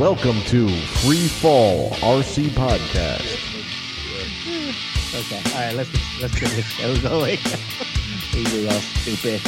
[0.00, 0.66] Welcome to
[1.02, 3.20] Free Fall RC Podcast.
[5.14, 5.42] Okay.
[5.54, 5.74] All right.
[5.74, 5.90] Let's
[6.22, 7.38] let's get this show going.
[8.34, 9.42] we all stupid.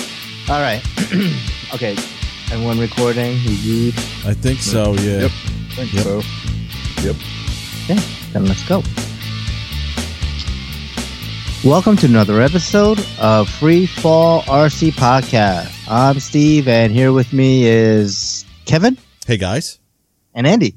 [0.50, 0.82] All right.
[1.74, 1.96] okay.
[2.52, 3.38] Everyone recording.
[3.46, 3.94] We good?
[4.26, 4.92] I think so.
[4.96, 5.20] Yeah.
[5.20, 5.30] Yep.
[5.30, 6.04] I think Yep.
[6.04, 6.22] so.
[7.00, 7.16] Yep.
[7.88, 8.00] Yeah.
[8.34, 8.82] Then let's go.
[11.66, 15.72] Welcome to another episode of Free Fall RC Podcast.
[15.88, 19.78] I'm Steve, and here with me is Kevin Hey guys.
[20.34, 20.76] And Andy.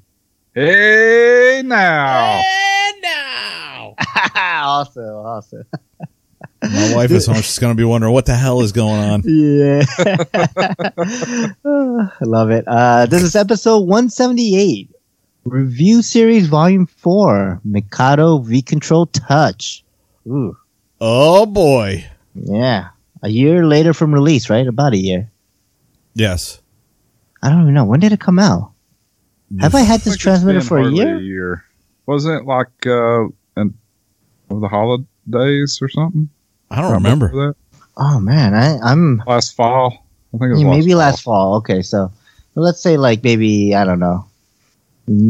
[0.54, 2.42] Hey now.
[3.02, 3.96] now,
[4.36, 5.64] awesome, awesome.
[6.62, 7.36] My wife is home.
[7.36, 9.24] She's gonna be wondering what the hell is going on.
[9.26, 9.84] Yeah.
[11.66, 12.64] I love it.
[12.68, 14.90] Uh, this is episode 178,
[15.44, 19.84] review series volume 4, Mikado V Control Touch.
[20.28, 20.58] Ooh,
[21.02, 22.06] Oh boy.
[22.34, 22.90] yeah.
[23.22, 24.68] A year later from release, right?
[24.68, 25.32] About a year.
[26.14, 26.62] Yes.
[27.44, 27.86] I don't even know.
[27.86, 28.72] When did it come out?
[29.60, 31.64] Have I had this think it's transmitter been for a hardly year?
[32.08, 33.26] Wasn't it like uh,
[33.58, 33.74] in,
[34.50, 36.30] over the holidays or something?
[36.72, 37.30] I don't remember.
[37.30, 37.56] that
[37.98, 38.54] Oh, man.
[38.54, 40.06] I, I'm last fall.
[40.34, 40.98] I think it was yeah, last maybe fall.
[41.00, 41.56] last fall.
[41.58, 42.12] Okay, so
[42.56, 44.26] let's say like maybe, I don't know,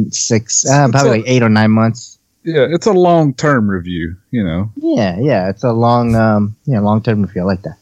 [0.10, 2.18] six, uh, probably a- like eight or nine months.
[2.44, 4.16] Yeah, it's a long term review.
[4.32, 4.72] You know.
[4.76, 5.50] Yeah, yeah.
[5.50, 7.42] It's a long, um, yeah, long term review.
[7.42, 7.78] I like that.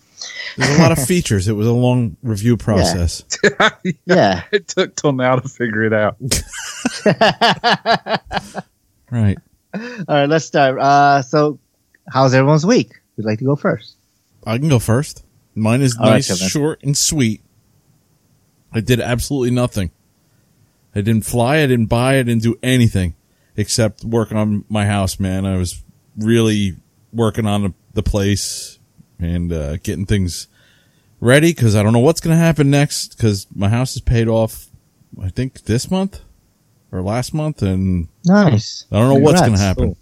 [0.57, 1.47] There's a lot of features.
[1.47, 3.23] It was a long review process.
[4.05, 4.43] Yeah.
[4.51, 6.17] it took till now to figure it out.
[9.11, 9.37] Right.
[9.73, 10.79] All right, let's start.
[10.79, 11.59] Uh, so,
[12.11, 12.91] how's everyone's week?
[13.15, 13.95] Who'd like to go first?
[14.45, 15.23] I can go first.
[15.55, 16.47] Mine is All right, nice, Kevin.
[16.47, 17.41] short, and sweet.
[18.71, 19.91] I did absolutely nothing.
[20.95, 21.57] I didn't fly.
[21.57, 22.15] I didn't buy.
[22.19, 23.15] I didn't do anything
[23.55, 25.45] except work on my house, man.
[25.45, 25.83] I was
[26.17, 26.75] really
[27.11, 28.79] working on the, the place
[29.19, 30.47] and uh, getting things
[31.19, 34.27] ready because I don't know what's going to happen next because my house is paid
[34.27, 34.67] off,
[35.21, 36.21] I think this month
[36.91, 38.85] or last month, and Nice.
[38.91, 39.85] I don't know what's going to happen.
[39.85, 39.97] Cool.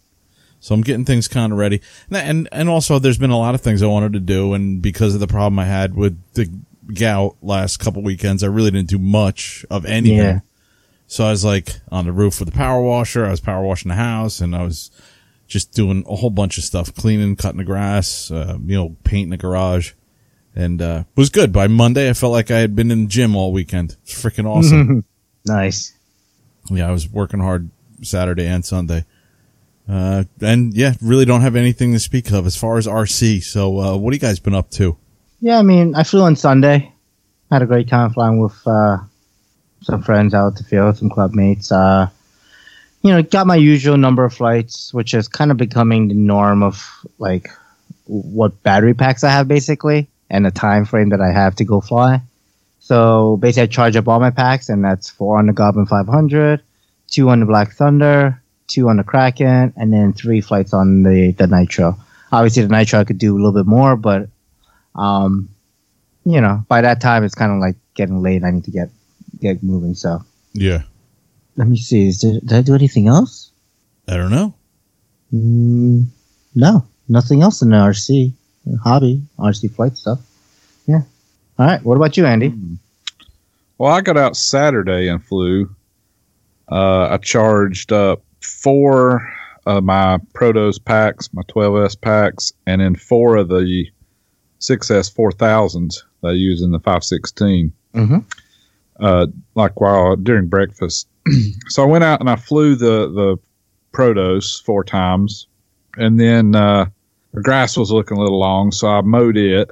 [0.59, 3.55] So I'm getting things kind of ready, and, and and also there's been a lot
[3.55, 6.51] of things I wanted to do, and because of the problem I had with the
[6.93, 10.17] gout last couple weekends, I really didn't do much of anything.
[10.17, 10.39] Yeah.
[11.07, 13.25] So I was like on the roof with the power washer.
[13.25, 14.91] I was power washing the house, and I was
[15.51, 19.31] just doing a whole bunch of stuff, cleaning, cutting the grass, uh, you know, painting
[19.31, 19.91] the garage,
[20.55, 21.51] and uh, was good.
[21.51, 23.97] By Monday, I felt like I had been in the gym all weekend.
[24.03, 25.05] It's freaking awesome.
[25.43, 25.97] Nice.
[26.69, 27.71] yeah, I was working hard
[28.03, 29.05] Saturday and Sunday.
[29.89, 33.41] Uh, and yeah, really don't have anything to speak of as far as RC.
[33.41, 34.97] So, uh, what have you guys been up to?
[35.39, 36.93] Yeah, I mean, I flew on Sunday.
[37.51, 38.97] Had a great time flying with uh,
[39.81, 41.71] some friends out to the field, some club mates.
[41.71, 42.07] Uh,
[43.01, 46.63] you know, got my usual number of flights, which is kind of becoming the norm
[46.63, 47.49] of like
[48.05, 51.81] what battery packs I have basically, and the time frame that I have to go
[51.81, 52.21] fly.
[52.79, 56.61] So basically, I charge up all my packs, and that's four on the Goblin 500,
[57.07, 61.31] two on the Black Thunder, two on the Kraken, and then three flights on the
[61.31, 61.97] the Nitro.
[62.31, 64.29] Obviously, the Nitro I could do a little bit more, but
[64.95, 65.49] um,
[66.25, 68.43] you know, by that time it's kind of like getting late.
[68.43, 68.89] I need to get
[69.39, 69.95] get moving.
[69.95, 70.23] So
[70.53, 70.83] Yeah,
[71.55, 72.07] let me see.
[72.07, 73.51] Is there, did I do anything else?
[74.07, 74.53] I don't know.
[75.33, 76.07] Mm,
[76.55, 78.33] no, nothing else in the RC
[78.83, 80.19] hobby, RC flight stuff.
[80.87, 81.01] Yeah.
[81.57, 81.83] All right.
[81.83, 82.49] What about you, Andy?
[82.49, 82.75] Hmm.
[83.77, 85.73] Well, I got out Saturday and flew.
[86.71, 89.27] Uh, I charged up four
[89.65, 93.87] of my Protos packs, my 12S packs, and then four of the
[94.59, 97.73] 6S 4000s that I use in the 516.
[97.93, 98.19] Mm-hmm.
[99.01, 101.07] uh, like while during breakfast.
[101.67, 103.37] So I went out and I flew the the
[103.93, 105.47] Protos four times,
[105.97, 106.85] and then uh,
[107.33, 109.69] the grass was looking a little long, so I mowed it,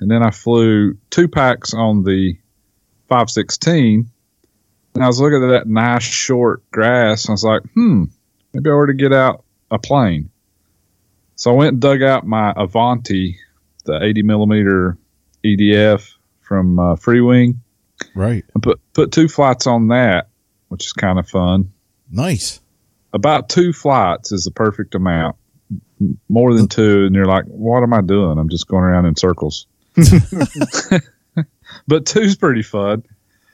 [0.00, 2.36] and then I flew two packs on the
[3.08, 4.10] 516.
[4.94, 8.04] And I was looking at that nice short grass, and I was like, hmm,
[8.52, 10.30] maybe I ought to get out a plane.
[11.36, 13.36] So I went and dug out my Avanti,
[13.84, 14.96] the 80 millimeter
[15.44, 17.56] EDF from uh, Freewing
[18.14, 18.44] Right.
[18.54, 20.27] and put put two flights on that,
[20.68, 21.72] which is kind of fun.
[22.10, 22.60] Nice.
[23.12, 25.36] About two flights is the perfect amount.
[26.28, 28.38] More than two, and you're like, "What am I doing?
[28.38, 29.66] I'm just going around in circles."
[31.88, 33.02] but two's pretty fun.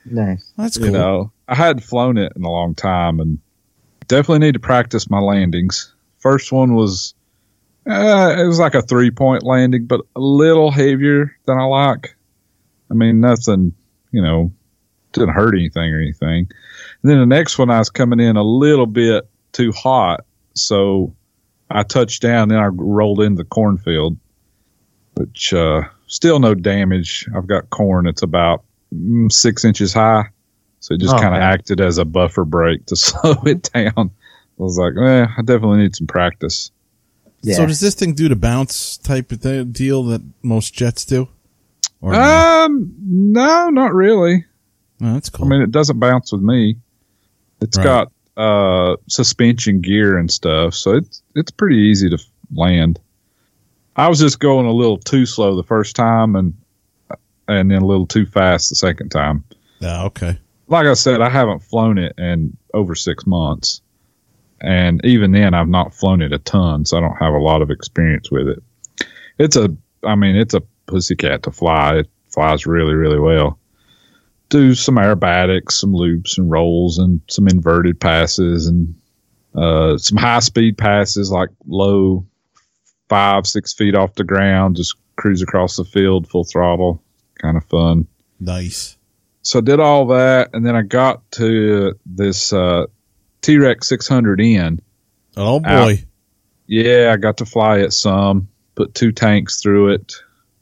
[0.05, 0.53] Nice.
[0.55, 0.87] That's cool.
[0.87, 3.39] You know, I hadn't flown it in a long time, and
[4.07, 5.93] definitely need to practice my landings.
[6.19, 7.13] First one was,
[7.89, 12.15] uh, it was like a three point landing, but a little heavier than I like.
[12.89, 13.73] I mean, nothing,
[14.11, 14.51] you know,
[15.15, 16.47] didn't hurt anything or anything.
[17.01, 21.13] And then the next one, I was coming in a little bit too hot, so
[21.69, 24.17] I touched down, then I rolled into the cornfield,
[25.15, 27.27] which uh, still no damage.
[27.35, 28.63] I've got corn that's about
[28.93, 30.25] mm, six inches high,
[30.79, 33.93] So it just Oh, kind of acted as a buffer break to slow it down.
[33.97, 36.71] I was like, eh, I definitely need some practice.
[37.41, 37.55] Yeah.
[37.55, 41.27] So does this thing do the bounce type of deal that most jets do?
[42.01, 42.19] Or no?
[42.19, 44.45] Um, no, not really.
[45.01, 45.45] Oh, that's cool.
[45.45, 46.77] I mean, it doesn't bounce with me.
[47.61, 47.83] It's Right.
[47.83, 52.17] got uh suspension gear and stuff, so it's it's pretty easy to
[52.53, 52.99] land.
[53.95, 56.53] I was just going a little too slow the first time, and
[57.47, 59.43] and then a little too fast the second time.
[59.79, 60.37] yeah, okay.
[60.67, 63.81] Like I said, I haven't flown it in over six months,
[64.59, 67.61] and even then, I've not flown it a ton, so I don't have a lot
[67.61, 68.63] of experience with it.
[69.37, 71.97] It's a, I mean, it's a pussycat to fly.
[71.99, 73.59] It flies really, really well
[74.49, 78.95] do some aerobatics, some loops and rolls, and some inverted passes, and
[79.55, 82.25] uh, some high speed passes like low
[83.09, 87.01] five, six feet off the ground, just cruise across the field full throttle.
[87.41, 88.07] Kind of fun.
[88.39, 88.97] Nice.
[89.41, 92.87] So I did all that, and then I got to this uh,
[93.41, 94.79] T Rex 600N.
[95.37, 95.69] Oh boy.
[95.69, 95.97] Out.
[96.67, 100.13] Yeah, I got to fly it some, put two tanks through it,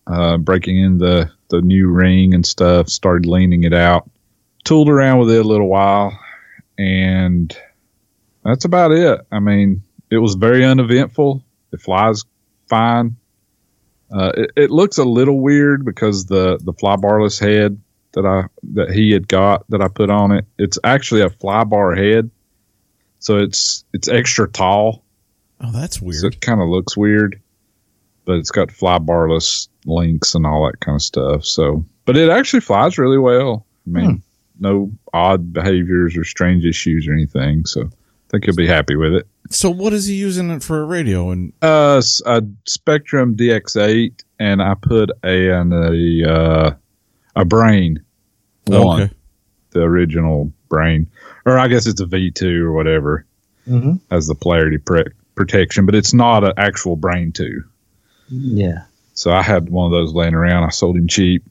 [0.06, 4.10] uh, breaking in the, the new ring and stuff, started leaning it out,
[4.64, 6.18] tooled around with it a little while,
[6.78, 7.56] and
[8.44, 9.22] that's about it.
[9.32, 11.44] I mean, it was very uneventful.
[11.72, 12.24] It flies
[12.68, 13.16] fine.
[14.12, 17.80] Uh, it, it looks a little weird because the, the fly barless head
[18.14, 21.64] that I that he had got that I put on it, it's actually a fly
[21.64, 22.30] bar head.
[23.20, 25.04] So it's it's extra tall.
[25.62, 26.34] Oh, that's So weird.
[26.36, 27.42] it kind of looks weird,
[28.25, 31.46] but it's got fly barless links and all that kind of stuff.
[31.46, 33.66] So, but it actually flies really well.
[33.86, 34.24] I mean,
[34.60, 37.66] no odd behaviors or strange issues or anything.
[37.66, 37.90] So, I
[38.30, 39.28] think you'll be happy with it.
[39.50, 41.30] So what is he using it for a radio?
[41.31, 46.76] And Uh, a Spektrum DX8, and I put a an, a uh,
[47.36, 48.02] a brain
[48.66, 49.14] one, okay,
[49.72, 51.08] the original brain,
[51.46, 53.26] or I guess it's a V2 or whatever.
[53.66, 57.64] hmm has the polarity pre- protection, but it's not an actual brain two.
[58.30, 58.84] Yeah.
[59.14, 60.64] So I had one of those laying around.
[60.64, 61.44] I sold him cheap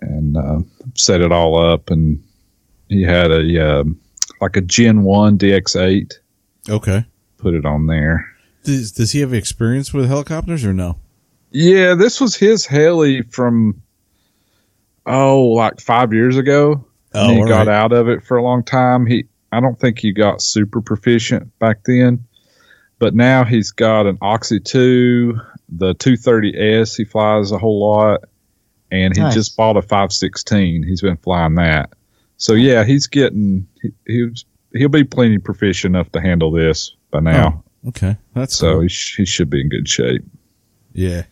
[0.00, 0.60] and uh,
[0.94, 2.22] set it all up, and
[2.88, 4.00] he had a um
[4.40, 6.14] like a Gen One DX8.
[6.68, 7.04] okay.
[7.38, 8.26] Put it on there.
[8.64, 10.98] Does, does he have experience with helicopters or no?
[11.50, 13.82] Yeah, this was his heli from
[15.06, 16.84] oh, like five years ago.
[17.14, 17.68] Oh, and he got right.
[17.68, 19.06] out of it for a long time.
[19.06, 22.24] He, I don't think he got super proficient back then,
[22.98, 26.96] but now he's got an Oxy two, the 230S.
[26.96, 28.24] He flies a whole lot,
[28.90, 29.34] and he Nice.
[29.34, 30.82] just bought a 516.
[30.82, 31.92] He's been flying that.
[32.36, 37.18] So yeah, he's getting he, he's he'll be plenty proficient enough to handle this by
[37.18, 37.64] oh, now.
[37.88, 38.80] Okay, that's So cool.
[38.82, 40.22] he, sh- he should be in good shape.
[40.92, 41.24] Yeah.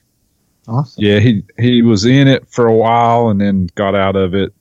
[0.67, 1.05] Awesome.
[1.05, 4.55] Yeah, he he was in it for a while and then got out of it.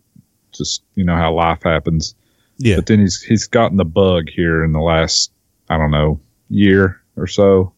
[0.52, 2.14] Just you know how life happens.
[2.58, 2.76] Yeah.
[2.76, 5.32] But then he's he's gotten the bug here in the last
[5.70, 6.20] I don't know
[6.50, 7.74] year or so,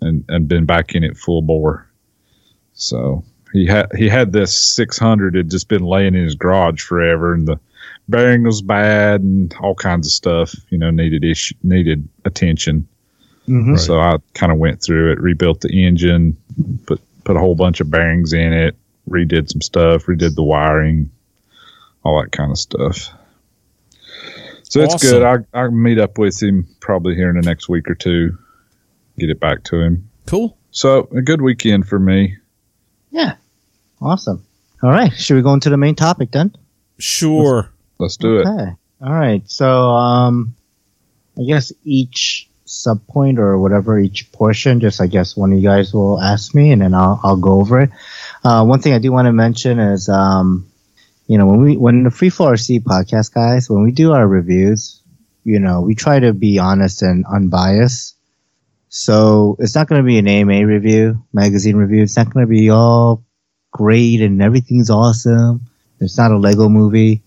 [0.00, 1.88] and and been back in it full bore.
[2.74, 7.32] So he had he had this 600 had just been laying in his garage forever,
[7.32, 7.58] and the
[8.08, 10.54] bearing was bad and all kinds of stuff.
[10.70, 12.86] You know, needed issue needed attention.
[13.46, 16.36] hmm So I kind of went through it, rebuilt the engine,
[16.86, 18.76] put put a whole bunch of bearings in it,
[19.08, 21.10] redid some stuff, redid the wiring,
[22.04, 23.10] all that kind of stuff.
[24.64, 25.22] So it's good.
[25.22, 28.36] I I'll meet up with him probably here in the next week or two,
[29.18, 30.08] get it back to him.
[30.26, 30.56] Cool.
[30.70, 32.36] So a good weekend for me.
[33.10, 33.36] Yeah.
[34.00, 34.44] Awesome.
[34.82, 35.12] All right.
[35.12, 36.54] Should we go into the main topic then?
[36.98, 37.70] Sure.
[37.98, 38.46] Let's do it.
[38.46, 38.72] Okay.
[39.02, 39.42] All right.
[39.50, 40.54] So, um,
[41.38, 45.64] I guess each sub point or whatever, each portion, just I guess one of you
[45.64, 47.90] guys will ask me and then I'll, I'll go over it.
[48.44, 50.70] Uh, one thing I do want to mention is, um,
[51.26, 54.26] you know, when we, when the Free Fall RC podcast guys, when we do our
[54.26, 55.02] reviews,
[55.44, 58.15] you know, we try to be honest and unbiased.
[58.88, 62.02] So it's not going to be an AMA review, magazine review.
[62.02, 63.24] It's not going to be all
[63.72, 65.62] great and everything's awesome.
[66.00, 67.22] It's not a Lego movie.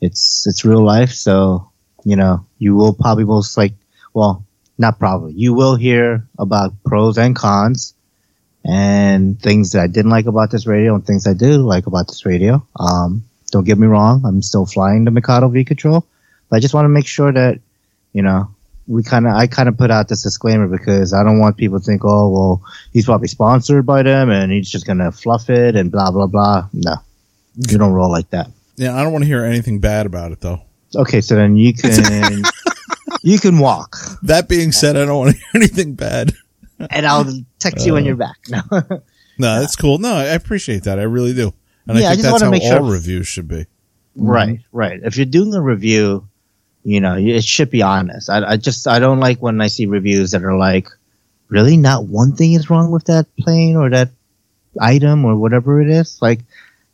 [0.00, 1.12] It's it's real life.
[1.12, 1.70] So
[2.04, 3.72] you know you will probably most like
[4.14, 4.44] well
[4.78, 5.32] not probably.
[5.32, 7.94] You will hear about pros and cons
[8.64, 12.08] and things that i didn't like about this radio and things i do like about
[12.08, 12.66] this radio.
[12.78, 14.22] Um don't get me wrong.
[14.26, 16.06] I'm still flying the mikado v control
[16.48, 17.60] but i just want to make sure that
[18.12, 18.54] you know
[18.88, 21.78] we kind of i kind of put out this disclaimer because i don't want people
[21.78, 22.62] to think oh well
[22.92, 26.68] he's probably sponsored by them and he's just gonna fluff it and blah blah blah
[26.72, 26.94] no
[27.68, 30.40] you don't roll like that Yeah, I don't want to hear anything bad about it
[30.40, 30.60] though.
[30.94, 32.42] Okay, so then you can
[33.22, 36.32] you can walk, That being said, I don't want to hear anything bad.
[36.90, 37.24] and I'll
[37.58, 38.36] text you when you're back.
[38.50, 38.60] No.
[39.38, 39.98] No, that's cool.
[39.98, 40.98] No, I appreciate that.
[40.98, 41.52] I really do.
[41.86, 43.66] And Yeah, I I think just that's how make all sure- reviews should be.
[44.14, 44.98] Right, right.
[45.02, 46.26] If you're doing a review,
[46.86, 48.30] you know, it should be honest.
[48.30, 50.88] I, I just I don't like when I see reviews that are like,
[51.48, 54.10] really, not one thing is wrong with that plane or that
[54.80, 56.22] item or whatever it is.
[56.22, 56.40] Like,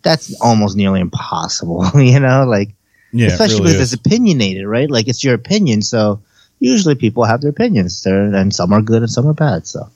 [0.00, 1.84] that's almost nearly impossible.
[2.00, 2.70] you know, like
[3.12, 3.92] Yeah, especially really because is.
[3.92, 4.90] it's opinionated, right?
[4.90, 6.22] Like it's your opinion, so
[6.58, 9.66] usually people have their opinions there, and some are good and some are bad.
[9.66, 9.90] So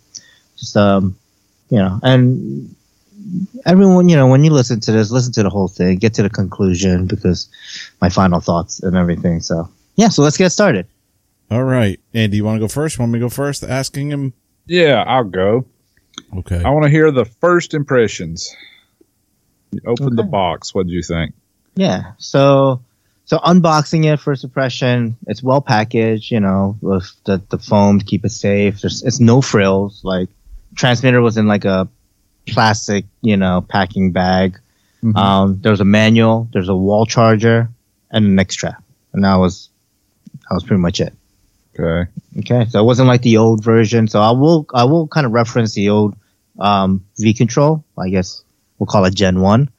[0.58, 1.16] just um,
[1.70, 2.74] you know, and
[3.64, 6.22] everyone, you know, when you listen to this, listen to the whole thing, get to
[6.22, 7.48] the conclusion because
[8.02, 9.40] my final thoughts and everything.
[9.40, 10.86] So yeah, so let's get started.
[11.50, 12.98] All right, Andy, you want to go first?
[12.98, 13.62] Want me to go first?
[13.64, 14.32] Asking him.
[14.66, 15.66] Yeah, I'll go.
[16.38, 16.62] Okay.
[16.62, 18.54] I want to hear the first impressions.
[19.70, 20.74] You open the box.
[20.74, 21.34] What do you think?
[21.74, 22.12] Yeah.
[22.18, 22.80] So
[23.26, 28.04] so unboxing it, first impression, it's well packaged, you know, with the, the foam to
[28.04, 28.80] keep it safe.
[28.80, 30.00] There's it's no frills.
[30.04, 30.28] Like
[30.74, 31.88] transmitter was in like a
[32.46, 34.58] plastic, you know, packing bag.
[35.02, 35.16] Mhm.
[35.16, 37.68] Um, there's a manual, there's a wall charger,
[38.10, 38.82] and an X trap.
[39.12, 39.68] And that was
[40.48, 41.12] that was pretty much it.
[41.78, 42.10] Okay.
[42.38, 44.08] Okay, so it wasn't like the old version.
[44.08, 46.16] So I will I will kind of reference the old
[46.58, 47.84] um, V control.
[47.98, 48.42] I guess
[48.78, 49.70] we'll call it Gen One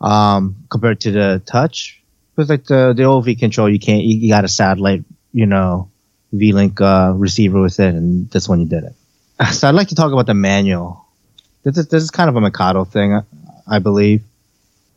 [0.00, 2.00] um, compared to the Touch.
[2.34, 5.46] Because like the the old V control, you can't you, you got a satellite you
[5.46, 5.90] know
[6.32, 8.94] V Link uh, receiver with it, and this one you did it.
[9.52, 11.04] So I'd like to talk about the manual.
[11.62, 13.22] This is this is kind of a Mikado thing, I,
[13.66, 14.22] I believe.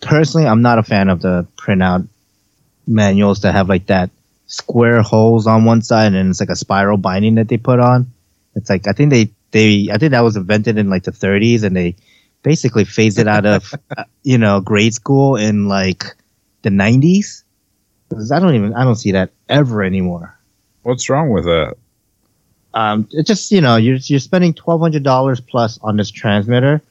[0.01, 2.07] Personally, I'm not a fan of the printout
[2.87, 4.09] manuals that have like that
[4.49, 8.11] square holes on one side and it's like a spiral binding that they put on.
[8.55, 11.63] It's like I think they they I think that was invented in like the 30s
[11.63, 11.95] and they
[12.43, 16.03] basically phased it out of uh, you know grade school in like
[16.63, 17.43] the 90s.
[18.09, 20.35] 'Cause I don't even I don't see that ever anymore.
[20.81, 21.75] What's wrong with that?
[22.73, 26.81] Um, it just you know you're you're spending twelve hundred dollars plus on this transmitter.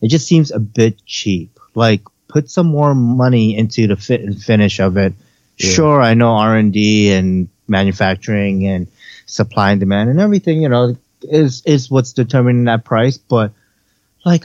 [0.00, 1.58] It just seems a bit cheap.
[1.74, 5.14] Like put some more money into the fit and finish of it.
[5.58, 5.70] Yeah.
[5.70, 8.86] Sure, I know R and D and manufacturing and
[9.26, 10.62] supply and demand and everything.
[10.62, 13.18] You know is is what's determining that price.
[13.18, 13.52] But
[14.24, 14.44] like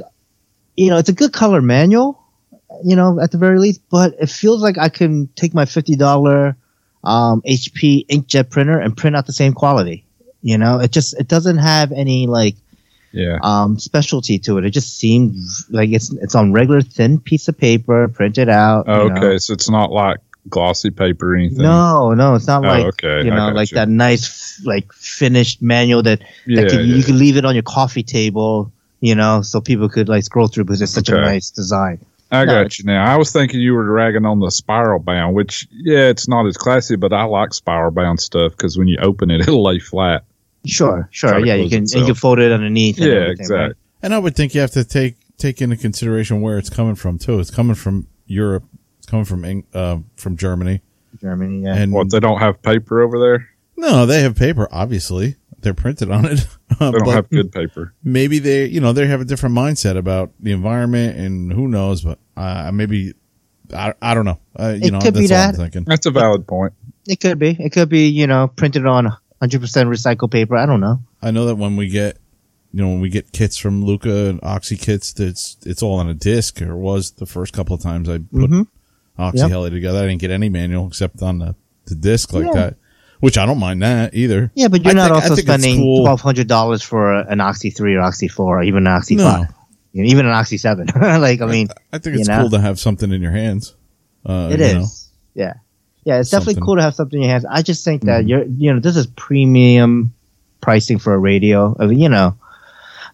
[0.75, 2.19] you know, it's a good color manual.
[2.83, 5.95] You know, at the very least, but it feels like I can take my fifty
[5.95, 6.57] dollar
[7.03, 10.05] um, HP inkjet printer and print out the same quality.
[10.41, 12.55] You know, it just it doesn't have any like
[13.11, 13.37] Yeah.
[13.43, 14.65] um, specialty to it.
[14.65, 15.35] It just seemed
[15.69, 18.85] like it's it's on regular thin piece of paper, printed out.
[18.87, 19.15] Oh, you know.
[19.21, 19.37] okay.
[19.37, 20.17] So it's not like
[20.49, 21.59] glossy paper or anything.
[21.59, 23.23] No, no, it's not Oh, like okay.
[23.25, 23.75] you know, like you.
[23.75, 26.61] that nice like finished manual that, Yeah.
[26.61, 26.95] that could, yeah.
[26.95, 28.71] you can leave it on your coffee table.
[28.99, 31.99] You know, so people could like scroll through because it's such a nice design.
[32.31, 33.03] I No, got you now.
[33.05, 36.55] I was thinking you were dragging on the spiral bound, which yeah, it's not as
[36.55, 40.23] classy, but I like spiral bound stuff because when you open it, it'll lay flat.
[40.65, 41.99] Sure, sure, yeah, you can itself.
[41.99, 42.97] you can fold it underneath.
[42.97, 43.57] Yeah, everything, exactly.
[43.57, 43.71] right?
[44.01, 47.17] And I would think you have to take take into consideration where it's coming from
[47.19, 47.39] too.
[47.39, 48.63] It's coming from Europe.
[49.13, 50.81] It's coming from Eng- uh, from Germany.
[51.21, 51.75] Germany, yeah.
[51.75, 53.47] And What they don't have paper over there?
[53.77, 54.67] no, they have paper.
[54.71, 56.47] Obviously, they're printed on it.
[56.79, 57.93] They don't But have good paper.
[58.03, 62.01] maybe they, you know, they have a different mindset about the environment, and who knows?
[62.01, 63.13] But uh, maybe
[63.71, 64.39] I, I don't know.
[64.59, 65.57] Uh, you It know, could be that's all I'm that.
[65.57, 65.83] thinking.
[65.83, 66.73] That's a valid point.
[67.07, 67.55] It could be.
[67.59, 69.05] It could be, you know, printed on
[69.41, 70.55] 100% recycled paper.
[70.57, 71.03] I don't know.
[71.21, 72.17] I know that when we get,
[72.71, 76.09] you know, when we get kits from Luca and Oxy kits, it's it's all on
[76.09, 78.67] a disc, or was the first couple of times I put Mhm.
[79.17, 79.71] Oxy Yep.
[79.71, 79.99] Together.
[79.99, 81.55] I didn't get any manual except on the,
[81.85, 82.51] the disc like Yeah.
[82.53, 82.75] that,
[83.19, 84.51] which I don't mind that either.
[84.55, 86.05] Yeah, but you're I not think- also spending cool.
[86.07, 89.23] $1,200 for an Oxy 3 or Oxy 4 or even an Oxy No.
[89.31, 89.47] 5.
[89.95, 90.87] Even an Oxy 7.
[90.95, 92.39] like, I mean, I think you it's know?
[92.41, 93.75] cool to have something in your hands.
[94.25, 94.73] Uh, it you is.
[94.73, 94.85] know.
[95.43, 95.53] Yeah.
[96.05, 97.45] Yeah, it's definitely cool to have something in your hands.
[97.45, 98.29] I just think that Mhm.
[98.29, 100.13] you're, you know, this is premium
[100.61, 101.75] pricing for a radio.
[101.79, 102.35] I mean, you know,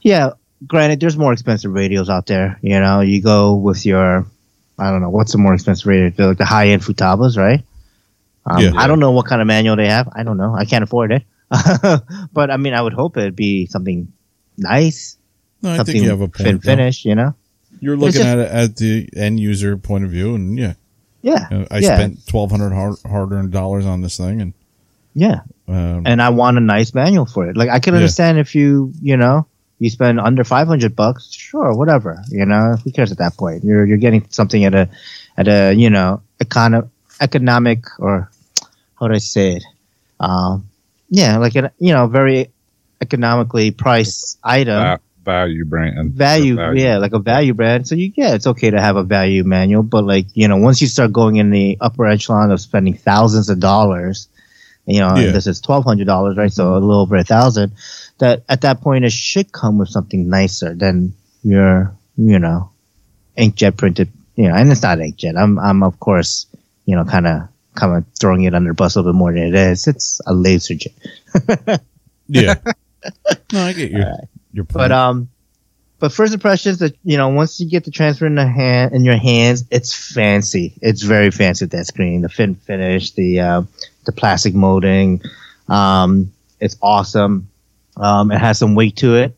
[0.01, 0.31] yeah,
[0.65, 2.57] granted, there's more expensive radios out there.
[2.61, 4.25] You know, you go with your,
[4.79, 6.09] I don't know, what's the more expensive radio?
[6.09, 7.63] They're like the high end Futabas, right?
[8.45, 8.71] Um, Yeah.
[8.75, 10.07] I don't know what kind of manual they have.
[10.13, 10.53] I don't know.
[10.55, 11.23] I can't afford it.
[12.33, 14.11] but I mean, I would hope it'd be something
[14.57, 15.17] nice,
[15.61, 16.37] No, I something think you have a point.
[16.47, 17.33] fin finish, you know?
[17.81, 20.73] You're looking just- at it at the end user point of view, and yeah,
[21.21, 21.47] Yeah.
[21.51, 21.95] you know, I yeah.
[21.95, 24.53] spent twelve hundred hard earned dollars on this thing, and
[25.15, 25.41] Yeah.
[25.67, 27.55] um, and I want a nice manual for it.
[27.57, 27.99] Like I can Yeah.
[27.99, 29.47] understand if you, you know,
[29.79, 32.21] you spend under five hundred bucks, sure, whatever.
[32.29, 33.63] You know, who cares at that point?
[33.63, 34.89] You're you're getting something at a
[35.37, 36.89] at a you know econo-
[37.21, 38.29] economic or
[38.99, 39.63] how do I say it?
[40.19, 40.67] Um,
[41.09, 42.49] yeah, like a you know very
[43.01, 44.81] economically priced item.
[44.83, 46.13] Va- value brand.
[46.13, 46.81] value, Value.
[46.81, 47.87] yeah, like a value brand.
[47.87, 50.81] So you, yeah, it's okay to have a value manual, but like you know, once
[50.81, 54.27] you start going in the upper echelon of spending thousands of dollars,
[54.85, 55.31] you know, Yeah.
[55.31, 56.51] this is twelve hundred dollars, right?
[56.51, 57.73] So a little over a thousand.
[58.19, 62.71] That at that point, it should come with something nicer than your, you know,
[63.37, 64.09] inkjet printed.
[64.35, 65.37] You know, and it's not inkjet.
[65.37, 66.45] I'm, I'm of course,
[66.85, 69.33] you know, kind of kind of throwing it under the bus a little bit more
[69.33, 69.87] than it is.
[69.87, 71.81] It's a laser jet.
[72.29, 72.55] Yeah.
[73.51, 74.05] no, I get your
[74.53, 74.73] your point.
[74.73, 75.29] But um,
[75.97, 79.03] but first impressions that you know once you get the transfer in the hand in
[79.03, 80.73] your hands, it's fancy.
[80.81, 83.63] It's very fancy that screen, the fin finish, the uh,
[84.05, 85.21] the plastic molding.
[85.67, 87.48] Um, it's awesome.
[87.99, 89.35] Um, it has some weight to it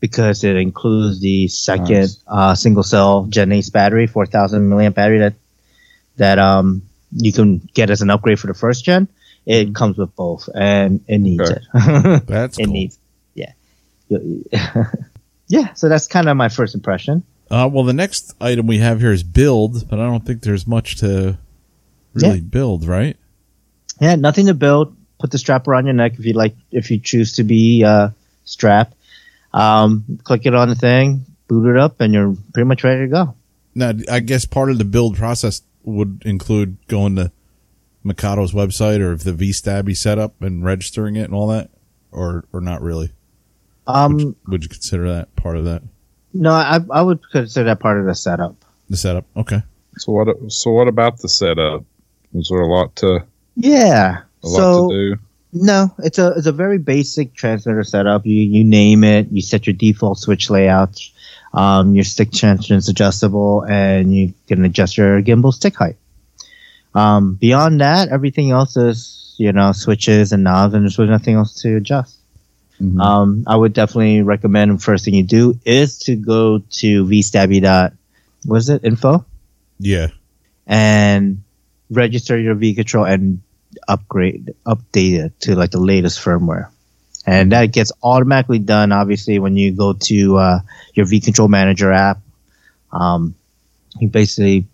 [0.00, 2.22] because it includes the second Nice.
[2.26, 5.34] uh, single cell Gens Ace battery, four thousand milliamp battery that
[6.16, 9.08] that um you can get as an upgrade for the first gen.
[9.46, 11.60] It comes with both, and it needs Okay.
[11.74, 12.26] it.
[12.26, 12.72] That's it cool.
[12.72, 12.98] needs,
[13.34, 13.52] yeah,
[15.48, 15.72] yeah.
[15.74, 17.24] So that's kind of my first impression.
[17.50, 20.66] Uh, well, the next item we have here is build, but I don't think there's
[20.66, 21.38] much to
[22.14, 23.16] really build, right?
[24.00, 24.96] Yeah, nothing to build.
[25.24, 26.54] Put the strap around your neck if you like.
[26.70, 28.10] If you choose to be uh,
[28.44, 28.94] strapped,
[29.54, 33.08] um, click it on the thing, boot it up, and you're pretty much ready to
[33.08, 33.34] go.
[33.74, 37.32] Now, I guess part of the build process would include going to
[38.04, 41.70] Mikado's website or if the VStabi setup and registering it and all that,
[42.12, 43.10] or or not really.
[43.86, 45.82] Um, Would you consider that part of that?
[46.34, 48.62] no, I I would consider that part of the setup.
[48.90, 49.62] The setup, okay.
[49.96, 50.52] So what?
[50.52, 51.82] So what about the setup?
[52.34, 53.24] Was there a lot to
[53.56, 54.20] Yeah.
[54.44, 55.20] A lot so to do?
[55.52, 58.26] no, it's a it's a very basic transmitter setup.
[58.26, 61.00] You you name it, you set your default switch layout.
[61.52, 65.96] Um, your stick tension is adjustable, and you can adjust your gimbal stick height.
[66.94, 71.36] Um, beyond that, everything else is you know switches and knobs, and there's really nothing
[71.36, 72.18] else to adjust.
[72.80, 73.00] Mhm.
[73.00, 77.92] Um, I would definitely recommend first thing you do is to go to vstabi dot
[78.44, 79.24] what is it info
[79.78, 80.08] Yeah,
[80.66, 81.42] and
[81.88, 83.40] register your V control and
[83.88, 86.70] upgrade update it to like the latest firmware.
[87.26, 90.60] And that gets automatically done obviously when you go to uh,
[90.94, 92.18] your V control manager app.
[92.92, 93.34] Um,
[93.98, 94.66] you basically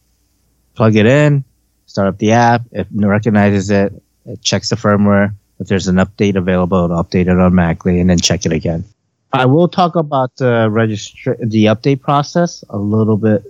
[0.75, 1.45] plug it in,
[1.87, 3.93] start up the app, it recognizes it,
[4.27, 5.35] it checks the firmware.
[5.59, 8.85] If there's an update available, it'll update it automatically and then check it again.
[9.33, 13.45] I will talk about the register the update process a little bit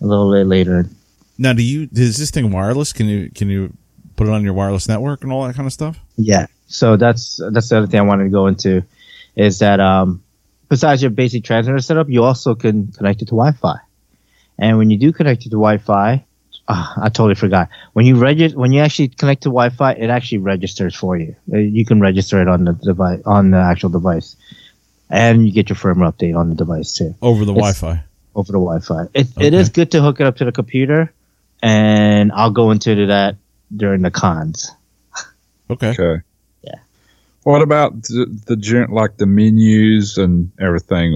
[0.00, 0.88] a little bit later
[1.36, 2.92] Now, do you is this thing wireless?
[2.92, 3.72] Can you can you
[4.18, 5.98] put it on your wireless network and all that kind of stuff?
[6.16, 6.46] Yeah.
[6.66, 8.82] So that's that's the other thing I wanted to go into
[9.36, 10.22] is that um,
[10.68, 13.76] besides your basic transmitter setup, you also can connect it to Wi-Fi.
[14.58, 16.24] And when you do connect it to Wi-Fi,
[16.68, 17.68] ah, I totally forgot.
[17.94, 21.36] When you regi- when you actually connect to Wi-Fi, it actually registers for you.
[21.52, 24.36] Uh, You can register it on the device on the actual device,
[25.08, 28.02] and you get your firmware update on the device too Over the It's- Wi-Fi.
[28.34, 29.02] over the Wi-Fi.
[29.14, 29.56] It it Okay.
[29.56, 31.12] is good to hook it up to the computer,
[31.62, 33.36] and I'll go into that
[33.74, 34.70] during the cons.
[35.70, 35.90] Okay.
[35.90, 36.22] Okay.
[36.62, 36.76] Yeah.
[37.42, 41.14] What about the, the gen- like the menus and everything?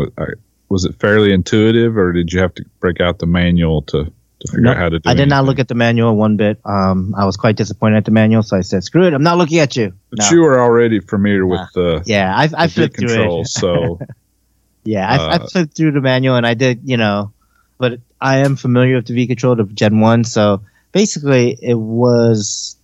[0.68, 4.04] Was- uh, it fairly intuitive, or did you have to break out the manual to,
[4.04, 5.08] to figure No, out how to do?
[5.10, 6.60] I did not look at the manual one bit.
[6.64, 9.12] Um, I was quite disappointed at the manual, so I said, "Screw it!
[9.12, 10.30] I'm not looking at you." But No.
[10.30, 13.48] you were already familiar with the, Yeah, I, I the V flipped through control, it.
[13.48, 13.98] so
[14.84, 17.32] Yeah, I, I uh, flipped through the manual, and I did, you know,
[17.78, 20.24] but I am familiar with the V control, the Gen One.
[20.24, 22.76] So basically, it was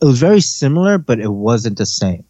[0.00, 2.24] it was very similar, but it wasn't the same.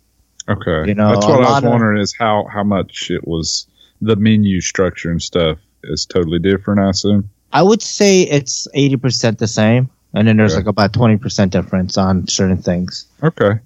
[0.48, 0.88] okay.
[0.88, 3.66] You know, That's what I was lot of- wondering is how how much it was
[4.00, 6.80] the menu structure and stuff is totally different.
[6.80, 7.30] I assume.
[7.52, 10.60] I would say it's eighty percent the same, and then there's Okay.
[10.60, 13.06] like about twenty percent difference on certain things.
[13.22, 13.60] Okay.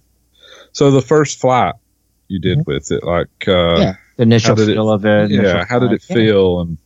[0.72, 1.74] So the first flight
[2.28, 3.82] you did with it, like, uh, Mm-hmm.
[3.82, 5.30] Yeah, The initial did it- feel of it.
[5.32, 6.26] yeah, how did it flight, yeah.
[6.26, 6.60] feel?
[6.60, 6.78] And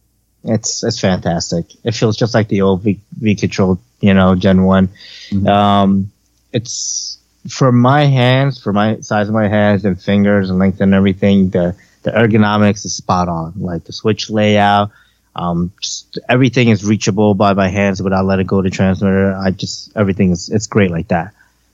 [0.44, 1.66] It's it's fantastic.
[1.84, 4.88] It feels just like the old V, v control, you know, Gen One.
[5.30, 5.48] Mhm.
[5.48, 6.10] Um,
[6.52, 10.94] it's for my hands, for my size of my hands and fingers and length and
[10.94, 11.50] everything.
[11.50, 13.54] The the ergonomics is spot on.
[13.56, 14.90] Like the switch layout,
[15.36, 19.34] um, just everything is reachable by my hands without letting go of the transmitter.
[19.34, 21.32] I just everything is it's great like that.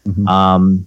[0.09, 0.27] Mhm.
[0.29, 0.87] Um,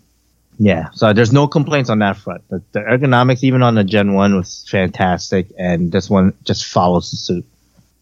[0.59, 2.47] yeah, so there's no complaints on that front.
[2.49, 7.09] The, the ergonomics, even on the Gen One, was fantastic, and this one just follows
[7.11, 7.45] the suit.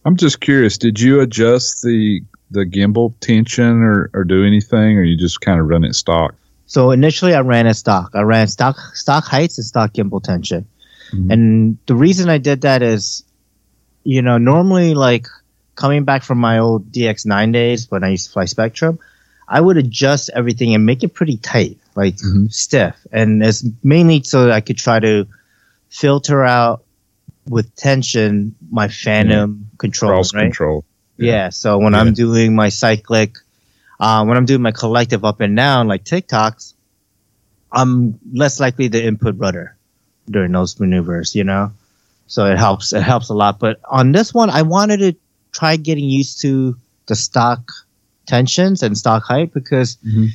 [0.03, 5.03] I'm just curious, did you adjust the the gimbal tension or, or do anything, or
[5.03, 6.35] you just kind of run it stock?
[6.67, 8.11] So initially, I ran a stock.
[8.13, 10.65] I ran stock stock heights and stock gimbal tension,
[11.13, 11.31] Mhm.
[11.31, 13.23] and the reason I did that is,
[14.03, 15.27] you know, normally like
[15.75, 18.97] coming back from my old DX9 days when I used to fly Spektrum,
[19.47, 22.51] I would adjust everything and make it pretty tight, like Mhm.
[22.53, 25.25] stiff, and it's mainly so that I could try to
[25.89, 26.83] filter out
[27.49, 30.43] with tension my phantom control, right?
[30.43, 30.85] control.
[31.21, 31.49] Yeah.
[31.49, 31.99] So when Yeah.
[32.01, 33.37] I'm doing my cyclic,
[33.99, 36.73] uh, when I'm doing my collective up and down like TikToks,
[37.71, 39.75] I'm less likely to input rudder
[40.29, 41.71] during those maneuvers, you know?
[42.27, 43.59] So it helps, it helps a lot.
[43.59, 45.15] But on this one, I wanted to
[45.51, 46.75] try getting used to
[47.07, 47.71] the stock
[48.25, 50.29] tensions and stock height because Mhm.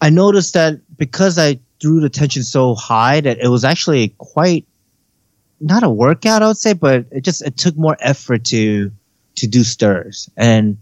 [0.00, 4.66] I noticed that because I threw the tension so high that it was actually quite
[5.60, 8.90] not a workout, I would say, but it just it took more effort to
[9.36, 10.28] to do stirs.
[10.36, 10.78] And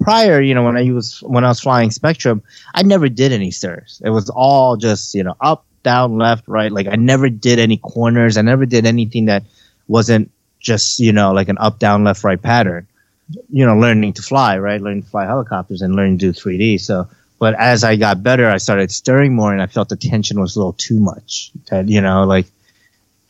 [0.00, 2.42] prior, you know, when I was when I was flying Spektrum,
[2.74, 4.00] I never did any stirs.
[4.04, 6.72] It was all just you know up, down, left, right.
[6.72, 8.36] Like I never did any corners.
[8.36, 9.44] I never did anything that
[9.88, 12.86] wasn't just you know like an up, down, left, right pattern.
[13.48, 14.80] You know, learning to fly, right?
[14.80, 16.80] Learning to fly helicopters and learning to do 3D.
[16.80, 17.08] So,
[17.38, 20.56] but as I got better, I started stirring more, and I felt the tension was
[20.56, 21.52] a little too much.
[21.70, 22.46] That you know, like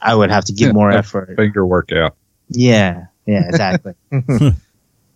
[0.01, 1.37] I would have to give Yeah, more effort.
[1.37, 2.17] Finger workout.
[2.49, 3.95] Yeah, yeah, exactly.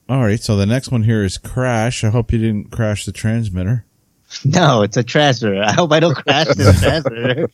[0.09, 2.05] All right, so the next one here is crash.
[2.05, 3.85] I hope you didn't crash the transmitter.
[4.45, 5.62] no, it's a transmitter.
[5.62, 7.49] I hope I don't crash this transmitter.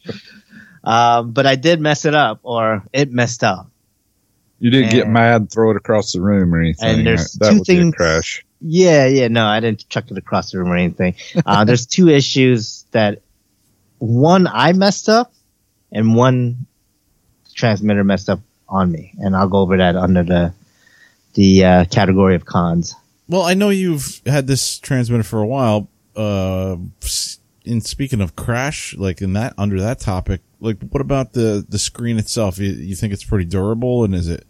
[0.83, 3.71] Um, but I did mess it up, or it messed up.
[4.59, 6.89] You didn't get mad And- throw it across the room or anything.
[6.99, 8.45] And there's that two would be a things- crash.
[8.63, 11.15] Yeah, yeah, no, I didn't chuck it across the room or anything.
[11.47, 13.23] Uh, there's two issues that
[13.99, 15.33] one I messed up,
[15.91, 16.67] and one
[17.55, 20.52] transmitter messed up on me, and I'll go over that under the
[21.35, 22.94] the uh, category of cons.
[23.28, 25.88] Well, I know you've had this transmitter for a while.
[26.16, 26.76] Uh,
[27.64, 31.78] in speaking of crash, like in that under that topic, like what about the the
[31.78, 32.59] screen itself?
[32.59, 34.46] You, you think it's pretty durable, and is it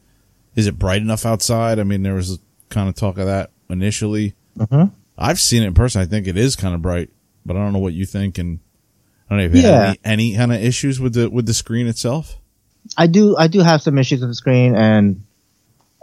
[0.56, 1.78] is it bright enough outside?
[1.78, 2.38] I mean, there was
[2.70, 4.34] kind of talk of that initially.
[4.58, 4.92] Mhm.
[5.18, 6.00] I've seen it in person.
[6.00, 7.10] I think it is kind of bright,
[7.44, 8.38] but I don't know what you think.
[8.38, 8.60] And
[9.28, 9.86] I don't know if you Yeah.
[9.88, 12.36] had any, any kind of issues with the with the screen itself.
[12.96, 15.22] I do I do have some issues with the screen and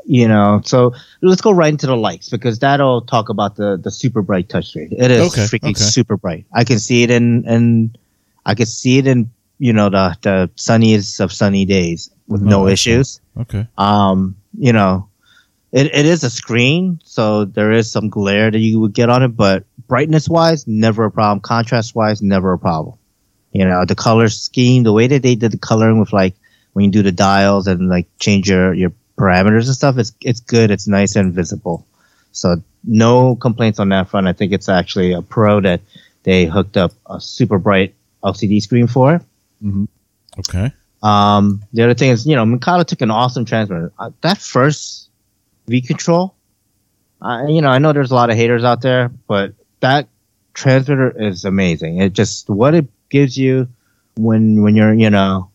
[0.06, 3.92] you know so let's go right into the lights because that'll talk about the the
[3.92, 4.92] super bright touchscreen.
[4.92, 5.84] It is Okay, freaking okay.
[5.84, 6.46] super bright.
[6.54, 7.98] I can see it in and
[8.46, 12.46] I can see it in you know the the sunniest of sunny days with Oh,
[12.46, 12.74] no excellent.
[12.74, 13.22] issues.
[13.40, 13.68] Okay.
[13.78, 15.10] Um, you know,
[15.72, 19.24] it, it is a screen, so there is some glare that you would get on
[19.24, 21.40] it, but brightness wise, never a problem.
[21.42, 22.98] Contrast wise, never a problem.
[23.52, 26.36] You know, the color scheme, the way that they did the coloring with like
[26.78, 30.42] when you do the dials and like change your, your parameters and stuff, it's it's
[30.42, 31.88] good, it's nice and visible.
[32.34, 34.28] So no complaints on that front.
[34.28, 35.82] I think it's actually a pro that
[36.22, 39.20] they hooked up a super bright LCD screen for.
[40.38, 40.72] Okay.
[41.02, 43.92] Um, the other thing is, you know, Mikado took an awesome transmitter.
[43.98, 45.10] Uh, that first
[45.68, 46.36] V control,
[47.24, 50.10] uh, you know, I know there's a lot of haters out there, but that
[50.54, 52.02] transmitter is amazing.
[52.02, 53.68] It just what it gives you
[54.16, 55.50] when when you're, you know,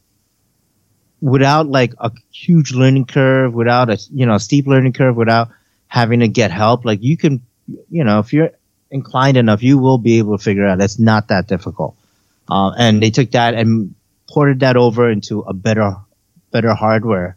[1.22, 5.48] without like a huge learning curve, without a you know steep learning curve, without
[5.86, 6.84] having to get help.
[6.84, 7.40] Like you can,
[7.88, 8.50] you know, if you're
[8.90, 10.80] inclined enough, you will be able to figure out.
[10.80, 11.96] It's not that difficult.
[12.50, 13.94] Uh, and they took that and
[14.28, 15.96] ported that over into a better
[16.50, 17.36] better hardware.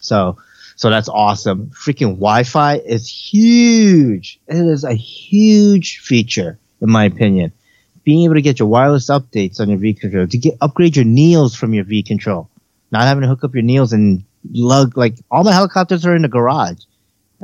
[0.00, 0.36] So
[0.74, 1.70] so that's awesome.
[1.70, 4.38] Freaking Wi-Fi is huge.
[4.46, 7.52] It is a huge feature in my opinion.
[8.04, 11.04] Being able to get your wireless updates on your V control, to get upgrade your
[11.04, 12.48] Neos from your V control,
[12.90, 16.22] not having to hook up your Neos and lug like all my helicopters are in
[16.22, 16.80] the garage.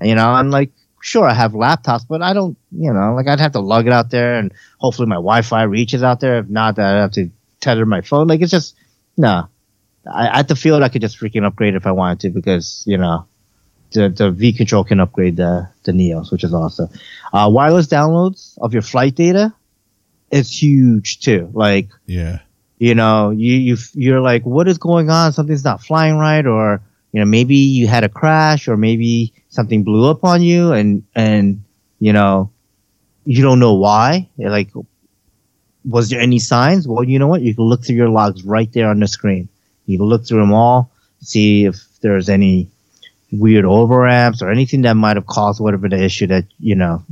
[0.02, 3.40] You know, I'm like, sure, I have laptops, but I don't, you know, like I'd
[3.40, 6.38] have to lug it out there and hopefully my Wi-Fi reaches out there.
[6.38, 8.28] If not, that I have to tether my phone.
[8.28, 8.74] Like it's just
[9.16, 9.48] no.
[10.12, 12.98] I, at the field, I could just freaking upgrade if I wanted to because you
[12.98, 13.26] know
[13.92, 16.88] the the V control can upgrade the the Neos, which is awesome.
[17.32, 19.54] Uh, wireless downloads of your flight data
[20.30, 21.50] is huge too.
[21.52, 22.40] Like Yeah.
[22.82, 25.32] You know, you you you're like, what is going on?
[25.32, 29.84] Something's not flying right, or you know, maybe you had a crash, or maybe something
[29.84, 31.62] blew up on you, and and
[32.00, 32.50] you know,
[33.24, 34.28] you don't know why.
[34.36, 34.70] Like,
[35.84, 36.88] was there any signs?
[36.88, 37.42] Well, you know what?
[37.42, 39.48] You can look through your logs right there on the screen.
[39.86, 40.90] You can look through them all,
[41.20, 42.68] see if there's any
[43.30, 47.04] weird overamps or anything that might have caused whatever the issue that you know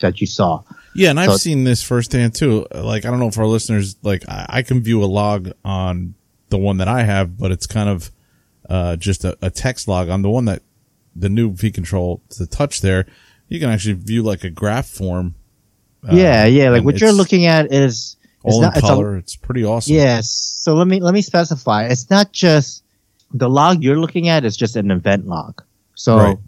[0.00, 0.62] that you saw.
[0.96, 2.66] Yeah, and I've So- seen this firsthand too.
[2.74, 4.28] Like, I don't know if our listeners like.
[4.28, 6.14] I, I can view a log on
[6.50, 8.10] the one that I have, but it's kind of
[8.70, 10.62] uh, just a, a text log on the one that
[11.16, 13.06] the new V control, the touch there.
[13.48, 15.34] You can actually view like a graph form.
[16.08, 16.70] uh, yeah, yeah.
[16.70, 19.16] Like what you're looking at is it's all not in it's a- color.
[19.16, 19.94] It's pretty awesome.
[19.94, 20.30] Yes.
[20.30, 21.84] So let me let me specify.
[21.86, 22.84] It's not just
[23.32, 25.62] the log you're looking at is just an event log.
[25.96, 26.38] So Right.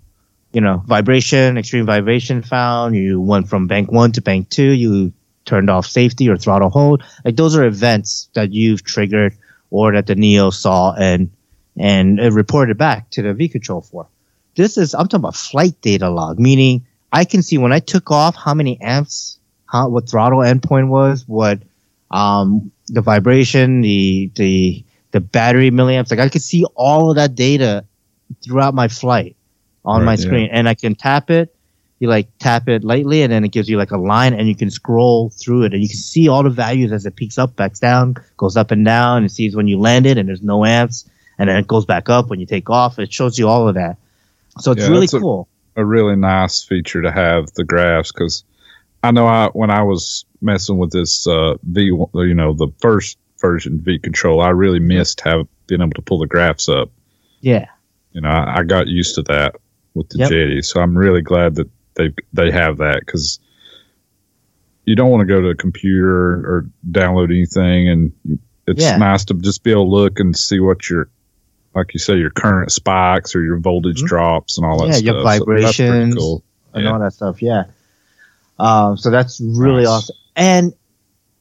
[0.57, 5.13] You know, vibration, extreme vibration found, you went from bank one to bank two, you
[5.45, 7.03] turned off safety or throttle hold.
[7.27, 9.37] Like those are events that you've triggered
[9.71, 11.31] or that the Neo saw and
[11.77, 14.09] and reported back to the V control for.
[14.57, 18.11] This is I'm talking about flight data log, meaning I can see when I took
[18.11, 21.61] off how many amps, how what throttle endpoint was, what
[22.11, 26.11] um, the vibration, the the the battery milliamps.
[26.11, 27.85] Like I could see all of that data
[28.43, 29.37] throughout my flight
[29.87, 30.17] on Right, my yeah.
[30.19, 31.55] screen, and I can tap it,
[32.01, 34.55] you like tap it lightly and then it gives you like a line and you
[34.55, 37.57] can scroll through it and you can see all the values as it peaks up,
[37.57, 39.25] backs down, goes up and down.
[39.25, 42.29] It sees when you landed and there's no amps and then it goes back up
[42.29, 42.99] when you take off.
[42.99, 43.97] It shows you all of that.
[44.59, 45.49] So it's Yeah, really that's a- cool.
[45.75, 48.45] a really nice feature to have the graphs because
[49.03, 51.83] I know I when I was messing with this uh, V,
[52.15, 56.19] you know, the first version V control, I really missed have being able to pull
[56.19, 56.91] the graphs up.
[57.41, 57.67] yeah.
[58.13, 59.55] You know, I, I got used to that
[59.97, 60.31] with the Yep.
[60.31, 63.41] Jeti, so I'm really glad that they they have that because
[64.85, 68.99] you don't want to go to a computer or download anything, and it's Yeah.
[68.99, 71.09] nice to just be able to look and see what your
[71.75, 74.07] like you say your current spikes or your voltage Mhm.
[74.07, 75.05] drops and all that Yeah, stuff.
[75.05, 76.15] your So vibrations.
[76.15, 76.43] cool.
[76.73, 76.93] and Yeah.
[76.93, 77.43] all that stuff.
[77.43, 77.65] Yeah.
[78.59, 79.89] Um, so that's really Nice.
[79.89, 80.17] awesome.
[80.37, 80.73] And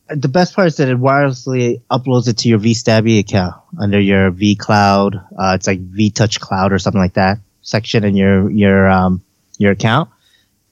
[0.09, 4.29] the best part is that it wirelessly uploads it to your vStabi account under your
[4.31, 5.15] vCloud.
[5.37, 9.21] Uh, it's like vTouch Cloud or something like that section in your your um,
[9.57, 10.09] your account.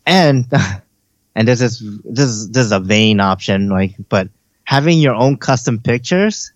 [0.05, 0.45] And
[1.35, 4.29] and this is this is this is a vain option, like, but
[4.63, 6.53] having your own custom pictures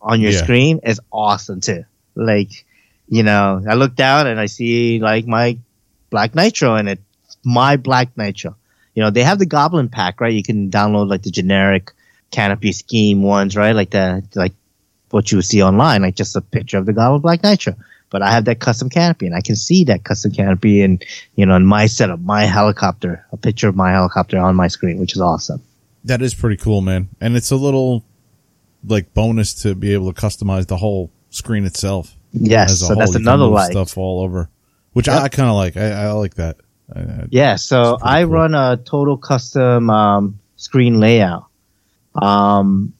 [0.00, 0.42] on your Yeah.
[0.42, 1.84] screen is awesome too.
[2.14, 2.64] Like,
[3.08, 5.58] you know, I look down and I see like my
[6.10, 7.02] Black Nitro and it's
[7.44, 8.54] my Black Nitro.
[8.94, 10.32] You know, they have the Goblin pack, right?
[10.32, 11.92] You can download like the generic
[12.30, 13.74] canopy scheme ones, right?
[13.74, 14.52] Like the like
[15.10, 17.74] what you would see online, like just a picture of the Goblin Black Nitro.
[18.12, 21.02] But I have that custom canopy and I can see that custom canopy and
[21.34, 24.98] you know in my setup, my helicopter, a picture of my helicopter on my screen,
[25.00, 25.60] which is awesome.
[26.04, 27.08] That is pretty cool, man.
[27.20, 28.04] And it's a little
[28.86, 32.14] like bonus to be able to customize the whole screen itself.
[32.32, 33.06] Yes, so that's whole.
[33.06, 33.70] You can another like.
[33.72, 34.48] stuff all over,
[34.92, 35.20] which Yep.
[35.20, 35.76] I, I kind of like.
[35.76, 36.56] I, I like that.
[36.94, 38.32] I, Yeah, so I cool.
[38.32, 41.46] run a total custom um, screen layout.
[42.14, 42.92] Um,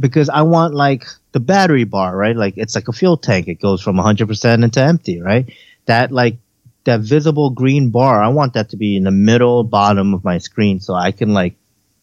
[0.00, 2.36] because I want like the battery bar, right?
[2.36, 3.48] Like it's like a fuel tank.
[3.48, 5.52] It goes from 100% into empty, right?
[5.86, 6.36] That like
[6.84, 10.38] that visible green bar, I want that to be in the middle bottom of my
[10.38, 11.56] screen so I can like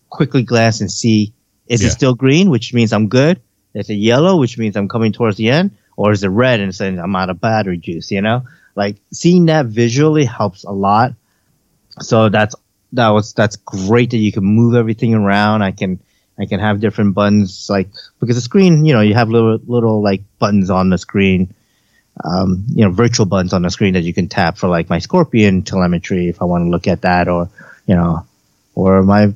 [0.09, 1.33] quickly glance and see
[1.67, 1.87] is Yeah.
[1.87, 3.41] it still green, which means I'm good?
[3.73, 5.71] Is it yellow, which means I'm coming towards the end?
[5.97, 8.43] Or is it red and saying I'm out of battery juice, you know?
[8.75, 11.13] Like seeing that visually helps a lot.
[12.01, 12.55] So that's
[12.93, 15.61] that was that's great that you can move everything around.
[15.61, 15.99] I can
[16.39, 20.01] I can have different buttons like because the screen, you know, you have little little
[20.01, 21.53] like buttons on the screen,
[22.23, 24.99] um, you know, virtual buttons on the screen that you can tap for like my
[24.99, 27.49] Scorpion telemetry if I want to look at that, or
[27.87, 28.25] you know,
[28.73, 29.33] or my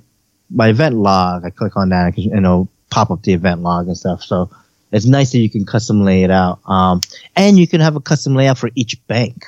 [0.49, 1.45] my event log.
[1.45, 4.23] I click on that, I can, you know, pop up the event log and stuff.
[4.23, 4.49] So
[4.91, 6.99] it's nice that you can custom lay it out, um,
[7.35, 9.45] and you can have a custom layout for each bank.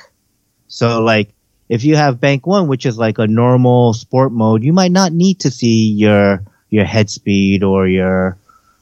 [0.68, 1.34] So like
[1.68, 5.12] if you have bank one, which is like a normal sport mode, you might not
[5.12, 8.38] need to see your your head speed or your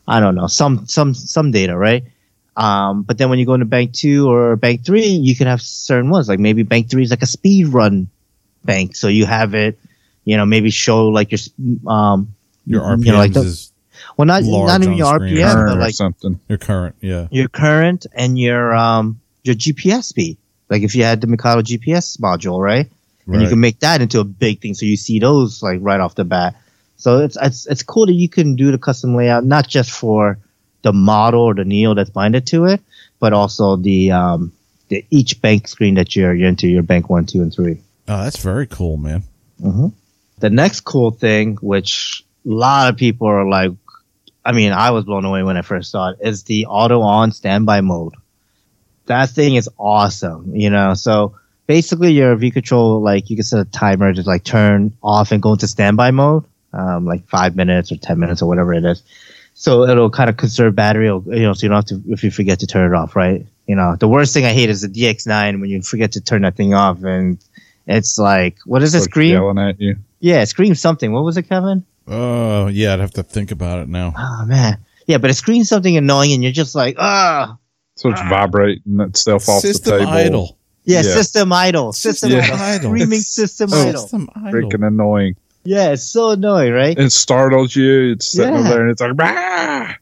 [0.07, 2.05] I don't know some some some data, right?
[2.57, 5.61] Um, but then when you go into bank two or bank three, you can have
[5.61, 6.29] certain ones.
[6.29, 8.09] Like maybe bank three is like a speed run
[8.65, 9.79] bank, so you have it,
[10.25, 11.41] you know, maybe show like your
[11.87, 13.73] um your RPMs you know, like the, is
[14.17, 15.37] well not not even your screen.
[15.37, 16.41] RPM, but like something.
[16.49, 16.95] your current.
[17.01, 17.27] Yeah.
[17.31, 20.39] your current and your um your GPS speed.
[20.69, 22.89] Like if you had the Mikado GPS module, right?
[23.27, 26.01] and you can make that into a big thing so you see those like right
[26.01, 26.57] off the bat
[27.01, 30.39] so it's it's it's cool that you can do the custom layout not just for
[30.83, 32.81] the model or the neo that's binded to it
[33.19, 34.53] but also the um
[34.89, 37.81] the each bank screen that you're, you're into your bank one two and three.
[38.09, 39.23] Oh, that's very cool, man.
[39.61, 39.89] hmm
[40.39, 43.73] the next cool thing which a lot of people are like
[44.45, 47.31] i mean i was blown away when i first saw it is the auto on
[47.33, 48.15] standby mode.
[49.07, 50.95] That thing is awesome you know?
[50.95, 51.35] So
[51.67, 55.41] basically your V control like you can set a timer to like turn off and
[55.43, 59.03] go into standby mode, um, like five minutes or ten minutes or whatever it is.
[59.55, 62.25] So it'll kind of conserve battery, it'll- you know, so you don't have to if
[62.25, 63.47] you forget to turn it off, right?
[63.67, 66.43] You know, the worst thing I hate is the DX9 when you forget to turn
[66.43, 67.39] that thing off and
[67.87, 68.99] it's like, what is it?
[69.01, 69.33] Starts Scream?
[69.33, 69.97] yelling at you.
[70.21, 71.13] Yeah, scream something.
[71.13, 71.85] What was it, Kevin?
[72.07, 72.93] Oh, yeah.
[72.95, 74.13] I'd have to think about it now.
[74.17, 77.57] Oh man, yeah, but it screams something annoying and you're just like, ah,
[77.97, 80.13] So it's vibrating itself off System the table.
[80.13, 80.57] idle.
[80.85, 81.03] yeah, Yeah.
[81.15, 82.91] system idle, system System idle, idle.
[82.91, 83.89] screaming system Oh.
[83.89, 84.01] idle.
[84.03, 84.53] System idle.
[84.53, 85.37] Freaking annoying.
[85.65, 86.99] Yeah, it's so annoying, right?
[86.99, 88.13] It startles you.
[88.13, 88.61] It's sitting Yeah.
[88.61, 89.95] over there and it's like, bah!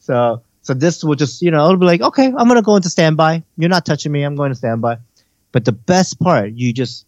[0.00, 2.90] So so this will just you know it'll be like okay I'm gonna go into
[2.90, 3.42] standby.
[3.56, 4.22] You're not touching me.
[4.22, 4.98] I'm going to standby.
[5.52, 7.06] But the best part, you just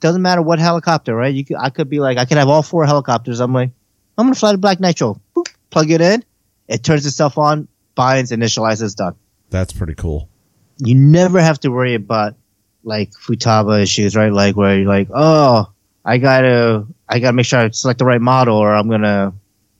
[0.00, 1.34] doesn't matter what helicopter, right?
[1.34, 3.40] You could, I could be like I could have all four helicopters.
[3.40, 3.70] I'm like
[4.16, 5.20] I'm gonna fly the Black Nitro.
[5.34, 6.24] Boop, plug it in.
[6.68, 9.14] It turns itself on, binds, initializes, done.
[9.50, 10.28] That's pretty cool.
[10.78, 12.34] You never have to worry about
[12.84, 14.32] like Futaba issues, right?
[14.32, 15.68] Like where you're like, oh,
[16.04, 19.32] I gotta I gotta make sure I select the right model, or I'm gonna,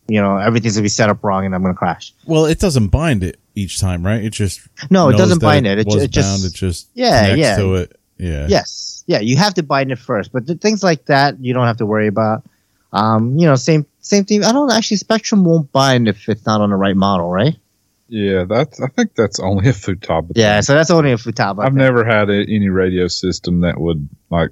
[0.08, 2.12] you know, everything's gonna be set up wrong and I'm gonna crash.
[2.26, 4.22] Well, it doesn't bind it each time, right?
[4.22, 5.78] It just No, it doesn't bind it.
[5.78, 6.44] It, was it just bound.
[6.44, 7.56] It just Yeah, yeah.
[7.56, 8.00] to it.
[8.16, 8.46] Yeah.
[8.48, 11.66] Yes, yeah, you have to bind it first, but the things like that you don't
[11.66, 12.44] have to worry about.
[12.92, 14.44] Um, you know, same same thing.
[14.44, 17.56] I don't actually Spektrum won't bind if it's not on the right model, right?
[18.08, 18.80] Yeah, that's.
[18.80, 20.30] I think that's only a Futaba.
[20.34, 21.64] Yeah, so that's only a Futaba.
[21.64, 21.78] I've thing.
[21.78, 24.50] never had a, any radio system that would like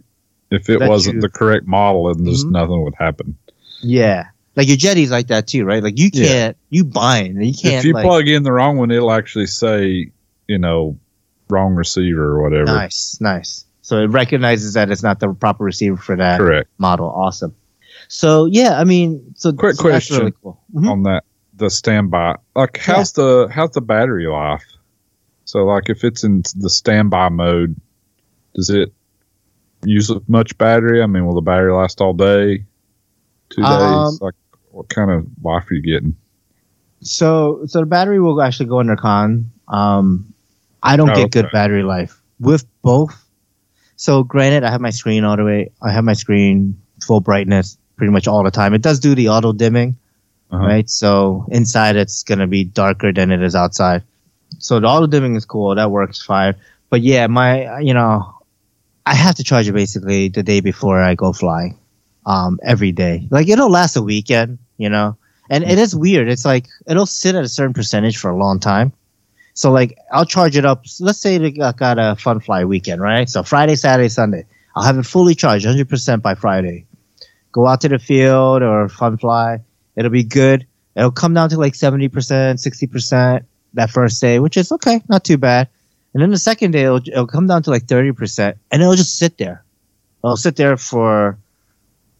[0.52, 2.52] if it wasn't you- the correct model and just Mhm.
[2.52, 3.36] nothing would happen.
[3.82, 5.82] Yeah, like your Jeti's like that too, right?
[5.82, 7.76] Like you can't, you bind, you can't.
[7.76, 10.12] if you like, plug in the wrong one, it'll actually say,
[10.46, 10.96] you know,
[11.50, 12.66] wrong receiver or whatever.
[12.66, 13.64] nice, nice.
[13.82, 16.68] So it recognizes that it's not the proper receiver for that Correct.
[16.78, 17.08] model.
[17.10, 17.54] Awesome.
[18.08, 20.18] So yeah, I mean, so Quick so question.
[20.18, 20.60] really cool.
[20.74, 20.88] Mhm.
[20.88, 21.24] On that,
[21.56, 24.64] the standby, like how's the how's the battery life?
[25.44, 27.74] So like if it's in the standby mode,
[28.54, 28.92] does it
[29.84, 31.02] use much battery?
[31.02, 32.64] I mean, will the battery last all day?
[33.50, 33.68] Two days?
[33.68, 34.34] Um, like
[34.70, 36.16] what kind of life are you getting?
[37.02, 39.50] So so the battery will actually go under con.
[39.68, 40.32] Um,
[40.82, 43.14] I don't Oh, get good battery life with both.
[43.96, 45.70] So granted, I have my screen all the way.
[45.82, 48.74] I have my screen full brightness pretty much all the time.
[48.74, 49.96] It does do the auto dimming,
[50.50, 50.64] Uh-huh.
[50.64, 50.88] right?
[50.90, 54.02] So inside it's gonna be darker than it is outside.
[54.58, 55.74] So the auto dimming is cool.
[55.74, 56.54] That works fine.
[56.90, 58.34] But yeah, my you know,
[59.04, 61.78] I have to charge it basically the day before I go flying.
[62.24, 63.26] Um, every day.
[63.30, 65.16] Like it'll last a weekend, you know.
[65.50, 66.28] And it is weird.
[66.28, 68.92] It's like it'll sit at a certain percentage for a long time.
[69.54, 70.84] So like I'll charge it up.
[71.00, 73.28] Let's say I got- a fun fly weekend, right?
[73.28, 74.46] So Friday, Saturday, Sunday.
[74.76, 76.86] I'll have it fully charged, 100% by Friday.
[77.50, 79.58] Go out to the field or fun fly.
[79.96, 80.66] It'll be good.
[80.94, 85.38] It'll come down to like 70%, 60% that first day, which is okay, not too
[85.38, 85.68] bad.
[86.14, 89.18] And then the second day, it'll, it'll come down to like 30%, and it'll just
[89.18, 89.64] sit there.
[90.22, 91.38] It'll sit there for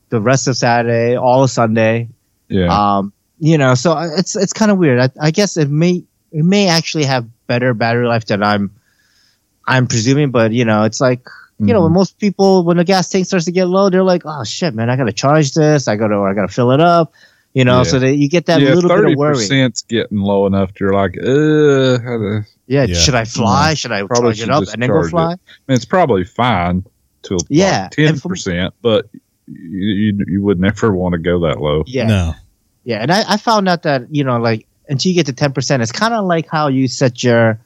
[0.08, 2.08] the rest of Saturday, all of Sunday.
[2.48, 2.68] Yeah.
[2.98, 5.00] Um, you know, so it's it's kind of weird.
[5.00, 8.70] I, I guess it may it may actually have better battery life than I'm
[9.66, 11.26] I'm presuming, but you know, it's like
[11.58, 11.84] you know, Mhm.
[11.84, 14.74] when most people when the gas tank starts to get low, they're like, oh shit,
[14.74, 17.12] man, I gotta charge this, I gotta I gotta fill it up,
[17.54, 17.82] you know, Yeah.
[17.84, 19.34] so that you get that yeah, little bit of worry.
[19.34, 20.72] Thirty percent's getting low enough.
[20.74, 22.94] to You're like, uh, Yeah, Yeah.
[22.94, 23.74] should I fly?
[23.74, 25.10] Should I Probably charge should it up and then go charge it.
[25.10, 25.22] fly?
[25.24, 25.28] I
[25.68, 26.84] mean, it's probably fine
[27.24, 29.08] to Yeah, ten and from- percent, but
[29.46, 29.80] you,
[30.16, 31.82] you you would never want to go that low.
[31.86, 32.34] Yeah, No.
[32.84, 35.52] Yeah, and I, I found out that you know, like until you get to ten
[35.52, 37.60] percent, it's kind of like how you set your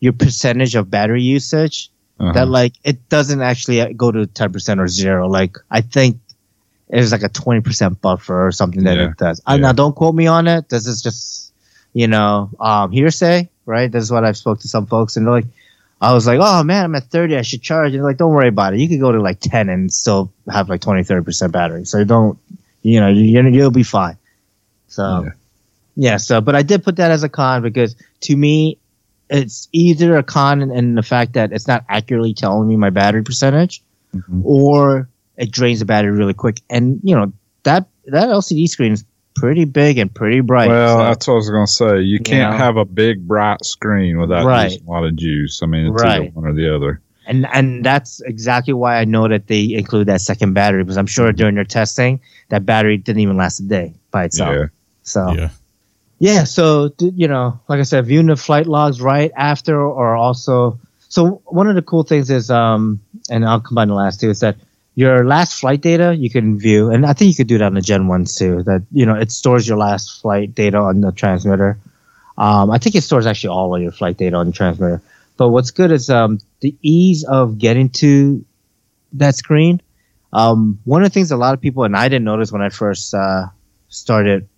[0.00, 1.90] your percentage of battery usage.
[2.20, 2.32] Uh-huh.
[2.32, 5.28] That like it doesn't actually go to ten percent or zero.
[5.28, 6.18] Like I think
[6.88, 9.40] it's like a twenty percent buffer or something that Yeah, it does.
[9.48, 9.56] Uh, yeah.
[9.58, 10.68] now, don't quote me on it.
[10.68, 11.52] This is just
[11.94, 13.90] you know um, hearsay, right?
[13.90, 15.46] This is what I've spoke to some folks, and they're like.
[16.04, 17.36] I was like, oh man, I'm at 30.
[17.36, 17.92] I should charge.
[17.92, 18.80] And they're like, don't worry about it.
[18.80, 21.84] You could go to like 10 and still have like 20, 30% battery.
[21.84, 22.36] So don't,
[22.82, 24.16] you know, you, you'll be fine.
[24.88, 25.30] So, Yeah.
[25.94, 26.16] yeah.
[26.16, 28.78] So, but I did put that as a con because to me,
[29.30, 32.90] it's either a con in, in the fact that it's not accurately telling me my
[32.90, 33.80] battery percentage,
[34.12, 34.42] Mhm.
[34.42, 36.62] or it drains the battery really quick.
[36.68, 39.04] And you know that that LCD screen is
[39.42, 40.68] pretty big and pretty bright.
[40.68, 42.00] Well, so- that's what I was going to say.
[42.02, 42.56] You can't know.
[42.58, 44.70] have a big bright screen without Right.
[44.70, 45.60] using a lot of juice.
[45.62, 46.22] I mean, it's Right.
[46.22, 47.00] either one or the other.
[47.26, 51.06] and and that's exactly why I know that they include that second battery because I'm
[51.06, 54.54] sure during their testing that battery didn't even last a day by itself.
[54.56, 54.66] Yeah.
[55.02, 55.48] So Yeah.
[56.18, 60.78] Yeah, so you know, like I said, viewing the flight logs right after, or also,
[61.08, 64.38] so one of the cool things is, um, and I'll combine the last two is
[64.40, 64.54] that
[64.94, 67.74] your last flight data you can view, and I think you could do that on
[67.74, 68.62] the Gen ones too.
[68.64, 71.78] That you know, it stores your last flight data on the transmitter.
[72.36, 75.02] Um, I think it stores actually all of your flight data on the transmitter.
[75.36, 78.44] But what's good is um, the ease of getting to
[79.14, 79.80] that screen.
[80.32, 82.70] Um, one of the things a lot of people, and I didn't notice when I
[82.70, 83.46] first uh,
[83.88, 84.48] started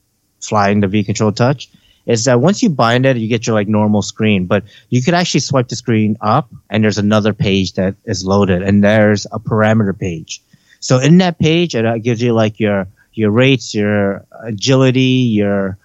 [0.40, 1.68] flying the V Control Touch,
[2.07, 5.14] is that once you bind it, you get your like normal screen, but you could
[5.14, 9.38] actually swipe the screen up and there's another page that is loaded and there's a
[9.38, 10.42] parameter page.
[10.81, 15.79] So in that page, it uh, gives you like your, your rates, your agility, your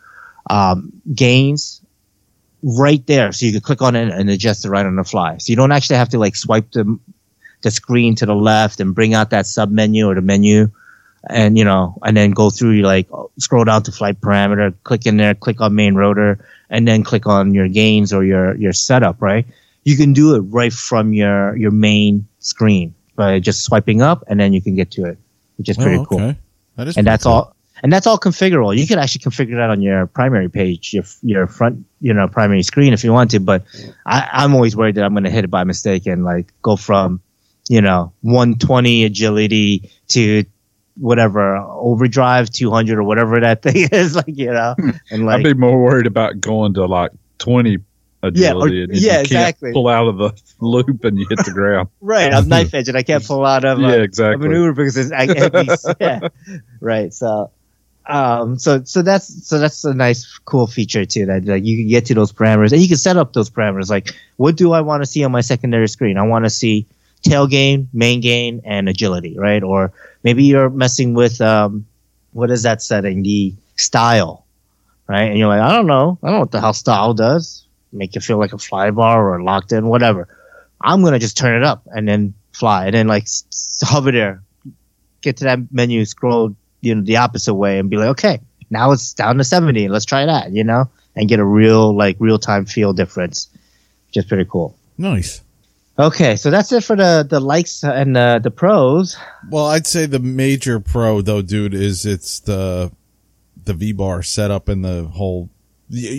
[0.50, 1.82] um, gains
[2.64, 3.32] right there.
[3.32, 5.38] So you can click on it and adjust it right on the fly.
[5.38, 7.00] So you don't actually have to like swipe the,
[7.62, 10.70] the screen to the left and bring out that sub menu or the menu
[11.30, 13.08] and you know, and then go through you like
[13.38, 17.26] scroll down to flight parameter, click in there, click on main rotor, and then click
[17.28, 19.22] on your gains or your your setup.
[19.22, 19.46] Right,
[19.84, 24.40] you can do it right from your your main screen by just swiping up, and
[24.40, 25.18] then you can get to it,
[25.58, 26.36] which is pretty Oh, cool.
[26.78, 27.34] That is And that's cool.
[27.34, 27.56] all.
[27.82, 28.76] And that's all configurable.
[28.76, 32.62] You can actually configure that on your primary page, your your front, you know, primary
[32.62, 33.40] screen if you want to.
[33.40, 33.64] But
[34.06, 36.76] I, I'm always worried that I'm going to hit it by mistake and like go
[36.76, 37.22] from,
[37.70, 40.44] you know, 120 agility to
[41.00, 44.76] whatever overdrive 200 or whatever that thing is like you know
[45.10, 47.80] and like I'd be more worried about going to like 20
[48.24, 48.82] agility.
[48.82, 49.72] or- and yeah, exactly.
[49.74, 51.90] Pull out of the loop and you hit the ground.
[52.02, 54.48] Right, I'm knife edge and I can't pull out of uh, yeah, a exactly.
[54.48, 55.70] maneuver because it's I be
[56.00, 56.28] yeah.
[56.80, 57.14] right.
[57.14, 57.52] So,
[58.06, 61.88] um, so so that's so that's a nice cool feature too that like you can
[61.88, 63.90] get to those parameters and you can set up those parameters.
[63.90, 66.18] Like, what do I want to see on my secondary screen?
[66.18, 66.88] I want to see
[67.22, 69.62] tail gain, main gain, and agility, right?
[69.62, 69.92] Or
[70.24, 71.86] maybe you're messing with um,
[72.34, 73.24] what is that setting?
[73.24, 74.46] The style,
[75.08, 75.24] right?
[75.30, 77.66] And you're like, I don't know, I don't know what the hell style does.
[77.92, 80.28] Make you feel like a fly bar or locked in, whatever.
[80.82, 84.44] I'm gonna just turn it up and then fly, and then like s- hover there,
[85.22, 88.40] get to that menu, scroll, you know, the opposite way, and be like, okay,
[88.70, 89.88] now it's down to 70.
[89.90, 93.50] Let's try that, you know, and get a real like real time feel difference,
[94.08, 94.76] which is pretty cool.
[94.98, 95.42] Nice.
[96.00, 99.18] Okay, so that's it for the the likes and the the pros.
[99.50, 102.92] Well, I'd say the major pro though, dude, is it's the
[103.66, 105.50] the V bar setup and the whole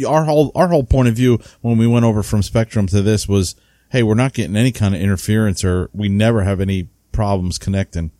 [0.06, 3.26] our whole our whole point of view when we went over from Spektrum to this
[3.26, 3.54] was,
[3.90, 8.10] hey, we're not getting any kind of interference or we never have any problems connecting.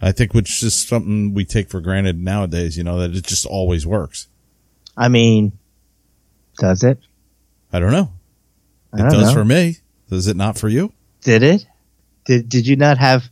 [0.00, 3.44] I think which is something we take for granted nowadays, you know, that it just
[3.46, 4.28] always works.
[4.96, 5.58] I mean,
[6.58, 6.98] does it?
[7.72, 8.12] I don't know.
[8.92, 9.34] I It don't does know.
[9.34, 9.78] for me.
[10.12, 10.92] Does it not for you?
[11.22, 11.66] Did it?
[12.26, 13.30] Did Did you not have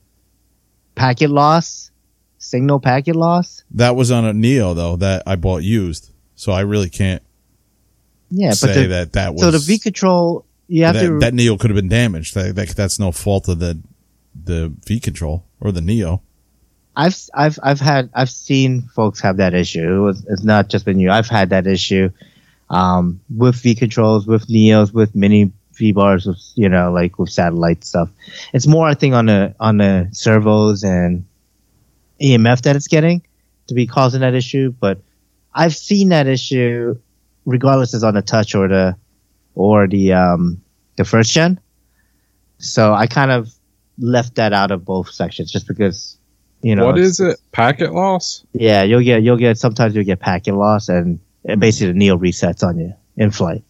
[0.95, 1.91] packet loss?
[2.39, 3.63] Signal packet loss?
[3.73, 7.23] That was on a Neo though that I bought used, so I really can't
[8.31, 11.19] Yeah, say but the, that that was so the V control you have that, to
[11.19, 12.35] that Neo could have been damaged.
[12.35, 13.79] That, that that's no fault of the
[14.43, 16.23] the V control or the Neo.
[16.97, 19.97] I've I've I've had I've seen folks have that issue.
[19.97, 21.11] It was, it's not just been you.
[21.11, 22.09] I've had that issue
[22.71, 27.31] um, with V controls, with Neos, with mini V bars, with you know like with
[27.31, 28.11] satellite stuff.
[28.53, 31.25] It's more I think on the on the servos and
[32.21, 33.23] EMF that it's getting
[33.67, 34.73] to be causing that issue.
[34.79, 35.01] But
[35.55, 36.97] I've seen that issue
[37.47, 38.97] regardless is on the touch or the
[39.55, 40.63] or the um,
[40.97, 41.59] the first gen.
[42.59, 43.51] So I kind of
[43.99, 46.19] left that out of both sections just because
[46.63, 47.41] you know what is it?
[47.53, 48.45] Packet loss?
[48.53, 52.19] yeah, you'll get you'll get sometimes you'll get packet loss and, and basically the Neo
[52.19, 53.65] resets on you in flight.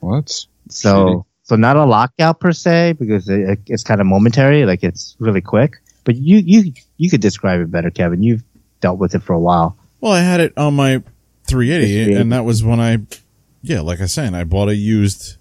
[0.00, 0.46] What?
[0.68, 5.16] So so not a lockout per se because it, it's kind of momentary, like it's
[5.18, 5.76] really quick.
[6.04, 8.22] But you you you could describe it better, Kevin.
[8.22, 8.42] You've
[8.80, 9.76] dealt with it for a while.
[10.00, 11.02] Well, I had it on my
[11.46, 12.20] 380, 380.
[12.20, 12.98] and that was when I,
[13.62, 15.36] yeah, like I said, I bought a used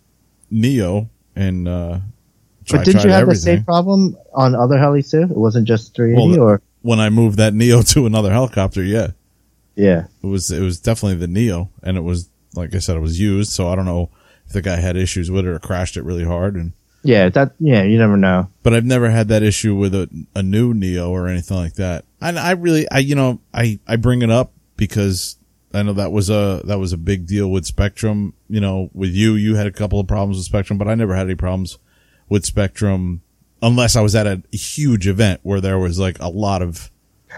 [0.49, 1.99] Neo and uh,
[2.69, 3.55] but didn't you have everything.
[3.55, 5.23] the same problem on other helis too?
[5.23, 8.83] It wasn't just 380 Well, or when I moved that Neo to another helicopter.
[8.83, 9.09] Yeah,
[9.75, 10.05] yeah.
[10.23, 13.19] it was it was definitely the Neo, and it was like I said, it was
[13.19, 13.51] used.
[13.51, 14.09] So I don't know
[14.47, 16.73] if the guy had issues with it or crashed it really hard, and
[17.03, 18.49] Yeah, that yeah, you never know.
[18.63, 22.05] but I've never had that issue with a, a new Neo or anything like that.
[22.21, 25.37] And I really, I, you know, I, I bring it up because
[25.73, 28.33] I know that was a, that was a big deal with Spektrum.
[28.49, 31.15] You know, with you, you had a couple of problems with Spektrum, but I never
[31.15, 31.77] had any problems
[32.29, 33.19] with Spektrum
[33.61, 36.89] unless I was at a huge event where there was like a lot of,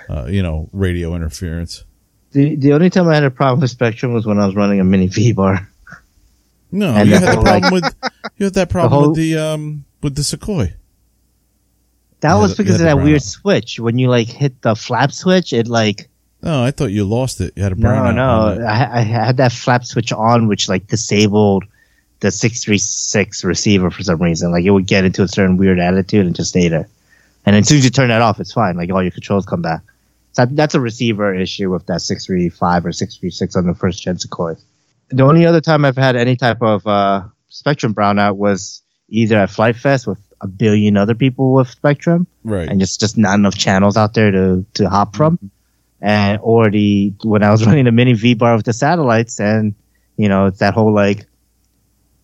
[0.10, 1.84] uh, you know, radio interference.
[2.32, 4.80] The the only time I had a problem with Spektrum was when I was running
[4.80, 5.70] a mini V bar.
[6.72, 7.96] No, And you had the whole, problem with,
[8.38, 10.70] you had that problem whole- with the, um, with the Sequoia.
[12.22, 13.80] That You was had because of that brown weird switch.
[13.80, 16.10] When you like hit the flap switch, it like
[16.44, 17.54] Oh, I thought you lost it.
[17.56, 18.64] You had a No, no.
[18.64, 21.64] I, I had that flap switch on, which like disabled
[22.20, 24.52] the six three six receiver for some reason.
[24.52, 26.88] Like it would get into a certain weird attitude and just stay there.
[27.46, 28.76] And as soon as you turn that off, it's fine.
[28.78, 29.82] Like all your controls come back.
[30.34, 33.66] So that's a receiver issue with that six three five or six three six on
[33.68, 34.56] the first gen Sequoia.
[35.10, 39.50] The only other time I've had any type of uh, Spektrum brownout was either at
[39.50, 42.68] Flight Fest with a billion other people with Spektrum Right.
[42.70, 45.40] and just just not enough channels out there to to hop from,
[46.02, 49.74] and or the when I was running the mini V bar with the satellites, and
[50.18, 51.26] you know that whole like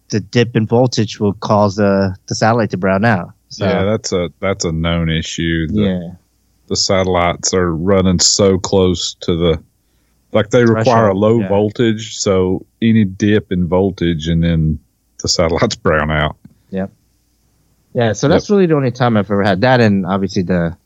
[0.10, 3.32] the dip in voltage will cause the the satellite to brown out.
[3.50, 5.68] So, yeah, that's a that's a known issue.
[5.68, 6.12] The, yeah,
[6.68, 9.64] the satellites are running so close to the
[10.34, 11.48] like they require a low yeah.
[11.48, 14.80] voltage, so any dip in voltage and then
[15.22, 16.38] the satellites brown out.
[16.72, 16.92] Yep.
[17.94, 18.14] Yeah.
[18.14, 20.78] So that's really the only time I've ever had that, and obviously the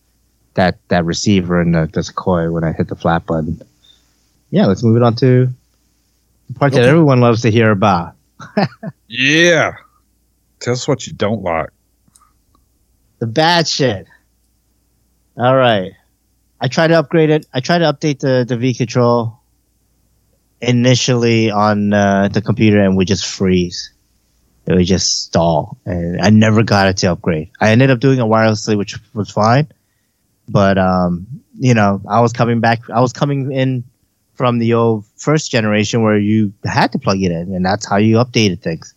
[0.54, 3.62] that that receiver and the, the Sequoia when I hit the flat button.
[4.50, 5.50] Yeah, let's move it on to
[6.48, 8.16] the part that everyone loves to hear about.
[9.08, 9.76] Yeah.
[10.60, 11.70] Tell us what you don't like.
[13.20, 14.08] The bad shit.
[15.38, 15.94] All right.
[16.60, 17.46] I tried to upgrade it.
[17.54, 19.37] I tried to update the, the V control
[20.62, 23.92] initially on uh, the computer and would just freeze.
[24.66, 25.78] It would just stall.
[25.86, 27.52] And I never got it to upgrade.
[27.60, 29.68] I ended up doing it wirelessly, which was fine.
[30.50, 31.28] But, um,
[31.58, 33.84] you know, I was coming back, I was coming in
[34.36, 37.98] from the old first generation where you had to plug it in and that's how
[37.98, 38.94] you updated things.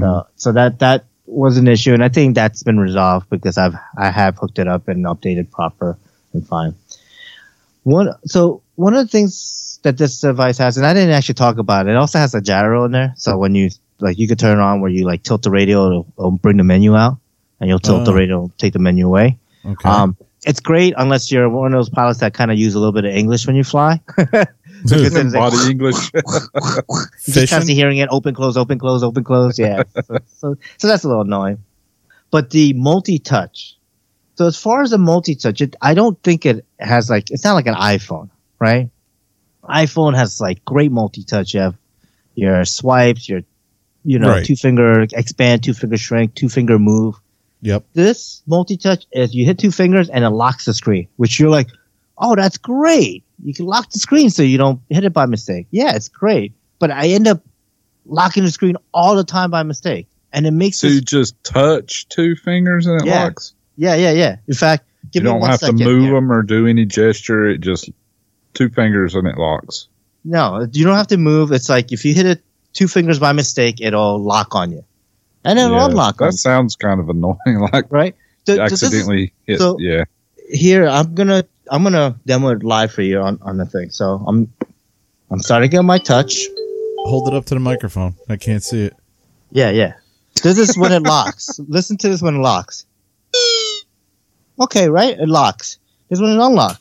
[0.00, 3.74] So, so that that was an issue, and I think that's been resolved because I've
[3.96, 5.98] I have hooked it up and updated proper
[6.32, 6.74] and fine.
[7.82, 11.58] One so one of the things that this device has, and I didn't actually talk
[11.58, 13.12] about it, it also has a gyro in there.
[13.16, 13.70] So when you
[14.00, 16.56] like, you could turn it on where you like tilt the radio, it'll, it'll bring
[16.56, 17.18] the menu out,
[17.60, 18.14] and you'll tilt the Oh.
[18.14, 19.38] radio, take the menu away.
[19.64, 19.88] Okay.
[19.88, 20.16] Um,
[20.46, 23.04] it's great unless you're one of those pilots that kind of use a little bit
[23.06, 24.00] of English when you fly.
[24.82, 26.10] Because then it's like- Body English.
[26.12, 27.46] Just Fishing?
[27.46, 29.58] constantly hearing it open, close, open, close, open, close.
[29.58, 29.84] Yeah.
[30.04, 31.58] so, so, so that's a little annoying.
[32.30, 33.76] But the multi touch.
[34.34, 37.44] So as far as the multi touch, it, I don't think it has like, it's
[37.44, 38.28] not like an iPhone,
[38.64, 38.90] right?
[39.64, 41.54] iPhone has like great multi touch.
[41.54, 41.76] You have
[42.34, 43.42] your swipes, your,
[44.04, 44.44] you know, Right.
[44.44, 47.14] two finger expand, two finger shrink, two finger move.
[47.62, 47.84] Yep.
[47.94, 51.50] This multi touch is you hit two fingers and it locks the screen, which you're
[51.50, 51.68] like,
[52.18, 53.24] oh, that's great.
[53.42, 55.66] You can lock the screen so you don't hit it by mistake.
[55.70, 56.52] Yeah, it's great.
[56.78, 57.40] But I end up
[58.06, 60.06] locking the screen all the time by mistake.
[60.32, 63.24] And it makes so this, you just touch two fingers and it Yeah.
[63.24, 63.54] locks.
[63.76, 64.36] yeah, yeah, yeah.
[64.48, 66.14] In fact, give you me don't one have to move here.
[66.14, 67.46] them or do any gesture.
[67.48, 67.88] It just
[68.54, 69.88] two fingers and it locks.
[70.24, 71.52] No, you don't have to move.
[71.52, 72.42] It's like if you hit it
[72.72, 74.84] two fingers by mistake, it'll lock on you.
[75.44, 77.36] And it'll Yeah, unlock on that you, sounds kind of annoying.
[77.72, 78.14] Like right?
[78.46, 79.58] So- so this is- accidentally hit.
[79.58, 80.04] so- yeah.
[80.50, 83.90] here I'm gonna I'm gonna demo it live for you on, on the thing.
[83.90, 84.52] So I'm
[85.30, 86.44] I'm starting to get my touch.
[87.06, 88.14] Hold it up to the microphone.
[88.28, 88.96] I can't see it.
[89.50, 89.94] Yeah, yeah.
[90.42, 91.58] This is when it locks.
[91.68, 92.86] Listen to this when it locks.
[94.60, 95.18] Okay, right?
[95.18, 95.78] It locks.
[96.08, 96.78] This is when it unlocks.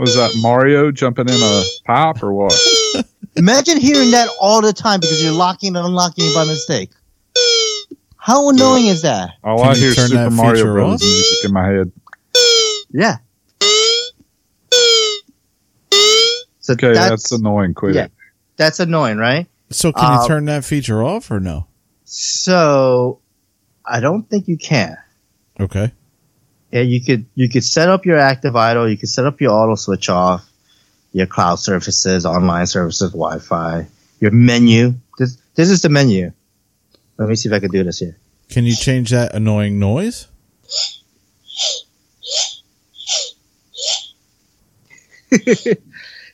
[0.00, 2.54] Was that Mario jumping in a pipe or what?
[3.36, 6.90] Imagine hearing that all the time because you're locking and unlocking it by mistake.
[8.16, 9.30] How annoying is that?
[9.44, 11.00] All Can I you hear is turn Super that Mario Bros.
[11.02, 11.92] music in my head.
[12.90, 13.16] Yeah.
[16.60, 17.74] So Okay, that's that's, annoying.
[17.74, 18.04] Quit yeah.
[18.04, 18.12] it.
[18.56, 19.46] that's annoying, right?
[19.70, 21.66] So can Um, you turn that feature off or no?
[22.04, 23.20] So
[23.84, 24.96] I don't think you can.
[25.58, 25.92] Okay.
[26.70, 29.52] Yeah, you could you could set up your active idle, you could set up your
[29.52, 30.48] auto switch off,
[31.12, 33.86] your cloud services, online services, Wi-Fi,
[34.20, 34.94] your menu.
[35.18, 36.32] This this is the menu.
[37.16, 38.16] Let me see if I can do this here.
[38.48, 40.28] Can you change that annoying noise?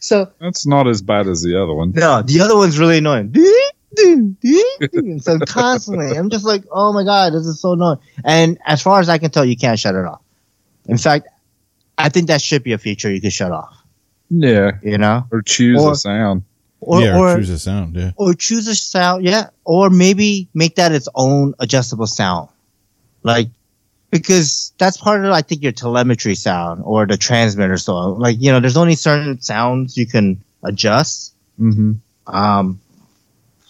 [0.07, 1.91] So That's not as bad as the other one.
[1.91, 3.35] no, the other one's really annoying.
[5.21, 7.99] so constantly, I'm just like, oh my god, this is so annoying.
[8.25, 10.21] And as far as I can tell, you can't shut it off.
[10.89, 11.29] In fact,
[11.99, 13.75] I think that should be a feature you could shut off.
[14.29, 16.43] Yeah, You know, or choose Or- a sound.
[16.81, 17.97] or yeah, or, or choose a sound.
[17.97, 18.11] Yeah.
[18.17, 22.49] or choose a sound, yeah, or maybe make that its own adjustable sound,
[23.23, 23.49] like
[24.11, 28.19] because that's part of I think your telemetry sound or the transmitter sound.
[28.19, 31.35] Like you know, there's only certain sounds you can adjust.
[31.61, 31.93] Mm-hmm.
[32.35, 32.81] Um,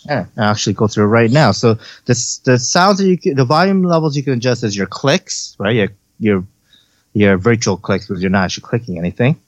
[0.07, 1.53] yeah, I'll actually go through it right now.
[1.53, 1.75] So
[2.07, 2.15] the
[2.45, 5.77] the sounds that you can, the volume levels you can adjust is your clicks, right?
[5.77, 5.89] Your
[6.19, 6.45] your
[7.17, 9.41] your virtual clicks because you're not actually clicking anything.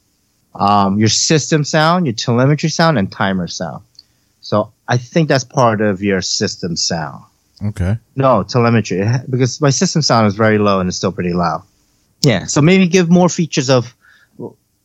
[0.55, 3.85] Um, your system sound, your telemetry sound, and timer sound.
[4.41, 7.23] So I think that's part of your system sound.
[7.63, 7.99] Okay.
[8.17, 11.63] No, telemetry because my system sound is very low and it's still pretty loud.
[12.23, 13.95] Yeah, so maybe give more features of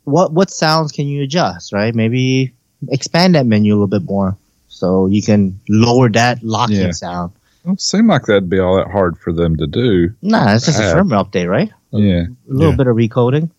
[0.03, 1.95] what what sounds can you adjust, right?
[1.95, 2.51] Maybe
[2.89, 4.35] expand that menu a little bit more
[4.67, 6.91] so you can lower that locking Yeah.
[6.91, 7.31] sound.
[7.65, 10.11] Don't seem like that'd be all that hard for them to do.
[10.21, 11.71] Nah, it's just a firmware update, right?
[11.93, 12.23] Yeah.
[12.23, 12.77] A little Yeah.
[12.77, 13.49] bit of recoding.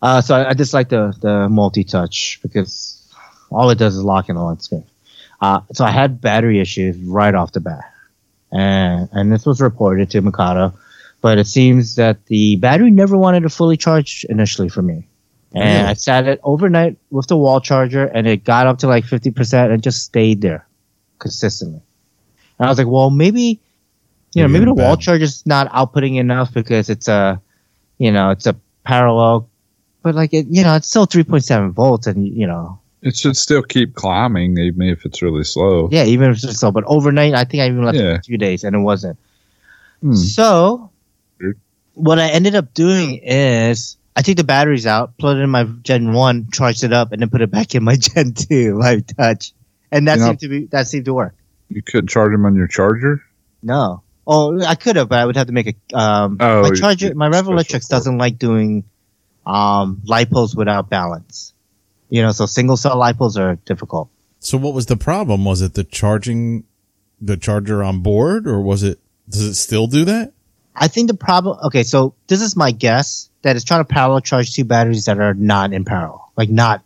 [0.00, 2.98] Uh, so I, I just like the the multi touch because
[3.50, 4.84] all it does is lock in on screen.
[5.40, 7.84] Uh, so I had battery issues right off the bat,
[8.50, 10.72] and and this was reported to Mikado,
[11.20, 15.06] but it seems that the battery never wanted to fully charge initially for me,
[15.52, 15.90] and Really?
[15.90, 19.30] I sat it overnight with the wall charger, and it got up to like fifty
[19.30, 20.66] percent and just stayed there
[21.18, 21.80] consistently.
[22.58, 23.60] And I was like, well, maybe,
[24.34, 27.40] you know, Maybe the in wall charger's not outputting enough because it's a,
[27.98, 29.48] you know, it's a parallel,
[30.02, 33.62] but like it, you know, it's still 3.7 volts and, you know, It should still
[33.62, 35.88] keep climbing, even if it's really slow.
[35.92, 38.22] yeah, even if it's so, but overnight, I think I even left it for a
[38.22, 39.18] few days and it wasn't.
[40.00, 40.14] Hmm.
[40.14, 40.90] So,
[41.94, 45.64] what I ended up doing is I take the batteries out, plug it in my
[45.82, 49.00] Gen 1, charged it up, and then put it back in my Gen 2, my
[49.16, 49.52] touch.
[49.90, 51.34] And that You know- seemed to be, that seemed to work.
[51.68, 53.22] You couldn't charge them on your charger.
[53.62, 54.02] No.
[54.26, 55.98] Oh, I could have, but I would have to make a.
[55.98, 58.84] Um, Oh, my you- charger, my special Revolectrix doesn't like doing
[59.44, 61.52] um, lipos without balance.
[62.08, 64.08] You know, so single cell lipos are difficult.
[64.38, 65.44] So what was the problem?
[65.44, 66.64] Was it the charging,
[67.20, 69.00] the charger on board, or was it?
[69.28, 70.32] Does it still do that?
[70.74, 71.58] I think the problem.
[71.64, 75.18] Okay, so this is my guess that it's trying to parallel charge two batteries that
[75.18, 76.82] are not in parallel, like not,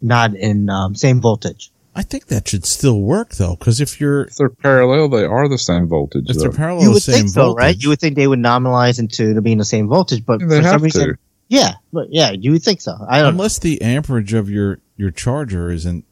[0.00, 1.70] not in um, same voltage.
[1.96, 5.48] I think that should still work though, because if you're If they're parallel, they are
[5.48, 6.24] the same voltage.
[6.28, 6.42] if though.
[6.42, 7.82] they're parallel, You the would same think so, voltage, right?
[7.82, 10.56] You would think they would normalize into being the same voltage, but Yeah, for they
[10.62, 11.14] some have reason, to.
[11.48, 12.92] yeah, but yeah, you would think so.
[13.08, 13.22] I don't.
[13.24, 13.28] know.
[13.30, 16.04] unless the amperage of your your charger isn't,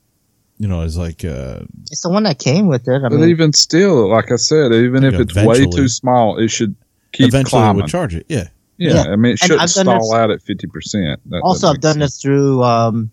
[0.59, 1.61] you know, is like uh
[1.91, 3.03] It's the one that came with it.
[3.05, 6.49] I But mean, even still, like I said, even if it's way too small, it
[6.49, 6.77] should
[7.13, 7.83] keep eventually it climbing.
[7.83, 8.27] would charge it.
[8.29, 8.49] Yeah.
[8.79, 9.13] yeah, Yeah.
[9.13, 11.21] I mean, it shouldn't I've done stall this- out at fifty percent.
[11.43, 13.11] also, I've done this through um,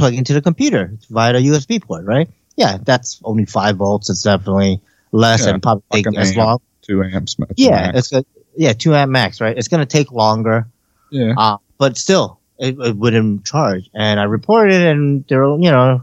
[0.00, 2.28] plugging into the computer via the USB port, right?
[2.56, 4.10] Yeah, that's only five volts.
[4.10, 4.80] It's definitely
[5.12, 6.36] less Yeah, and probably like as amp.
[6.38, 6.60] long.
[6.82, 7.36] two amps.
[7.56, 7.98] Yeah, max.
[7.98, 8.26] it's good.
[8.56, 9.56] Yeah, two amp max, right?
[9.56, 10.66] It's gonna take longer,
[11.10, 11.34] yeah.
[11.36, 13.88] uh, but still, it, it wouldn't charge.
[13.94, 16.02] And I reported, it and they're, you know,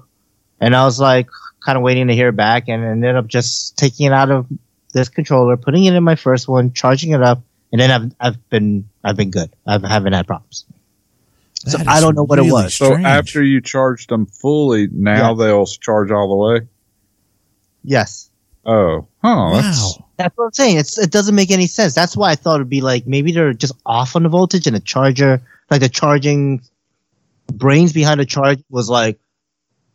[0.60, 1.28] and I was like,
[1.64, 4.48] kind of waiting to hear back, and ended up just taking it out of
[4.94, 7.42] this controller, putting it in my first one, charging it up,
[7.72, 9.52] and then I've I've been I've been good.
[9.68, 10.66] I haven't had problems.
[11.66, 12.74] So I don't know what it really was.
[12.76, 13.06] So strange.
[13.06, 15.46] after you charged them fully, now Yeah.
[15.46, 16.68] they'll charge all the way.
[17.84, 18.30] Yes.
[18.66, 20.06] Oh, that's, wow.
[20.18, 20.78] That's what I'm saying.
[20.78, 21.96] It's it doesn't make any sense.
[21.96, 24.76] That's why I thought it'd be like maybe they're just off on the voltage and
[24.76, 25.42] the charger,
[25.72, 26.62] like the charging
[27.52, 29.20] brains behind the charge was like,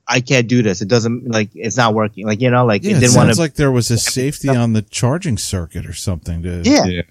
[0.08, 0.80] I can't do this.
[0.80, 2.26] It doesn't like it's not working.
[2.26, 3.40] Like you know, like Yeah, it it didn't sounds want to.
[3.42, 6.84] like there was a safety on the charging circuit or something to yeah.
[6.86, 7.02] yeah.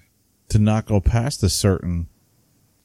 [0.48, 2.08] to not go past a certain.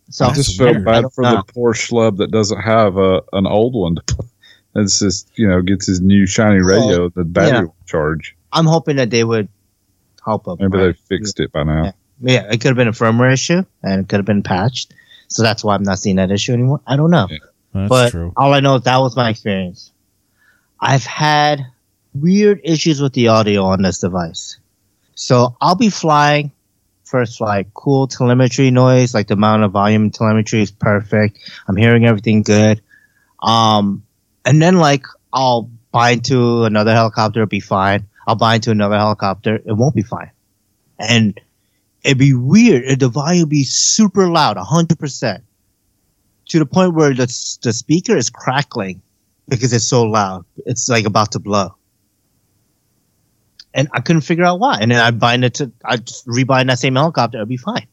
[0.10, 1.38] So I just feel bad for know.
[1.38, 3.96] the poor schlub that doesn't have a an old one.
[3.96, 4.28] To play.
[4.76, 7.10] It's just you know gets his new shiny radio.
[7.10, 7.62] The battery yeah.
[7.64, 8.36] will charge.
[8.54, 9.50] I'm hoping that they would
[10.24, 10.58] help them.
[10.60, 10.96] Maybe right?
[10.96, 11.86] they fixed it by now.
[11.86, 11.92] Yeah.
[12.20, 14.94] Yeah, it could have been a firmware issue and it could have been patched.
[15.28, 16.82] So that's why I'm not seeing that issue anymore.
[16.88, 17.28] I don't know.
[17.30, 17.38] Yeah.
[17.74, 18.34] That's but true.
[18.36, 19.92] all I know is that was my experience.
[20.80, 21.66] I've had
[22.14, 24.58] weird issues with the audio on this device.
[25.16, 26.52] So I'll be flying
[27.08, 31.40] first like cool telemetry noise, like the amount of volume telemetry is perfect.
[31.68, 32.82] I'm hearing everything good.
[33.42, 34.04] Um,
[34.46, 38.08] and then like I'll bind to another helicopter, it'll be fine.
[38.28, 40.32] I'll bind to another helicopter, it won't be fine.
[41.00, 41.40] And
[42.04, 43.00] it'd be weird.
[43.00, 45.44] The volume would be super loud, hundred percent
[46.50, 47.28] to the point where the
[47.62, 49.02] the speaker is crackling
[49.48, 50.46] because it's so loud.
[50.66, 51.77] It's like about to blow.
[53.78, 54.80] And I couldn't figure out why.
[54.82, 57.38] And then I'd bind it to I'd just rebind that same helicopter.
[57.38, 57.88] It'll be fine.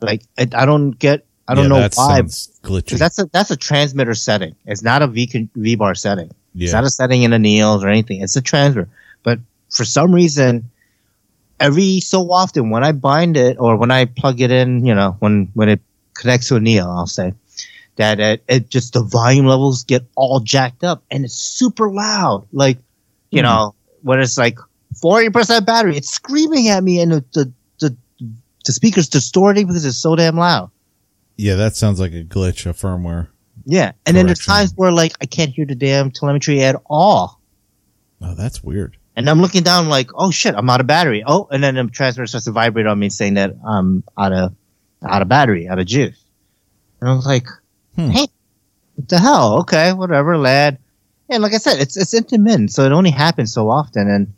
[0.00, 1.24] Like it, I don't get.
[1.48, 2.20] I don't Yeah, know that why.
[2.20, 2.98] glitchy.
[2.98, 4.54] that's a that's a transmitter setting.
[4.66, 6.30] It's not a V con- bar setting.
[6.54, 8.20] It's not a setting in the Neos or anything.
[8.20, 8.88] It's a transmitter.
[9.22, 9.38] But
[9.70, 10.70] for some reason,
[11.58, 15.16] every so often when I bind it or when I plug it in, you know,
[15.20, 15.80] when when it
[16.14, 17.32] connects to a Neo, I'll say
[17.96, 22.46] that it, it just the volume levels get all jacked up and it's super loud.
[22.52, 22.78] Like,
[23.30, 23.46] you Hmm.
[23.46, 24.58] know, when it's like
[25.00, 27.96] forty percent battery, it's screaming at me and the the the,
[28.66, 30.70] the speaker's distorting because it's so damn loud.
[31.36, 33.28] yeah, that sounds like a glitch, a firmware.
[33.64, 37.40] Yeah, and then there's times where like I can't hear the damn telemetry at all.
[38.22, 38.96] Oh, that's weird.
[39.14, 41.24] And I'm looking down like, oh shit, I'm out of battery.
[41.26, 44.54] Oh, and then the transmitter starts to vibrate on me saying that I'm out of
[45.02, 46.24] out of battery, out of juice.
[47.00, 47.46] And I was like,
[47.96, 48.10] Hmm.
[48.10, 48.28] hey,
[48.94, 49.60] what the hell?
[49.60, 50.78] Okay, whatever, lad.
[51.28, 54.08] And like I said, it's it's intermittent, so it only happens so often.
[54.08, 54.32] And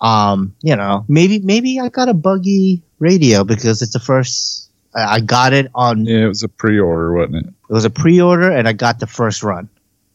[0.00, 5.16] um, you know, maybe maybe I got a buggy radio because it's the first I,
[5.16, 7.46] I got it on Yeah, it was a pre-order, wasn't it?
[7.46, 9.68] it was a pre-order and I got the first run.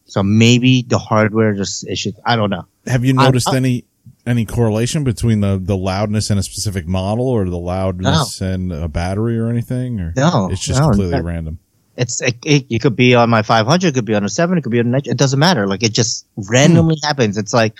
[0.05, 2.13] So maybe the hardware just issues.
[2.25, 2.65] I don't know.
[2.87, 3.85] Have you noticed I- any
[4.25, 8.87] any correlation between the the loudness in a specific model or the loudness and a
[8.87, 9.99] battery or anything?
[9.99, 11.59] Or No, it's just no, completely that- random.
[11.95, 14.57] It's it, it, it could be on my 500, it could be on a seven,
[14.57, 14.97] it could be on a.
[14.97, 15.67] It doesn't matter.
[15.67, 17.37] Like it just randomly happens.
[17.37, 17.75] It's like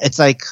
[0.00, 0.42] it's like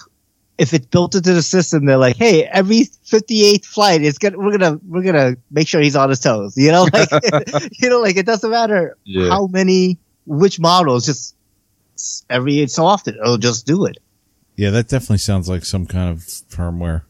[0.58, 4.56] if it's built into the system, they're like, hey, every 58th flight, it's gonna we're
[4.56, 6.56] gonna we're gonna make sure he's on his toes.
[6.56, 7.08] You know, like
[7.80, 9.28] you know, like it doesn't matter Yeah.
[9.30, 11.06] how many which models.
[11.06, 11.34] Just
[12.30, 13.98] every so often, it'll just do it.
[14.56, 17.02] Yeah, that definitely sounds like some kind of firmware.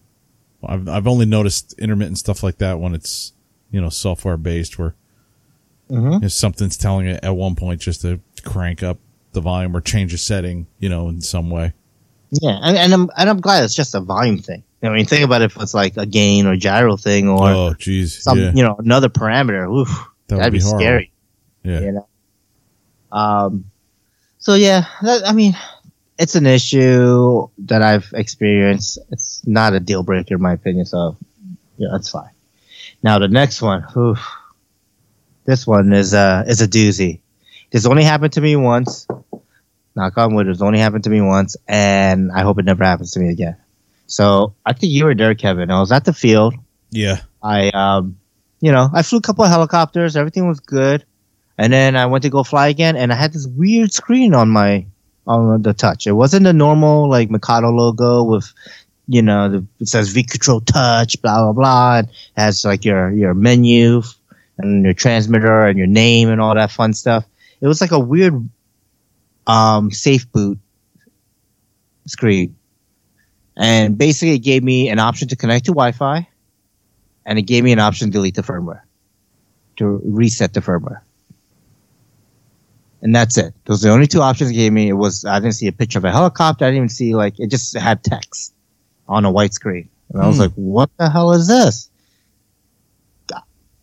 [0.64, 3.32] I've I've only noticed intermittent stuff like that when it's
[3.70, 4.94] you know software based, where
[5.90, 6.24] Mm-hmm.
[6.24, 8.96] if something's telling it at one point just to crank up
[9.32, 11.74] the volume or change a setting, you know, in some way.
[12.40, 14.64] Yeah, and, and I'm and I'm glad it's just a volume thing.
[14.82, 18.22] I mean, think about if it's like a gain or gyro thing or oh, geez,
[18.22, 19.70] some, yeah, you know, another parameter.
[19.70, 19.88] Oof,
[20.28, 21.12] that would that'd be, be, scary.
[21.62, 22.08] Yeah, You know.
[23.10, 23.64] Um.
[24.38, 25.56] So yeah, that, I mean,
[26.18, 28.98] it's an issue that I've experienced.
[29.10, 30.86] It's not a deal breaker in my opinion.
[30.86, 31.16] So
[31.78, 32.30] yeah, that's fine.
[33.02, 33.86] Now the next one.
[33.96, 34.18] Oof,
[35.44, 37.20] this one is uh is a doozy.
[37.70, 39.06] This only happened to me once.
[39.96, 40.48] Knock on wood.
[40.48, 43.56] It's only happened to me once, and I hope it never happens to me again.
[44.06, 45.70] So I think you were there, Kevin.
[45.70, 46.54] I was at the field.
[46.90, 47.20] yeah.
[47.42, 48.18] I, um,
[48.60, 50.16] you know, I flew a couple of helicopters.
[50.16, 51.04] Everything was good.
[51.58, 54.48] And then I went to go fly again, and I had this weird screen on
[54.48, 54.86] my
[55.26, 56.06] on the touch.
[56.06, 58.52] It wasn't the normal like Mikado logo with,
[59.06, 61.98] you know, the, it says V Control Touch, blah blah blah.
[61.98, 64.02] It has like your your menu
[64.58, 67.24] and your transmitter and your name and all that fun stuff.
[67.60, 68.48] It was like a weird
[69.46, 70.58] um, safe boot
[72.06, 72.56] screen,
[73.56, 76.28] and basically it gave me an option to connect to Wi-Fi,
[77.26, 78.82] and it gave me an option to delete the firmware,
[79.76, 81.00] to reset the firmware
[83.04, 83.54] and that's it.
[83.66, 84.88] Those are the only two options it gave me.
[84.88, 86.64] It was I didn't see a picture of a helicopter.
[86.64, 88.54] I didn't even see like it just had text
[89.06, 90.42] on a white screen, and I was Hmm.
[90.44, 91.90] like, "What the hell is this?"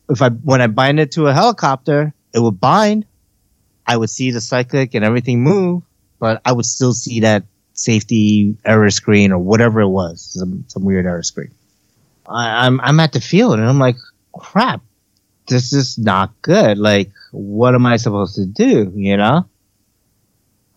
[0.09, 3.05] If I when I bind it to a helicopter, it will bind.
[3.88, 5.84] I would see the cyclic and everything move,
[6.19, 10.84] but I would still see that safety error screen or whatever it was, some some
[10.84, 11.51] weird error screen.
[12.27, 13.97] I, I'm I'm at the field and I'm like,
[14.34, 14.82] crap,
[15.47, 16.77] this is not good.
[16.77, 18.91] Like, what am I supposed to do?
[18.95, 19.45] You know?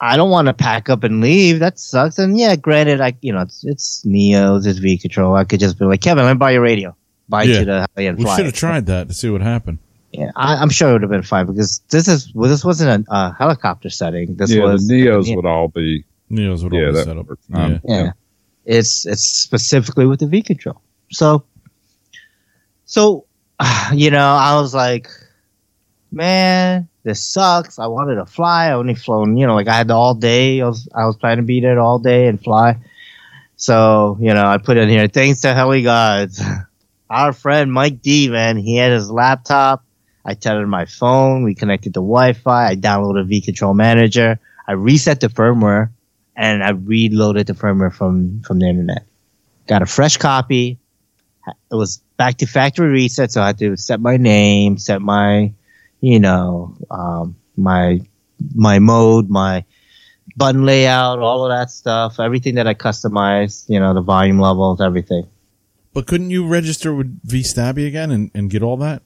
[0.01, 1.61] I don't want to pack up and leave.
[1.61, 2.19] That sucks.
[2.19, 5.35] And yeah, granted, I you know it's it's Neo's, it's V Control.
[5.35, 6.97] I could just be like, Kevin, let me buy your radio.
[7.29, 7.61] Buy Yeah.
[7.61, 7.87] you the
[8.19, 9.79] We should have tried that to see what happened.
[10.17, 13.07] Yeah, I, I'm sure it would have been fine because this is well, this wasn't
[13.09, 14.37] a, a helicopter setting.
[14.37, 15.37] This yeah, was the Neos yeah.
[15.37, 16.05] would all be.
[16.31, 17.27] Neos would Yeah, always that set up.
[17.27, 17.81] would work.
[17.85, 18.03] Yeah.
[18.05, 18.13] yeah.
[18.65, 20.81] It's it's specifically with the V control.
[21.11, 21.45] So
[22.85, 23.27] so
[23.93, 25.09] you know, I was like,
[26.13, 27.79] man, this sucks.
[27.81, 28.67] I wanted to fly.
[28.67, 30.61] I only flown, you know, like I had all day.
[30.61, 32.79] I was I was planning to be there all day and fly.
[33.57, 36.41] So, you know, I put in here, thanks to Heli Gods.
[37.11, 39.84] Our friend Mike D, man, he had his laptop.
[40.25, 41.43] I tethered my phone.
[41.43, 42.69] We connected to Wi-Fi.
[42.69, 44.39] I downloaded V Control Manager.
[44.67, 45.91] I reset the firmware
[46.37, 49.07] and I reloaded the firmware from from the internet.
[49.67, 50.79] Got a fresh copy.
[51.47, 55.53] It was back to factory reset, so I had to set my name, set my,
[56.01, 58.01] you know, um, my
[58.55, 59.65] my mode, my
[60.37, 64.81] button layout, all of that stuff, everything that I customized, you know, the volume levels,
[64.81, 65.29] everything.
[65.93, 69.03] But couldn't you register with vStabi again and, and get all that?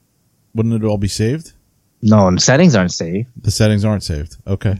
[0.53, 1.53] Wouldn't it all be saved?
[2.01, 3.29] No, and the settings aren't saved.
[3.41, 4.37] The settings aren't saved.
[4.47, 4.77] Okay.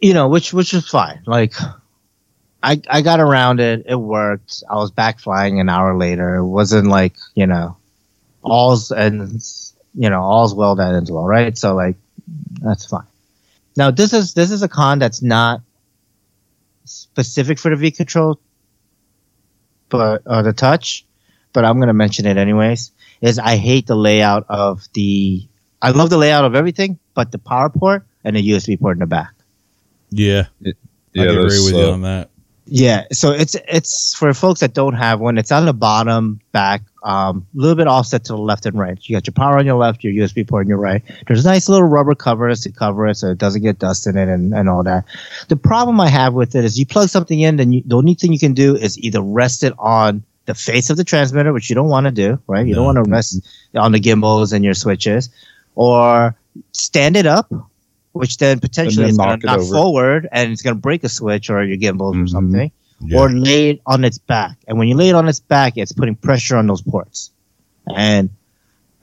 [0.00, 1.22] you know, which which was fine.
[1.26, 1.54] Like,
[2.62, 3.84] I I got around it.
[3.86, 4.62] It worked.
[4.70, 6.36] I was back flying an hour later.
[6.36, 7.76] It wasn't like you know,
[8.42, 9.42] all's and
[9.94, 11.56] you know all's well that ends well, right?
[11.58, 11.96] So like,
[12.60, 13.06] that's fine.
[13.76, 15.62] Now this is this is a con that's not
[16.84, 18.40] specific for the V control,
[19.88, 21.04] but uh, the touch.
[21.52, 22.92] But I'm gonna mention it anyways.
[23.20, 25.46] Is I hate the layout of the.
[25.80, 29.00] I love the layout of everything, but the power port and the USB port in
[29.00, 29.32] the back.
[30.10, 30.46] Yeah.
[30.60, 30.72] Yeah,
[31.16, 32.30] I agree those, with you uh, on that.
[32.70, 35.38] Yeah, so it's it's for folks that don't have one.
[35.38, 38.98] It's on the bottom back, um, a little bit offset to the left and right.
[39.02, 41.02] You got your power on your left, your USB port on your right.
[41.26, 44.28] There's nice little rubber covers to cover it so it doesn't get dust in it
[44.28, 45.06] and, and all that.
[45.48, 48.14] The problem I have with it is you plug something in, then you, the only
[48.14, 51.68] thing you can do is either rest it on the face of the transmitter, which
[51.68, 52.66] you don't want to do, right?
[52.66, 52.78] You No.
[52.82, 53.46] don't want to rest
[53.76, 55.28] on the gimbals and your switches,
[55.74, 56.34] or
[56.72, 57.52] stand it up,
[58.12, 61.50] which then potentially is going to knock forward and it's going to break a switch
[61.50, 62.28] or your gimbals or Mhm.
[62.30, 62.70] something
[63.04, 63.18] Yeah.
[63.20, 64.56] or lay it on its back.
[64.66, 67.30] And when you lay it on its back, it's putting pressure on those ports.
[67.94, 68.30] And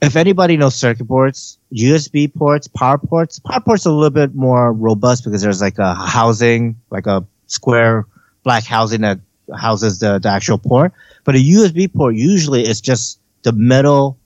[0.02, 4.34] if anybody knows circuit boards, USB ports, power ports, power ports are a little bit
[4.34, 8.04] more robust because there's like a housing, like a square
[8.42, 9.20] black housing that
[9.54, 10.92] houses the, the actual port.
[11.24, 14.18] But a USB port usually is just the metal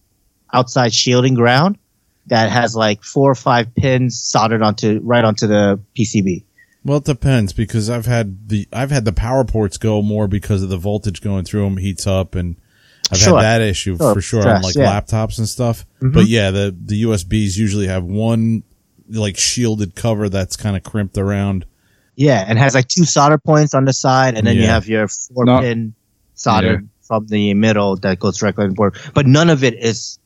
[0.52, 1.78] outside shielding ground
[2.26, 6.44] that has like four or five pins soldered onto right onto the PCB.
[6.84, 10.62] Well, it depends because I've had the I've had the power ports go more because
[10.62, 12.56] of the voltage going through them heats up, and
[13.10, 13.36] I've Sure.
[13.36, 14.14] had that issue Sure.
[14.14, 14.98] for sure on like yeah.
[15.00, 15.84] laptops and stuff.
[16.00, 16.14] Mhm.
[16.14, 18.62] But yeah, the the USBs usually have one
[19.10, 21.66] like shielded cover that's kind of crimped around.
[22.16, 25.08] Yeah, and has like two solder points on the side, and then you have your
[25.08, 25.60] four No.
[25.60, 25.94] pin
[26.34, 28.96] soldered from the middle that goes directly on the board.
[29.14, 30.18] But none of it is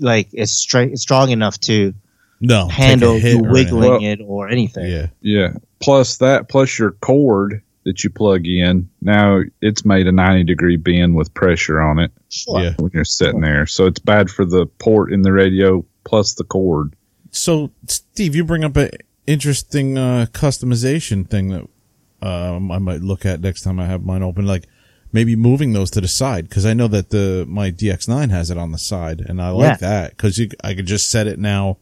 [0.00, 1.92] like is straight strong enough to
[2.40, 4.84] No, handle you or wiggling Well, it or anything.
[4.84, 5.10] anything.
[5.20, 5.54] Yeah.
[5.80, 8.88] Plus that, plus your cord that you plug in.
[9.02, 12.60] Now it's made a 90 degree bend with pressure on it Sure.
[12.60, 12.74] Yeah, yeah.
[12.78, 13.66] when you're sitting there.
[13.66, 16.94] So it's bad for the port in the radio plus the cord.
[17.30, 18.90] So, Steve, you bring up a
[19.28, 24.22] interesting uh, customization thing that um, I might look at next time I have mine
[24.22, 24.46] open.
[24.46, 24.64] Like
[25.12, 28.58] maybe moving those to the side because I know that the my DX9 has it
[28.58, 31.76] on the side, and I like that because I could just set it now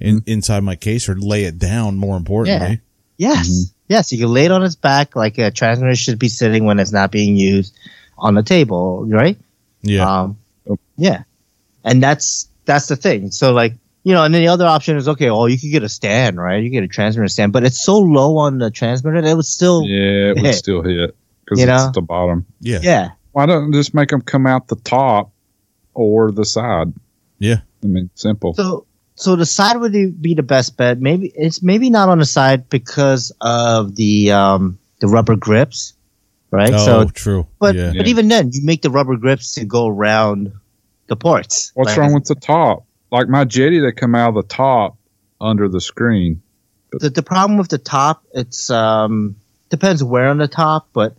[0.00, 1.96] in, inside my case or lay it down.
[1.96, 2.80] More importantly,
[3.16, 3.48] Yes.
[3.48, 3.74] Mm-hmm.
[3.88, 6.78] Yes, you can lay it on its back like a transmitter should be sitting when
[6.78, 7.74] it's not being used
[8.18, 9.38] on the table, right?
[9.82, 10.36] yeah, Um,
[10.96, 11.22] yeah,
[11.84, 13.30] and that's that's the thing.
[13.30, 13.72] So like
[14.08, 15.28] you know, and then the other option is okay.
[15.28, 16.62] Oh, you could get a stand, right?
[16.62, 19.44] You get a transmitter stand, but it's so low on the transmitter that it would
[19.44, 21.88] still, Yeah, it would still hit because You it's know?
[21.88, 22.46] at the bottom.
[22.58, 22.78] Yeah.
[22.82, 23.10] yeah.
[23.32, 25.30] Why don't just make them come out the top
[25.92, 26.94] or the side?
[27.38, 27.56] Yeah.
[27.84, 28.54] I mean, simple.
[28.54, 30.98] So, so the side would be the best bet.
[31.02, 35.92] Maybe it's maybe not on the side because of the um the rubber grips,
[36.50, 36.72] right?
[36.72, 37.46] Oh, so, true.
[37.58, 37.92] but yeah.
[37.94, 40.50] but even then, you make the rubber grips to go around
[41.08, 41.72] the ports.
[41.74, 42.86] What's Like, wrong with the top?
[43.10, 44.96] Like my Jeti, they come out of the top
[45.40, 46.42] under the screen.
[46.92, 48.24] the, the problem with the top?
[48.32, 49.36] It's um
[49.70, 51.14] depends where on the top, but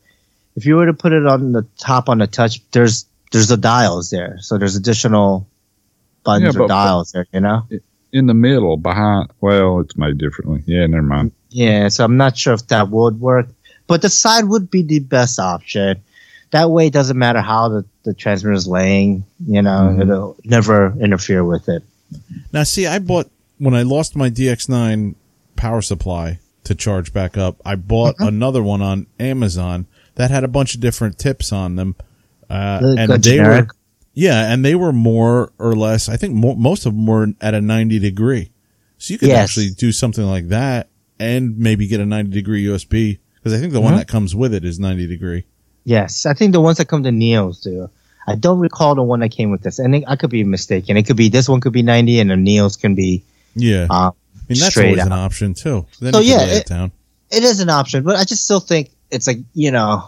[0.55, 3.57] if you were to put it on the top on the touch, there's there's the
[3.57, 5.47] dials there, so there's additional
[6.23, 7.67] buttons Yeah, or dials there, you know.
[8.11, 9.29] In the middle, behind.
[9.39, 10.63] Well, it's made differently.
[10.65, 11.31] Yeah, never mind.
[11.49, 13.47] Yeah, so I'm not sure if that would work,
[13.87, 16.01] but the side would be the best option.
[16.51, 20.01] That way, it doesn't matter how the, the transmitter is laying, you know, Mhm.
[20.01, 21.83] it'll never interfere with it.
[22.51, 23.29] Now, see, I bought
[23.59, 25.13] when I lost my DX9
[25.55, 27.57] power supply to charge back up.
[27.65, 28.27] I bought Mm-hmm.
[28.27, 29.85] another one on Amazon
[30.15, 31.95] that had a bunch of different tips on them,
[32.49, 33.67] uh, The- and the they generic?
[33.67, 33.75] were
[34.15, 36.09] yeah, and they were more or less.
[36.09, 38.49] I think mo- most of them were at a ninety degree,
[38.97, 39.37] so you could Yes.
[39.49, 40.87] actually do something like that
[41.19, 43.97] and maybe get a ninety degree USB because I think the one Mhm.
[43.99, 45.45] that comes with it is ninety degree.
[45.89, 47.89] Yes, I think the ones that come to Neos do.
[48.27, 50.97] I don't recall the one that came with this, and I could be mistaken.
[50.97, 53.23] It could be this one could be 90, and the Neos can be.
[53.55, 54.11] Yeah, Uh, I
[54.47, 55.07] mean that's always out.
[55.07, 55.87] an option too.
[55.99, 56.91] Then So, yeah, it it- down.
[57.31, 60.03] It is an option, but I just still think it's like you know,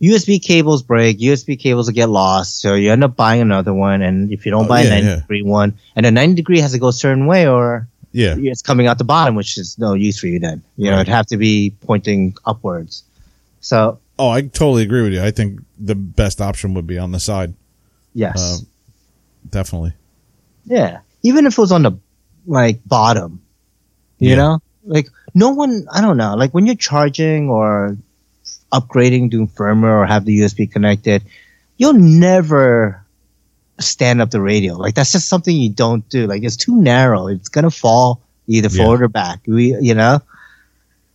[0.00, 4.02] USB cables break, USB cables will get lost, so you end up buying another one,
[4.02, 5.14] and if you don't Oh, buy a 90 yeah.
[5.22, 8.60] degree one, and a 90 degree has to go a certain way, or Yeah, it's
[8.62, 10.62] coming out the bottom, which is no use for you then.
[10.76, 13.04] You know, it'd have to be pointing upwards.
[13.60, 15.22] So Oh, I totally agree with you.
[15.22, 17.54] I think the best option would be on the side.
[18.14, 18.64] yes, Uh,
[19.50, 19.94] Definitely.
[20.64, 21.00] yeah.
[21.24, 21.92] Even if it was on the
[22.46, 23.40] like bottom,
[24.18, 24.36] you Yeah.
[24.36, 25.86] know, like no one.
[25.92, 26.34] I don't know.
[26.36, 27.96] Like when you're charging or
[28.72, 31.22] upgrading, doing firmware or have the USB connected,
[31.78, 33.04] you'll never
[33.80, 34.74] stand up the radio.
[34.76, 36.26] Like that's just something you don't do.
[36.28, 37.26] Like it's too narrow.
[37.26, 38.84] It's gonna fall either Yeah.
[38.84, 39.40] forward or back.
[39.48, 40.20] We, you know.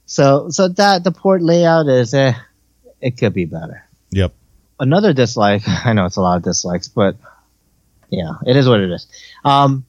[0.05, 2.33] So so that the port layout is eh,
[3.01, 3.83] it could be better.
[4.11, 4.33] Yep.
[4.79, 5.63] Another dislike.
[5.67, 7.15] I know it's a lot of dislikes, but
[8.09, 9.07] yeah, it is what it is.
[9.43, 9.85] Um,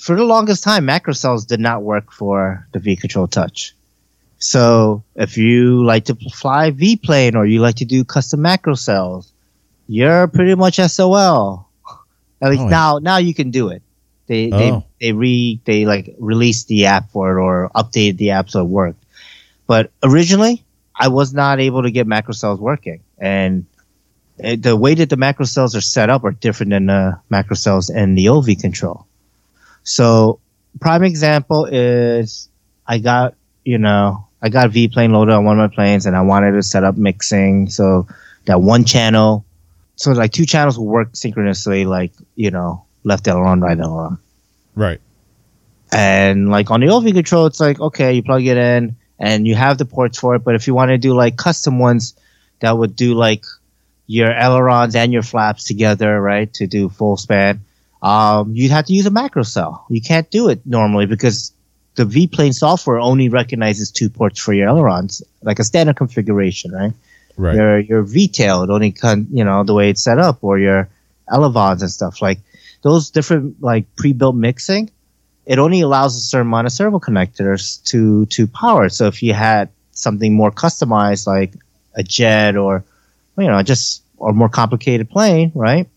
[0.00, 3.74] for the longest time, macro cells did not work for the V Control Touch.
[4.38, 8.74] So if you like to fly V plane or you like to do custom macro
[8.74, 9.32] cells,
[9.88, 11.68] you're pretty much SOL.
[12.42, 13.82] At least Oh, now, now you can do it.
[14.26, 14.84] They they Oh.
[15.00, 18.68] they re they like released the app for it or updated the app so it
[18.68, 19.02] worked.
[19.66, 20.64] But originally,
[20.98, 23.66] I was not able to get macro cells working, and
[24.38, 27.56] it, the way that the macro cells are set up are different than the macro
[27.56, 29.06] cells in the OV control.
[29.84, 30.40] So,
[30.80, 32.48] prime example is
[32.86, 33.34] I got
[33.64, 36.52] you know I got V plane loaded on one of my planes, and I wanted
[36.52, 38.06] to set up mixing so
[38.46, 39.44] that one channel,
[39.96, 44.18] so like two channels will work synchronously, like you know left aileron, right aileron.
[44.74, 45.00] Right.
[45.92, 49.54] And like on the OV control, it's like okay, you plug it in and you
[49.54, 50.44] have the ports for it.
[50.44, 52.14] But if you want to do like custom ones
[52.60, 53.44] that would do like
[54.06, 57.60] your ailerons and your flaps together, right, to do full span,
[58.02, 59.86] um, you'd have to use a macro cell.
[59.88, 61.52] You can't do it normally because
[61.96, 66.72] the V plane software only recognizes two ports for your ailerons, like a standard configuration,
[66.72, 66.92] right?
[67.38, 67.54] Right.
[67.54, 70.88] your your V-tail, it only con, you know the way it's set up, or your
[71.30, 72.38] elevons and stuff like
[72.82, 74.90] those different like pre-built mixing.
[75.46, 78.88] It only allows a certain amount of servo connectors to to power.
[78.88, 81.54] So if you had something more customized, like
[81.94, 82.84] a jet or
[83.38, 85.88] you know just or more complicated plane, right?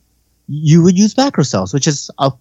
[0.48, 2.32] You would use macro cells, which is a,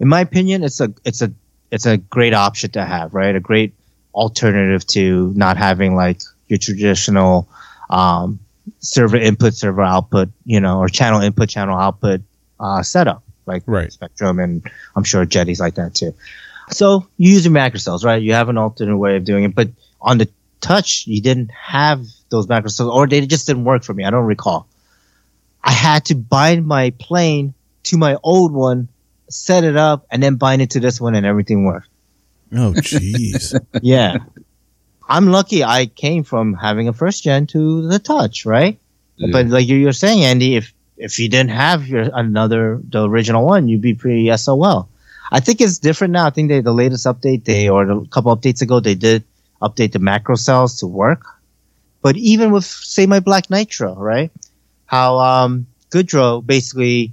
[0.00, 1.32] in my opinion, it's a it's a
[1.70, 3.34] it's a great option to have, right?
[3.34, 3.74] A great
[4.14, 7.48] alternative to not having like your traditional
[7.90, 8.38] um,
[8.80, 12.22] server input, server output, you know, or channel input, channel output
[12.60, 13.90] uh, setup, like Right.
[13.90, 14.62] Spektrum, and
[14.94, 16.14] I'm sure Jeti's like that too.
[16.70, 18.22] So you use your macro cells, right?
[18.22, 19.70] You have an alternate way of doing it, but
[20.00, 20.28] on the
[20.60, 24.04] touch, you didn't have those macro cells, or they just didn't work for me.
[24.04, 24.68] I don't recall.
[25.64, 28.88] I had to bind my plane to my old one,
[29.28, 31.88] set it up, and then bind it to this one, and everything worked
[32.52, 33.58] Oh, jeez.
[33.82, 34.18] yeah.
[35.08, 38.78] I'm lucky I came from having a first gen to the touch, right?
[39.16, 39.28] Yeah.
[39.32, 43.68] But like you're saying, Andy, if if you didn't have your another the original one,
[43.68, 44.88] you'd be pretty SOL.
[45.30, 46.26] I think it's different now.
[46.26, 49.24] I think they the latest update they or a couple updates ago they did
[49.62, 51.22] update the macro cells to work.
[52.02, 54.30] But even with say my Black Nitro, right?
[54.86, 57.12] How um Goodrow basically,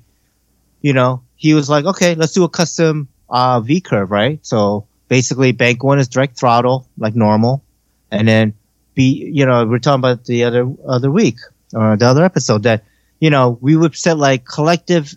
[0.81, 4.39] you know, he was like, okay, let's do a custom uh, V curve, right?
[4.45, 7.63] So basically, bank one is direct throttle like normal,
[8.11, 8.53] and then
[8.95, 11.37] B, you know, we're talking about the other other week
[11.73, 12.83] or the other episode that
[13.19, 15.13] you know we would set like collective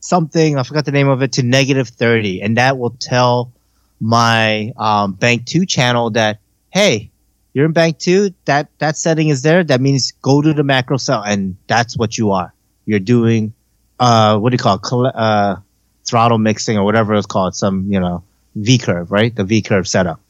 [0.00, 3.52] something I forgot the name of it to negative thirty, and that will tell
[4.00, 7.10] my um, bank two channel that hey,
[7.52, 8.34] you're in bank two.
[8.44, 9.64] That that setting is there.
[9.64, 12.52] That means go to the macro cell, and that's what you are.
[12.86, 13.52] You're doing
[13.98, 14.82] uh, what do you call it?
[14.82, 15.56] Coll- uh,
[16.04, 17.54] throttle mixing or whatever it's called.
[17.54, 18.22] Some you know
[18.54, 19.34] V curve, right?
[19.34, 20.20] The V curve setup.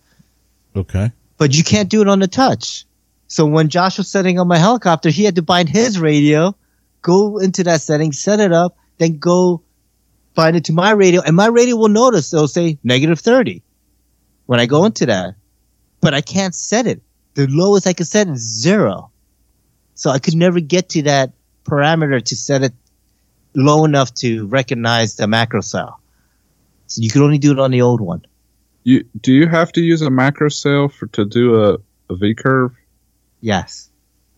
[0.75, 1.11] Okay.
[1.37, 2.85] But you can't do it on the touch.
[3.29, 6.55] So when Josh was setting up my helicopter, he had to bind his radio,
[7.09, 9.63] go into that setting, set it up, then go
[10.35, 12.35] find it to my radio, and my radio will notice.
[12.35, 13.63] It'll say negative 30
[14.45, 15.35] when I go into that.
[16.03, 17.01] But I can't set it.
[17.33, 19.11] The lowest I can set is zero.
[19.95, 21.33] So I could never get to that
[21.65, 22.75] parameter to set it
[23.55, 26.01] low enough to recognize the macro cell.
[26.89, 28.25] So you could only do it on the old one.
[28.85, 31.79] You do you have to use a macro cell for to do a,
[32.11, 32.73] a V curve?
[33.41, 33.91] Yes.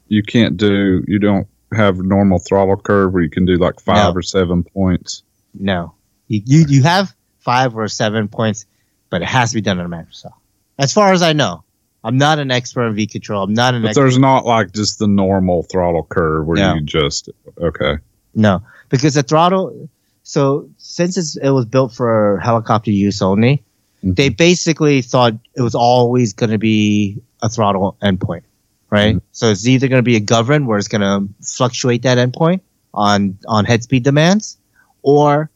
[0.09, 1.05] You can't do.
[1.07, 4.19] You don't have normal throttle curve where you can do like five No.
[4.19, 5.23] or seven points.
[5.55, 5.95] No.
[6.29, 8.67] You, you you have five or seven points,
[9.11, 10.41] but it has to be done on a cell.
[10.79, 11.65] As far as I know.
[12.03, 13.43] I'm not an expert in V control.
[13.43, 14.01] I'm not an But expert.
[14.05, 16.75] there's not like just the normal throttle curve where No.
[16.77, 17.29] you just
[17.61, 17.99] okay.
[18.35, 19.91] No, because the throttle.
[20.23, 23.63] So since it's, it was built for helicopter use only,
[24.03, 24.17] Mhm.
[24.17, 28.43] they basically thought it was always going to be a throttle endpoint,
[28.91, 29.17] right?
[29.17, 29.23] Mhm.
[29.33, 32.61] So it's either going to be a govern where it's going to fluctuate that endpoint
[32.93, 34.59] on on head speed demands,
[35.03, 35.51] or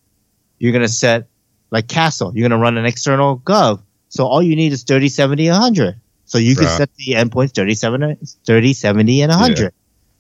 [0.59, 1.28] you're going to set
[1.70, 2.32] like Castle.
[2.35, 3.80] You're going to run an external gov.
[4.09, 5.97] So all you need is 30, 70, 100.
[6.26, 6.76] So you can Right.
[6.78, 8.16] set the endpoints 30, 70,
[8.47, 9.72] 30, 70, and 100.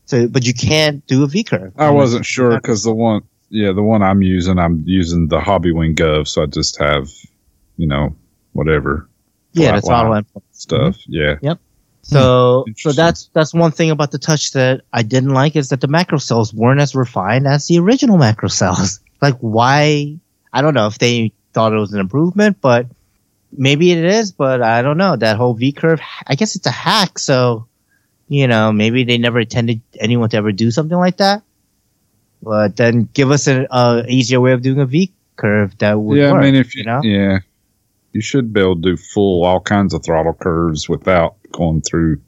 [0.06, 1.72] So, but you can't do a V curve.
[1.76, 5.72] I wasn't sure because the one, yeah, the one I'm using, I'm using the Hobby
[5.72, 7.08] Wing Gov, so I just have,
[7.76, 8.14] you know,
[8.52, 9.08] whatever
[9.52, 10.42] Yeah, the all throttle line endpoint.
[10.52, 10.98] stuff.
[11.06, 11.36] Yeah,
[12.04, 15.80] So, so that's that's one thing about the touch that I didn't like is that
[15.80, 19.00] the macro cells weren't as refined as the original macro cells.
[19.22, 20.18] Like, why?
[20.52, 22.88] I don't know if they thought it was an improvement, but
[23.50, 24.32] maybe it is.
[24.32, 25.98] But I don't know that whole V curve.
[26.26, 27.66] I guess it's a hack, so
[28.28, 31.42] you know maybe they never intended anyone to ever do something like that.
[32.42, 36.18] But then give us an uh, easier way of doing a V curve that would
[36.18, 36.32] yeah.
[36.32, 36.42] work.
[36.42, 37.00] I mean, if you, you know?
[37.02, 37.38] yeah,
[38.12, 42.20] you should be able to do full all kinds of throttle curves without going through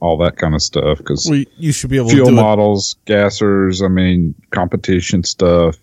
[0.00, 2.42] all that kind of stuff because Well, you should be able fuel to do it.
[2.42, 5.76] models, gassers, I mean, competition stuff.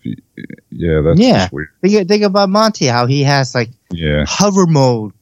[0.70, 1.48] Yeah, that's Yeah.
[1.52, 1.68] weird.
[1.82, 5.12] think, think about Monty, how he has like Yeah, hover mode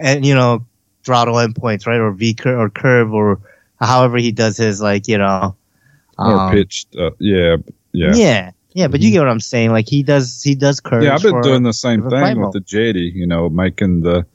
[0.00, 0.64] and you know
[1.04, 3.40] throttle endpoints right or v curve or curve or
[3.80, 5.56] however he does his like you know
[6.18, 6.94] or um, pitched.
[6.96, 7.56] Uh, yeah,
[7.92, 8.14] yeah.
[8.14, 11.14] yeah yeah but you get what i'm saying like he does he does curves Yeah,
[11.14, 12.52] I've been for- doing the same thing with mode.
[12.52, 13.12] the Jeti.
[13.12, 14.26] You know, making the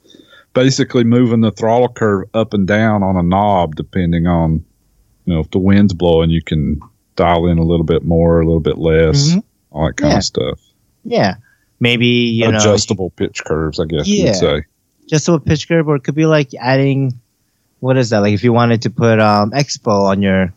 [0.54, 4.64] basically moving the throttle curve up and down on a knob depending on
[5.26, 6.80] you know if the wind's blowing, you can
[7.16, 9.42] dial in a little bit more, a little bit less, Mhm.
[9.70, 10.18] all that kind Yeah.
[10.18, 10.60] of stuff.
[11.04, 11.34] yeah
[11.80, 14.26] maybe you know Adjustable pitch curves, I guess Yeah.
[14.26, 14.62] you'd say.
[15.06, 17.12] just so a pitch curve or it could be like adding
[17.80, 20.54] what is that like if you wanted to put um expo on your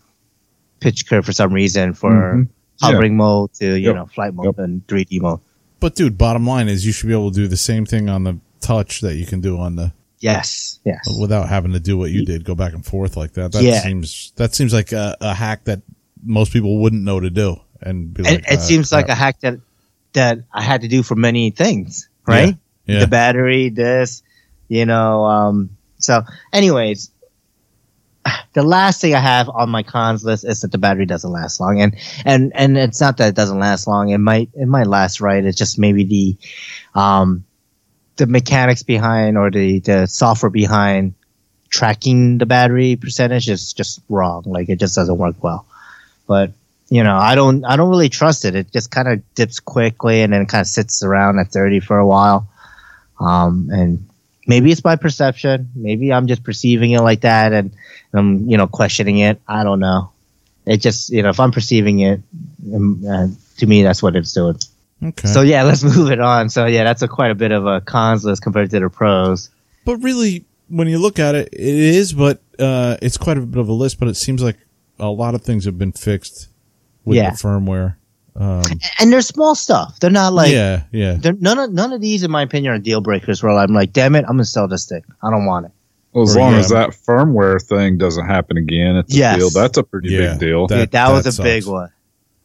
[0.80, 2.48] pitch curve for some reason for Mhm.
[2.82, 2.88] Yeah.
[2.92, 3.96] hovering mode to you Yep.
[3.96, 4.60] know flight mode Yep.
[4.60, 5.40] and 3d mode
[5.80, 8.24] But dude, bottom line is you should be able to do the same thing on
[8.24, 12.10] the touch that you can do on the yes yes without having to do what
[12.10, 13.52] you did, go back and forth like that.
[13.52, 13.82] That Yeah.
[13.82, 15.82] seems that seems like a, a hack that
[16.24, 17.58] most people wouldn't know to do.
[17.80, 19.60] And be like, it, it uh, seems like a hack that
[20.14, 22.56] that I had to do for many things, right?
[22.88, 23.02] Yeah.
[23.02, 24.24] The battery, this,
[24.68, 25.26] you know.
[25.26, 27.12] Um, so, anyways,
[28.54, 31.60] the last thing I have on my cons list is that the battery doesn't last
[31.60, 31.96] long, and
[32.26, 34.10] and and it's not that it doesn't last long.
[34.10, 35.44] It might it might last right.
[35.46, 37.46] It's just maybe the um
[38.18, 41.14] the mechanics behind or the the software behind
[41.70, 44.44] tracking the battery percentage is just wrong.
[44.46, 45.66] Like it just doesn't work well.
[46.28, 46.52] But
[46.90, 48.56] you know, I don't I don't really trust it.
[48.56, 51.98] It just kind of dips quickly and then kind of sits around at 30 for
[51.98, 52.50] a while.
[53.20, 54.08] Um, and
[54.46, 55.70] maybe it's my perception.
[55.76, 57.72] Maybe I'm just perceiving it like that and
[58.14, 59.42] I'm, you know, questioning it.
[59.48, 60.12] I don't know.
[60.66, 62.22] It just, you know, if I'm perceiving it,
[62.74, 64.58] um, uh, to me, that's what it's doing.
[65.04, 65.28] Okay.
[65.28, 66.50] So yeah, let's move it on.
[66.50, 69.50] So yeah, that's a quite a bit of a cons list compared to the pros.
[69.86, 73.60] But really, when you look at it, it is, but uh, it's quite a bit
[73.60, 74.00] of a list.
[74.00, 74.58] But it seems like
[75.00, 76.50] a lot of things have been fixed
[77.06, 77.32] with Yeah.
[77.32, 77.96] the firmware.
[78.36, 78.62] Um,
[79.00, 80.00] And they're small stuff.
[80.00, 81.14] They're not like, yeah, yeah.
[81.20, 83.94] they're, none of, none of these, in my opinion, are deal breakers where I'm like,
[83.94, 85.04] damn it, I'm going to sell this thing.
[85.24, 85.72] I don't want it.
[86.14, 86.60] Well, as Or, long yeah.
[86.60, 89.38] as that firmware thing doesn't happen again at the Yes.
[89.38, 90.34] field, that's a pretty Yeah.
[90.34, 90.68] big deal.
[90.68, 91.44] That- Dude, that, was a sucks.
[91.44, 91.90] big one.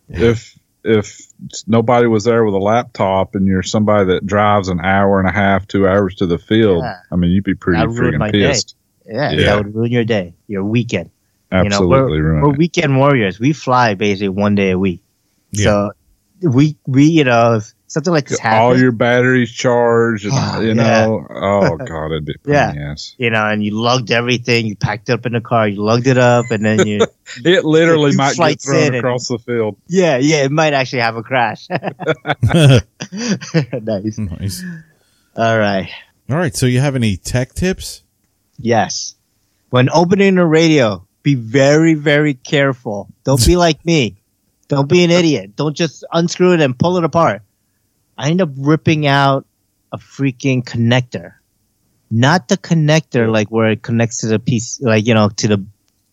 [0.09, 1.21] if if
[1.67, 5.33] nobody was there with a laptop and you're somebody that drives an hour and a
[5.33, 6.97] half, two hours to the field, Yeah.
[7.11, 8.77] I mean, you'd be pretty That ruined my freaking pissed.
[9.07, 9.47] Yeah, Yeah.
[9.47, 11.11] that would ruin your day, your weekend.
[11.53, 12.43] You know, Absolutely we're, ruined.
[12.47, 13.39] we're weekend warriors.
[13.39, 15.03] We fly basically one day a week.
[15.51, 15.65] Yeah.
[15.65, 15.93] So
[16.43, 20.61] we we you know if something like this All happens, your batteries charged, and, Oh,
[20.61, 20.75] you yeah.
[20.75, 21.27] know.
[21.31, 22.71] Oh god, it'd be Yeah.
[22.71, 23.15] in the ass.
[23.19, 26.07] you know, and you lugged everything, you packed it up in the car, you lugged
[26.07, 27.01] it up, and then you
[27.45, 29.77] It literally Two might get flights in thrown and- across the field.
[29.89, 31.69] yeah yeah it might actually have a crash.
[33.13, 34.19] nice.
[34.19, 34.65] nice.
[35.37, 35.89] All right.
[36.31, 36.55] All right.
[36.55, 38.03] So you have any tech tips?
[38.59, 39.15] Yes.
[39.71, 43.09] When opening the radio, be very, very careful.
[43.25, 44.17] Don't be like me.
[44.73, 45.55] Don't be an idiot.
[45.55, 47.43] Don't just unscrew it and pull it apart.
[48.17, 49.45] I end up ripping out
[49.93, 51.35] a freaking connector.
[52.11, 55.65] Not the connector like where it connects to the piece, like, you know, to the,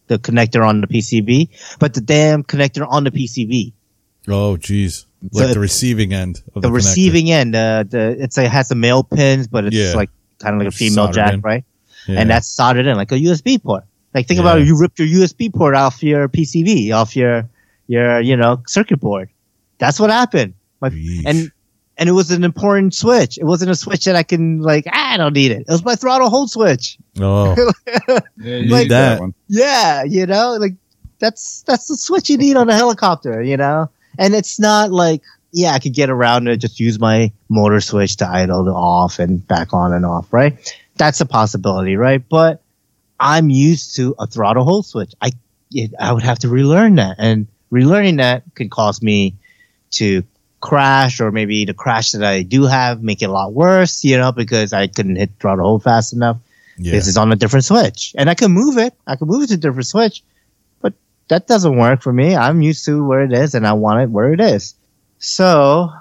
[0.07, 1.49] the connector on the PCB,
[1.79, 3.71] but the damn connector on the PCB.
[4.27, 5.05] Oh, geez.
[5.31, 8.51] Like The- the receiving end of The, the, receiving end, uh, the, it's like, it
[8.51, 9.93] has the male pins, but it's Yeah.
[9.93, 11.41] like kind of like a female jack, in.
[11.41, 11.63] right?
[12.07, 12.21] Yeah.
[12.21, 13.83] and that's soldered in like a USB port.
[14.13, 14.43] Like think Yeah.
[14.43, 17.47] about it, you ripped your USB port off your PCB, off your
[17.89, 19.29] your you know circuit board.
[19.79, 20.53] That's what happened.
[20.79, 20.87] My,
[21.25, 21.51] and
[21.97, 23.37] and it was an important switch.
[23.37, 25.61] It wasn't a switch that I can like ah, I don't need it.
[25.67, 26.97] It was my throttle hold switch.
[27.19, 27.55] oh,
[28.07, 29.19] Yeah, you Like need that.
[29.19, 29.33] one.
[29.49, 30.75] Yeah, you know, like
[31.19, 33.89] that's that's the switch you need on a helicopter, you know.
[34.17, 35.21] And it's not like
[35.51, 39.17] yeah, I could get around it, just use my motor switch to idle it off
[39.17, 40.55] and back on and off, right?
[40.95, 42.21] That's a possibility, right?
[42.29, 42.61] But
[43.19, 45.13] I'm used to a throttle hold switch.
[45.21, 45.31] I
[45.71, 49.35] it, I would have to relearn that, and relearning that could cause me
[49.91, 50.23] to
[50.61, 54.17] crash, or maybe the crash that I do have make it a lot worse, you
[54.17, 56.37] know, because I couldn't hit throttle hold fast enough.
[56.77, 56.91] yeah.
[56.91, 58.93] This is on a different switch, and I can move it.
[59.07, 60.23] I can move it to a different switch,
[60.81, 60.93] but
[61.29, 62.35] that doesn't work for me.
[62.35, 64.75] I'm used to where it is, and I want it where it is.
[65.19, 65.91] So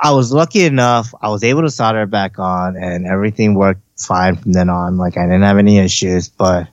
[0.00, 1.14] I was lucky enough.
[1.22, 4.98] I was able to solder it back on, and everything worked fine from then on.
[4.98, 6.28] Like I didn't have any issues.
[6.28, 6.68] But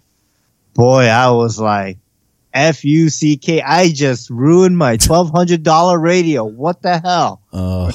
[0.73, 1.97] boy, I was like,
[2.54, 6.43] "F U C K!" I just ruined my twelve hundred dollar radio.
[6.43, 7.41] What the hell?
[7.51, 7.91] Oh,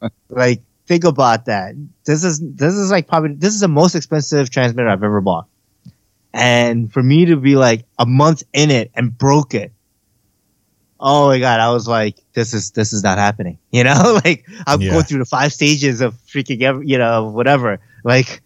[0.28, 1.74] Like, think about that.
[2.04, 5.46] This is this is like probably this is the most expensive transmitter I've ever bought.
[6.34, 9.72] And for me to be like a month in it and broke it.
[11.00, 13.58] Oh my god, I was like, this is this is not happening.
[13.70, 14.92] You know, like I'm Yeah.
[14.92, 17.80] going through the five stages of freaking ev- you know, whatever.
[18.04, 18.42] Like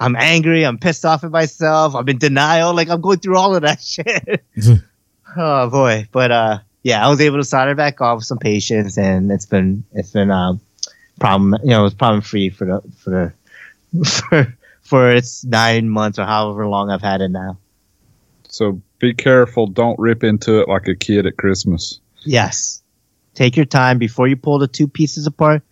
[0.00, 3.54] I'm angry, I'm pissed off at myself, I'm in denial, like I'm going through all
[3.54, 4.44] of that shit.
[5.36, 6.08] Oh boy.
[6.12, 9.46] But uh yeah, I was able to solder back off with some patience and it's
[9.46, 10.60] been it's been um
[11.18, 13.10] problem you know it's problem free for the for
[13.92, 17.58] the for for its nine months or however long I've had it now.
[18.48, 19.66] So be careful.
[19.66, 22.00] Don't rip into it like a kid at Christmas.
[22.24, 22.82] Yes.
[23.34, 25.62] Take your time before you pull the two pieces apart.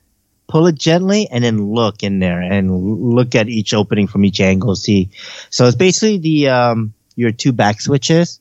[0.47, 2.71] Pull it gently and then look in there and
[3.13, 4.77] look at each opening from each angle.
[4.77, 5.11] See,
[5.51, 8.41] so it's basically the um your two back switches,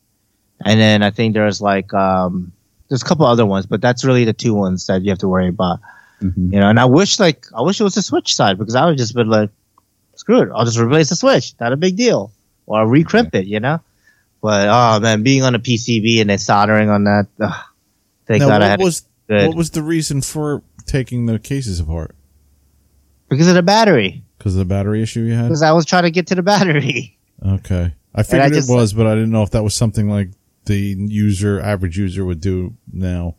[0.66, 2.52] and then I think there's like um
[2.90, 5.28] there's a couple other ones, but that's really the two ones that you have to
[5.28, 5.80] worry about.
[6.22, 6.54] Mhm.
[6.54, 8.86] You know, and I wish like I wish it was the switch side because I
[8.86, 9.50] would just been like,
[10.16, 12.32] screw it, I'll just replace the switch, not a big deal,
[12.66, 13.80] or I'll recrimp it, you know.
[14.42, 17.54] But oh man, being on a PCB and then soldering on that, ugh,
[18.26, 21.26] thank now God I what had was it good what was the reason for taking
[21.26, 22.16] the cases apart?
[23.30, 24.24] because of the battery.
[24.38, 25.44] Because of the battery issue you had.
[25.50, 27.18] Because I was trying to get to the battery.
[27.46, 30.30] Okay, I figured just- it was, but I didn't know if that was something like
[30.68, 33.36] the user, average user, would do now.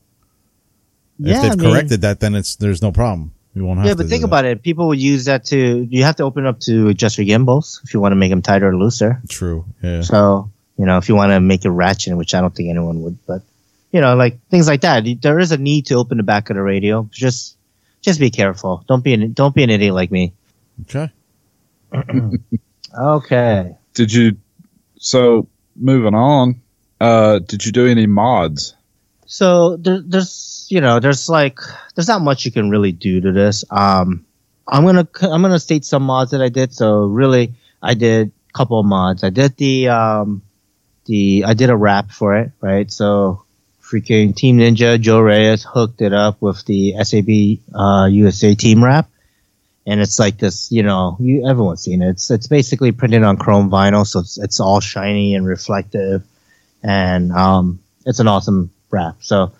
[1.18, 3.32] Yeah, if they've I mean- corrected that, then it's there's no problem.
[3.54, 3.96] You won't have Yeah, to.
[3.96, 4.28] but think that.
[4.28, 4.62] about it.
[4.62, 5.86] People would use that to.
[5.90, 8.42] You have to open up to adjust your gimbals if you want to make them
[8.42, 9.20] tighter or looser.
[9.28, 9.64] True.
[9.82, 10.02] Yeah.
[10.02, 13.02] So you know, if you want to make it ratchet, which I don't think anyone
[13.02, 13.42] would, but
[13.90, 15.04] you know, like things like that.
[15.22, 17.08] There is a need to open the back of the radio.
[17.10, 17.56] Just,
[18.02, 18.84] just be careful.
[18.86, 20.32] Don't be an don't be an idiot like me.
[20.82, 21.10] Okay.
[22.98, 23.76] Okay.
[23.94, 24.36] Did you?
[24.98, 26.60] So moving on.
[27.00, 28.74] Uh, did you do any mods?
[29.26, 31.58] So there, there's you know there's like
[31.94, 33.64] there's not much you can really do to this.
[33.70, 34.24] Um,
[34.66, 36.72] I'm gonna I'm gonna state some mods that I did.
[36.72, 39.22] So really, I did a couple of mods.
[39.22, 40.42] I did the um,
[41.06, 42.90] the I did a wrap for it, right?
[42.90, 43.44] So
[43.82, 49.08] freaking Team Ninja Joe Reyes hooked it up with the SAB uh, USA Team Wrap,
[49.86, 50.70] and it's like this.
[50.70, 52.10] You know, you everyone's seen it.
[52.10, 56.22] It's it's basically printed on chrome vinyl, so it's it's all shiny and reflective,
[56.82, 59.16] and um, it's an awesome wrap.
[59.20, 59.52] So,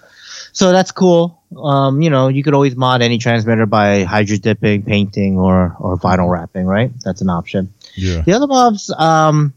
[0.52, 1.42] so that's cool.
[1.56, 5.96] Um, you know, you could always mod any transmitter by hydro dipping, painting, or or
[5.96, 6.90] vinyl wrapping, right?
[7.04, 7.72] That's an option.
[7.96, 8.22] Yeah.
[8.22, 9.54] The other mobs, um,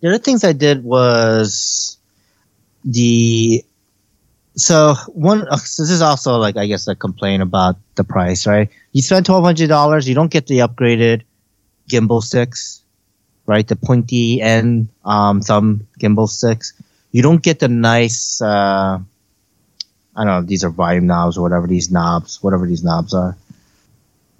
[0.00, 1.98] the other things I did was
[2.84, 3.64] the
[4.56, 8.46] so one, uh, so this is also like I guess a complaint about the price,
[8.46, 8.70] right?
[8.92, 11.22] You spend twelve hundred dollars, you don't get the upgraded
[11.88, 12.83] gimbal sticks,
[13.46, 13.66] right?
[13.66, 16.72] The pointy end, um, thumb gimbal sticks.
[17.12, 18.98] You don't get the nice, uh,
[20.16, 23.36] I don't know, these are volume knobs or whatever these knobs, whatever these knobs are.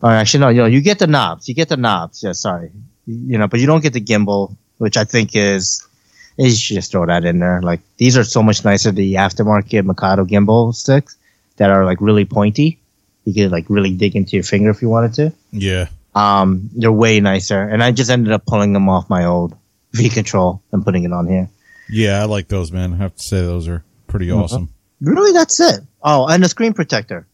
[0.02, 1.48] Or actually, no, you know, you get the knobs.
[1.48, 2.22] You get the knobs.
[2.22, 2.70] Yeah, sorry.
[3.06, 5.86] You know, but you don't get the gimbal, which I think is,
[6.36, 7.62] you should just throw that in there.
[7.62, 11.16] Like, these are so much nicer, the aftermarket Mikado gimbal sticks
[11.56, 12.78] that are like really pointy.
[13.24, 15.32] You could like really dig into your finger if you wanted to.
[15.52, 15.88] Yeah.
[16.14, 17.60] Um, they're way nicer.
[17.62, 19.56] And I just ended up pulling them off my old
[19.92, 21.48] V Control and putting it on here.
[21.90, 22.94] Yeah, I like those, man.
[22.94, 24.42] I have to say those are pretty Mhm.
[24.42, 24.68] awesome.
[25.00, 25.80] Really, that's it.
[26.02, 27.26] Oh, and a screen protector.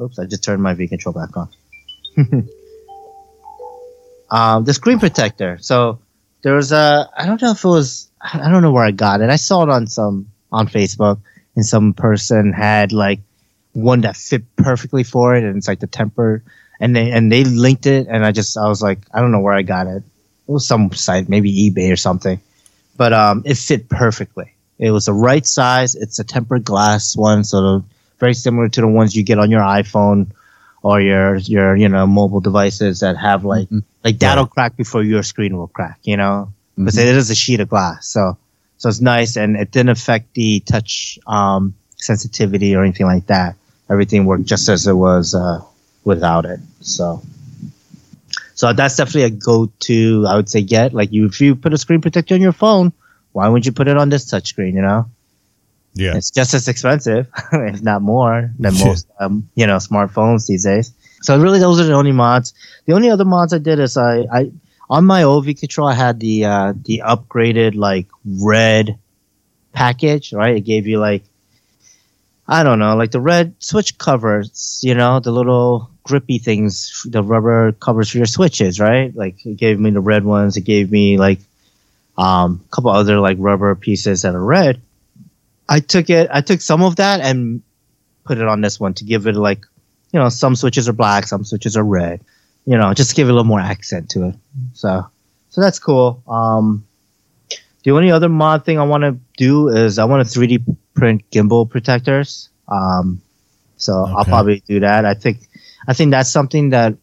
[0.00, 1.48] Oops, I just turned my V control back on.
[4.30, 5.58] um, the screen protector.
[5.60, 5.98] So
[6.42, 9.20] there was a, I don't know if it was, I don't know where I got
[9.20, 9.30] it.
[9.30, 11.18] I saw it on some, on Facebook
[11.54, 13.20] and some person had like
[13.72, 16.42] one that fit perfectly for it and it's like the temper
[16.80, 19.40] and they, and they linked it and I just, I was like, I don't know
[19.40, 20.02] where I got it.
[20.48, 22.40] It was some site, maybe eBay or something,
[22.96, 24.52] but, um, it fit perfectly.
[24.78, 25.94] It was the right size.
[25.94, 27.84] It's a tempered glass one, so the,
[28.18, 30.28] very similar to the ones you get on your iPhone
[30.82, 33.82] or your your you know mobile devices that have like Mhm.
[34.04, 35.98] like that'll crack before your screen will crack.
[36.04, 37.06] You know, because Mhm.
[37.08, 38.36] it is a sheet of glass, so
[38.78, 43.56] so it's nice and it didn't affect the touch um, sensitivity or anything like that.
[43.90, 45.62] Everything worked just as it was uh,
[46.06, 46.60] without it.
[46.80, 47.20] So.
[48.54, 50.24] So that's definitely a go-to.
[50.26, 52.94] I would say get like you if you put a screen protector on your phone,
[53.32, 54.72] why wouldn't you put it on this touchscreen?
[54.72, 55.10] You know,
[55.92, 56.16] Yeah.
[56.16, 60.94] it's just as expensive, if not more, than most um, you know smartphones these days.
[61.20, 62.54] So really, those are the only mods.
[62.86, 64.50] The only other mods I did is I, I
[64.88, 68.98] on my OV control I had the uh, the upgraded like red
[69.74, 70.32] package.
[70.32, 71.24] Right, it gave you like
[72.48, 74.80] I don't know, like the red switch covers.
[74.82, 78.80] You know, the little grippy things, the rubber covers for your switches.
[78.80, 80.56] Right, like it gave me the red ones.
[80.56, 81.40] It gave me like
[82.16, 84.80] um, a couple other like rubber pieces that are red.
[85.68, 86.28] I took it.
[86.32, 87.62] I took some of that and
[88.24, 89.64] put it on this one to give it like,
[90.12, 92.20] you know, some switches are black, some switches are red.
[92.64, 94.34] You know, just give it a little more accent to it.
[94.74, 95.06] So,
[95.50, 96.22] so that's cool.
[96.26, 96.86] Um,
[97.84, 101.30] the only other mod thing I want to do is I want to 3D print
[101.30, 102.48] gimbal protectors.
[102.66, 103.22] Um,
[103.76, 105.04] so I'll probably do that.
[105.04, 105.38] I think,
[105.86, 106.94] I think that's something that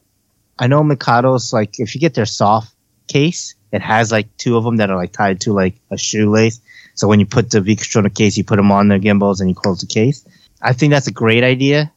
[0.60, 2.73] I know Mikado's like if you get their soft
[3.07, 6.61] case, it has like two of them that are like tied to like a shoelace.
[6.95, 9.49] So when you put the V controller case, you put them on the gimbals and
[9.49, 10.26] you close the case.
[10.61, 11.91] I think that's a great idea.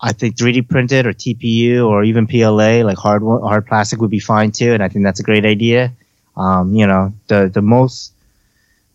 [0.00, 4.20] I think 3D printed or TPU or even PLA, like hard hard plastic, would be
[4.20, 4.72] fine too.
[4.72, 5.92] And I think that's a great idea.
[6.36, 8.12] Um, you know, the the most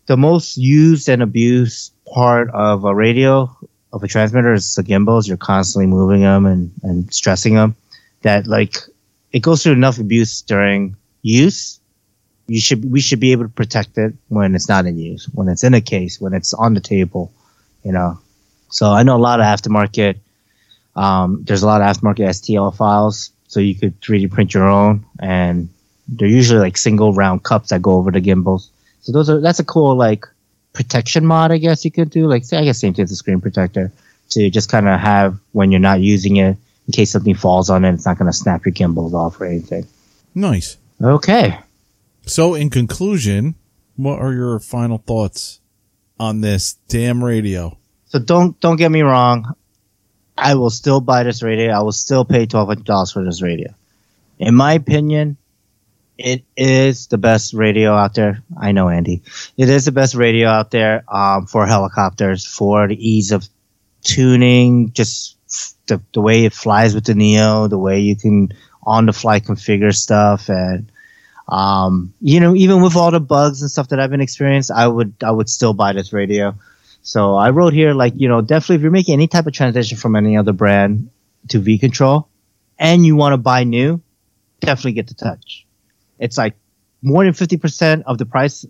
[0.06, 3.56] the most used and abused part of a radio
[3.92, 5.26] of a transmitter is the gimbals.
[5.26, 7.74] You're constantly moving them and and stressing them.
[8.22, 8.76] That like
[9.32, 11.80] it goes through enough abuse during use
[12.50, 15.48] you should we should be able to protect it when it's not in use, when
[15.48, 17.32] it's in a case, when it's on the table,
[17.84, 18.18] you know.
[18.70, 20.18] So I know a lot of aftermarket.
[20.96, 25.06] Um, there's a lot of aftermarket STL files, so you could 3D print your own,
[25.20, 25.68] and
[26.08, 28.68] they're usually like single round cups that go over the gimbals.
[29.02, 30.26] So those are that's a cool like
[30.72, 32.26] protection mod, I guess you could do.
[32.26, 33.92] Like say, I guess same thing as a screen protector
[34.30, 36.56] to just kind of have when you're not using it
[36.86, 39.46] in case something falls on it, it's not going to snap your gimbals off or
[39.46, 39.86] anything.
[40.34, 40.76] Nice.
[41.00, 41.58] Okay.
[42.26, 43.54] So, in conclusion,
[43.96, 45.60] what are your final thoughts
[46.18, 47.78] on this damn radio?
[48.06, 49.54] So don't don't get me wrong.
[50.36, 51.72] I will still buy this radio.
[51.72, 53.72] I will still pay twelve hundred dollars for this radio.
[54.38, 55.36] In my opinion,
[56.20, 58.42] it is the best radio out there.
[58.60, 59.22] I know, Andy.
[59.56, 63.48] It is the best radio out there um, for helicopters for the ease of
[64.02, 65.36] tuning, just
[65.86, 68.52] the the way it flies with the Neo, the way you can
[68.82, 70.90] on the fly configure stuff, and
[71.48, 74.86] um, you know, even with all the bugs and stuff that I've been experienced, I
[74.86, 76.54] would I would still buy this radio.
[77.02, 79.96] So I wrote here, like, you know, definitely if you're making any type of transition
[79.96, 81.10] from any other brand
[81.48, 82.28] to V Control
[82.78, 84.00] and you want to buy new,
[84.60, 85.66] definitely get the touch.
[86.20, 86.54] It's like
[87.02, 88.66] more than 50% of the price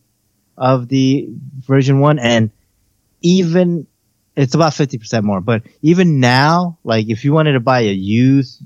[0.56, 1.28] of the
[1.58, 2.18] version one.
[2.18, 2.50] And
[3.20, 3.86] even
[4.36, 5.40] it's about 50% more.
[5.40, 8.62] But even now, like if you wanted to buy a used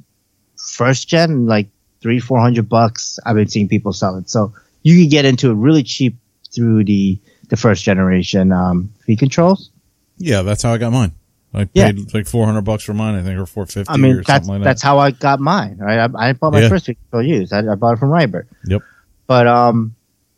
[0.56, 1.68] first gen, like
[2.00, 4.30] three, 400 bucks, I've been seeing people sell it.
[4.30, 4.52] So
[4.82, 6.16] you can get into it really cheap
[6.54, 9.70] through the, the first generation um, V controls.
[10.18, 11.12] Yeah, that's how I got mine.
[11.54, 11.92] I Yeah.
[11.92, 13.92] paid like four hundred bucks for mine, I think, or four fifty.
[13.92, 14.64] I mean, or that's something like that.
[14.64, 15.76] that's how I got mine.
[15.78, 16.68] Right, I, I bought my Yeah.
[16.68, 17.52] first control used.
[17.52, 18.46] I, I bought it from Rybert.
[18.66, 18.82] Yep.
[19.26, 19.94] But um,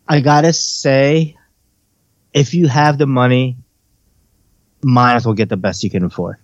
[0.07, 1.37] I gotta say,
[2.33, 3.57] if you have the money,
[4.83, 6.37] might as well get the best you can afford.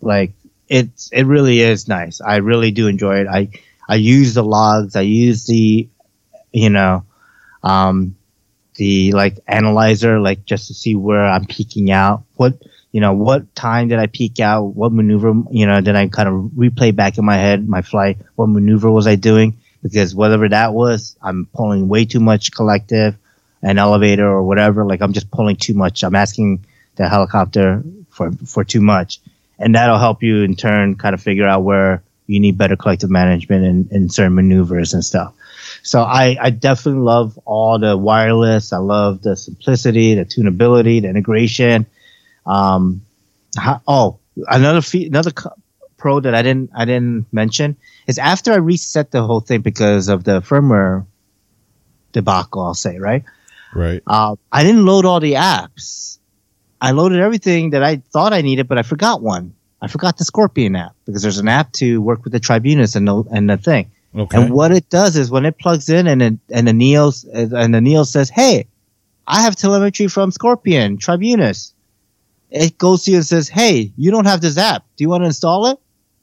[0.00, 0.32] Like
[0.68, 2.20] it's it really is nice.
[2.20, 3.26] I really do enjoy it.
[3.28, 3.50] I
[3.88, 4.96] I use the logs.
[4.96, 5.88] I use the
[6.52, 7.04] you know
[7.62, 8.14] um
[8.76, 12.24] the like analyzer like just to see where I'm peeking out.
[12.36, 12.54] What
[12.92, 14.62] you know what time did I peak out?
[14.62, 15.80] What maneuver you know?
[15.80, 18.18] Then I kind of replay back in my head my flight.
[18.36, 19.58] What maneuver was I doing?
[19.82, 23.16] Because whatever that was, I'm pulling way too much collective,
[23.62, 24.84] an elevator or whatever.
[24.84, 26.02] Like I'm just pulling too much.
[26.02, 26.64] I'm asking
[26.96, 29.20] the helicopter for for too much,
[29.58, 33.10] and that'll help you in turn kind of figure out where you need better collective
[33.10, 35.34] management and, and certain maneuvers and stuff.
[35.82, 38.72] So I, I definitely love all the wireless.
[38.72, 41.86] I love the simplicity, the tunability, the integration.
[42.48, 43.02] Um,
[43.56, 44.18] how, oh,
[44.48, 45.54] another fee, another co-
[45.96, 47.76] pro that I didn't I didn't mention
[48.06, 51.06] is after I reset the whole thing because of the firmware
[52.12, 52.62] debacle.
[52.62, 53.24] I'll say right.
[53.74, 54.02] Right.
[54.06, 56.18] Uh, I didn't load all the apps.
[56.80, 59.54] I loaded everything that I thought I needed, but I forgot one.
[59.82, 63.06] I forgot the Scorpion app because there's an app to work with the Tribunus and
[63.06, 63.90] the and the thing.
[64.16, 64.36] Okay.
[64.38, 67.74] And what it does is when it plugs in and it, and the Neo and
[67.74, 68.66] the Neo says, "Hey,
[69.26, 71.74] I have telemetry from Scorpion Tribunus,"
[72.50, 74.84] it goes to you and says, "Hey, you don't have this app.
[74.96, 75.78] Do you want to install it?"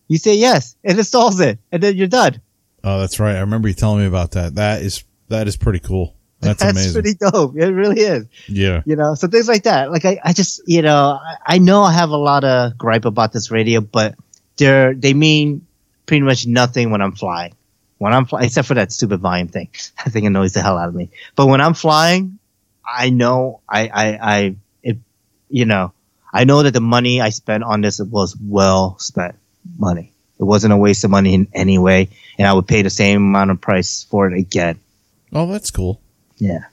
[0.07, 2.41] You say yes, it installs it, and then you're done.
[2.84, 3.35] oh, that's right.
[3.35, 4.56] I remember you telling me about that.
[4.56, 6.15] That is that is pretty cool.
[6.45, 6.81] That's, amazing.
[6.81, 7.56] That's pretty dope.
[7.57, 8.26] It really is.
[8.47, 8.84] yeah.
[8.85, 11.81] you know so things like that like i, I just you know I, I know
[11.81, 14.14] i have a lot of gripe about this radio but
[14.57, 15.65] they're they mean
[16.06, 17.53] pretty much nothing when i'm flying
[17.97, 19.69] when i'm flying except for that stupid volume thing
[20.06, 22.38] i think it annoys the hell out of me but when i'm flying
[22.85, 24.97] i know i i i it
[25.49, 25.93] you know
[26.36, 29.36] i know that the money i spent on this was well spent
[29.80, 32.90] money it wasn't a waste of money in any way and i would pay the
[32.90, 34.78] same amount of price for it again
[35.34, 35.99] Oh, that's cool.
[36.38, 36.66] yeah.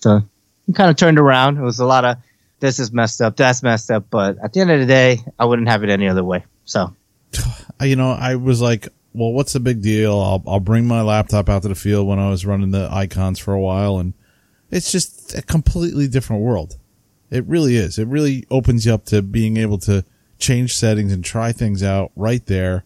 [0.00, 0.22] So
[0.66, 1.58] it kind of turned around.
[1.58, 2.16] It was a lot of
[2.60, 5.44] this is messed up, that's messed up, but at the end of the day, I
[5.44, 6.44] wouldn't have it any other way.
[6.64, 6.94] So
[7.82, 10.18] you know, I was like, well, what's the big deal?
[10.18, 13.38] I'll I'll bring my laptop out to the field when I was running the icons
[13.38, 14.14] for a while, and
[14.70, 16.76] it's just a completely different world.
[17.30, 17.98] It really is.
[17.98, 20.04] It really opens you up to being able to
[20.38, 22.84] change settings and try things out right there.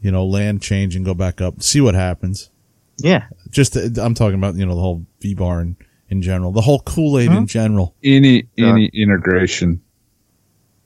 [0.00, 2.50] You know, land change and go back up, see what happens.
[2.98, 5.76] yeah, Just I'm talking about you know the whole V bar in,
[6.10, 7.94] in general, the whole Kool Aid in general.
[8.04, 8.68] Any Yeah.
[8.68, 9.80] any integration,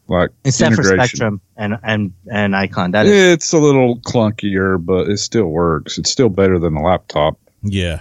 [0.08, 0.82] like except for.
[0.82, 2.92] Spektrum and and and Icon.
[2.92, 5.98] That is It's a little clunkier, but it still works.
[5.98, 7.38] It's still better than a laptop.
[7.62, 8.00] Yeah.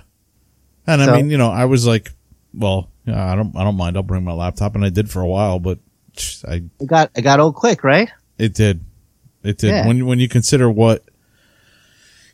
[0.88, 2.12] And I mean, you know, I was like,
[2.54, 3.98] well, yeah, I don't, I don't mind.
[3.98, 5.80] I'll bring my laptop, and I did for a while, but
[6.48, 8.10] I, it got it got old quick, right?
[8.40, 8.84] it did,
[9.44, 9.70] it did.
[9.70, 9.88] Yeah.
[9.88, 11.04] When when you consider what,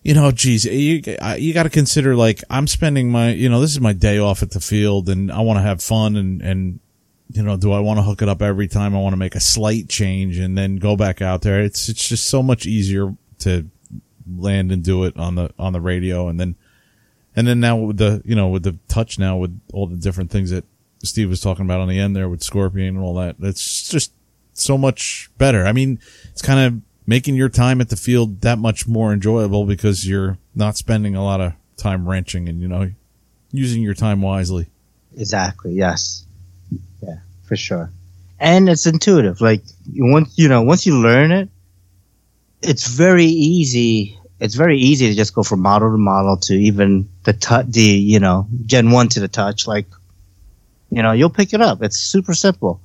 [0.04, 1.02] you know, geez, you
[1.38, 4.44] you got to consider like I'm spending my, you know, this is my day off
[4.44, 6.80] at the field, and I want to have fun, and and
[7.32, 8.96] you know, do I want to hook it up every time?
[8.96, 11.62] I want to make a slight change and then go back out there.
[11.62, 13.68] It's it's just so much easier to
[14.38, 16.56] land and do it on the on the radio, and then
[17.36, 20.32] and then now with the you know with the touch now with all the different
[20.32, 20.66] things that
[21.04, 24.12] Steve was talking about on the end there with Scorpion and all that, it's just
[24.54, 25.66] so much better.
[25.66, 26.00] I mean,
[26.32, 30.38] it's kind of making your time at the field that much more enjoyable because you're
[30.56, 32.92] not spending a lot of time wrenching and you know
[33.52, 34.68] using your time wisely.
[35.18, 35.74] Exactly.
[35.74, 36.26] Yes.
[37.02, 37.92] Yeah, for sure.
[38.40, 39.42] And it's intuitive.
[39.42, 39.64] Like
[39.96, 41.50] once you know, once you learn it,
[42.62, 44.20] it's very easy.
[44.40, 47.82] It's very easy to just go from model to model to even the touch, the
[47.82, 49.66] you know, Gen One to the touch.
[49.68, 49.86] Like,
[50.90, 51.82] you know, you'll pick it up.
[51.82, 52.82] It's super simple.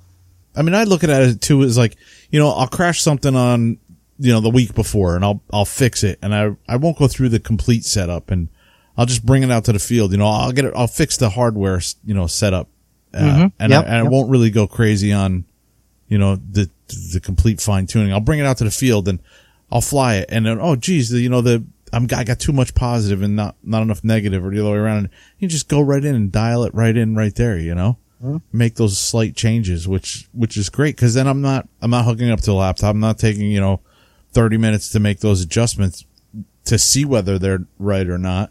[0.56, 1.96] I mean, I look at it too as like,
[2.30, 3.78] you know, I'll crash something on,
[4.18, 7.06] you know, the week before and I'll, I'll fix it and I, I won't go
[7.08, 8.48] through the complete setup and
[8.96, 10.10] I'll just bring it out to the field.
[10.12, 12.68] You know, I'll get it, I'll fix the hardware, you know, setup.
[13.14, 13.52] Uh, Mhm.
[13.58, 15.44] and, Yep, I, and I won't really go crazy on,
[16.08, 16.68] you know, the,
[17.12, 18.12] the complete fine tuning.
[18.12, 19.20] I'll bring it out to the field and
[19.72, 20.26] I'll fly it.
[20.30, 23.36] And then, oh, geez, the, you know, the, I'm, I got too much positive and
[23.36, 24.98] not, not enough negative or the other way around.
[24.98, 27.98] And you just go right in and dial it right in right there, you know?
[28.52, 32.30] make those slight changes, which which is great because then I'm not I'm not hooking
[32.30, 32.90] up to a laptop.
[32.90, 33.80] I'm not taking you know
[34.32, 36.04] thirty minutes to make those adjustments
[36.66, 38.50] to see whether they're right or not.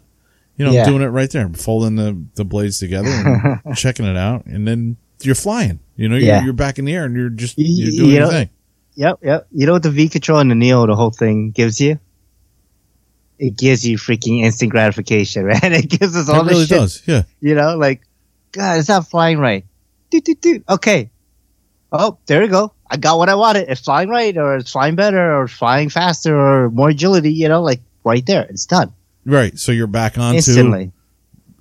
[0.56, 0.82] You know, Yeah.
[0.82, 4.66] I'm doing it right there, folding the the blades together and checking it out, and
[4.66, 5.78] then you're flying.
[5.94, 6.42] You know, you're, Yeah.
[6.42, 8.50] you're back in the air and you're just you're doing you your thing.
[9.00, 9.46] Yep, yep.
[9.50, 11.98] You know what the V control and the Neo, the whole thing gives you?
[13.38, 15.72] It gives you freaking instant gratification, right?
[15.72, 17.02] It gives us all It this really shit does.
[17.06, 17.22] Yeah.
[17.40, 18.02] You know, like,
[18.52, 19.64] God, it's not flying right.
[20.10, 20.64] Doot, doot, doot.
[20.68, 21.10] Okay.
[21.90, 22.74] Oh, there you go.
[22.90, 23.70] I got what I wanted.
[23.70, 27.32] It's flying right, or it's flying better, or flying faster, or more agility.
[27.32, 28.92] You know, like right there, it's done
[29.24, 29.58] Right.
[29.58, 30.92] So you're back on to instantly.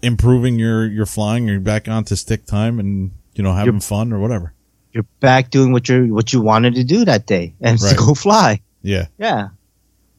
[0.02, 1.48] improving your your flying.
[1.48, 4.54] You're back on to stick time and you know having fun or whatever.
[4.92, 7.92] You're back doing what you what you wanted to do that day and Right.
[7.92, 8.62] to go fly.
[8.82, 9.08] Yeah.
[9.18, 9.50] Yeah,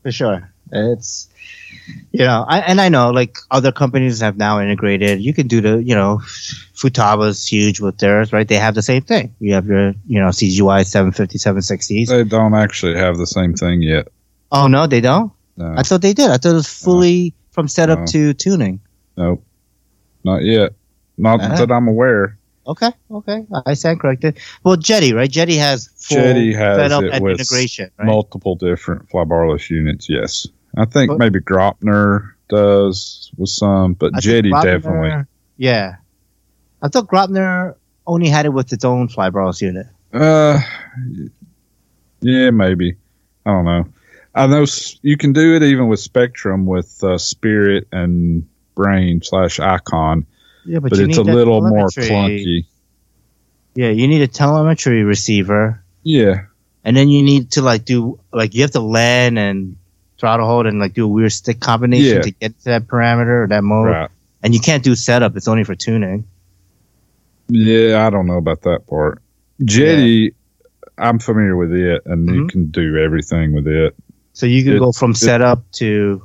[0.03, 0.53] for sure.
[0.73, 1.29] It's
[2.13, 5.21] you know, I, and I know like other companies have now integrated.
[5.21, 6.21] You can do the you know,
[6.75, 8.47] Futaba's huge with theirs, right?
[8.47, 9.35] They have the same thing.
[9.41, 12.07] You have your you know CGY 750, 760s.
[12.09, 14.09] They don't actually have the same thing yet.
[14.53, 15.33] Oh no, they don't.
[15.57, 16.31] No, I thought they did.
[16.31, 18.07] I thought it was fully from setup No.
[18.07, 18.81] to tuning.
[19.17, 19.43] nope,
[20.25, 20.73] not yet.
[21.19, 21.57] Not Uh-huh.
[21.67, 22.39] that I'm aware.
[22.71, 24.39] Okay, okay, I stand corrected.
[24.63, 25.29] Well, Jeti, right?
[25.29, 28.07] Jeti has full Jeti has setup it and with integration, right?
[28.07, 30.09] Multiple different flybarless units.
[30.09, 35.25] Yes, I think But- maybe Graupner does with some, but I Jeti Graupner- definitely.
[35.57, 35.97] Yeah,
[36.81, 37.75] I thought Graupner
[38.07, 39.87] only had it with its own flybarless unit.
[40.13, 40.61] Uh,
[42.21, 42.97] yeah, maybe.
[43.45, 43.85] I don't know.
[44.33, 44.65] I know
[45.03, 50.25] you can do it even with Spektrum with uh, Spirit and Brain slash Icon,
[50.71, 52.65] Yeah, but, but, you it's a little more clunky.
[53.75, 56.45] Yeah, you need a telemetry receiver, Yeah,
[56.85, 59.77] and then you need to like do like you have to land and
[60.17, 62.23] throttle hold and like do a weird stick combination Yeah.
[62.23, 63.89] to get to that parameter or that mode.
[63.89, 64.11] right.
[64.45, 66.25] And you can't do setup; it's only for tuning.
[67.49, 69.21] Yeah, I don't know about that part.
[69.61, 70.35] Jeti,
[70.97, 72.49] I'm familiar with it, and you Mhm.
[72.49, 73.95] can do everything with it.
[74.35, 76.23] So you can go from it- setup to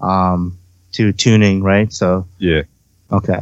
[0.00, 0.58] um
[0.92, 1.92] to tuning, right?
[1.92, 2.62] So Yeah,
[3.12, 3.40] okay.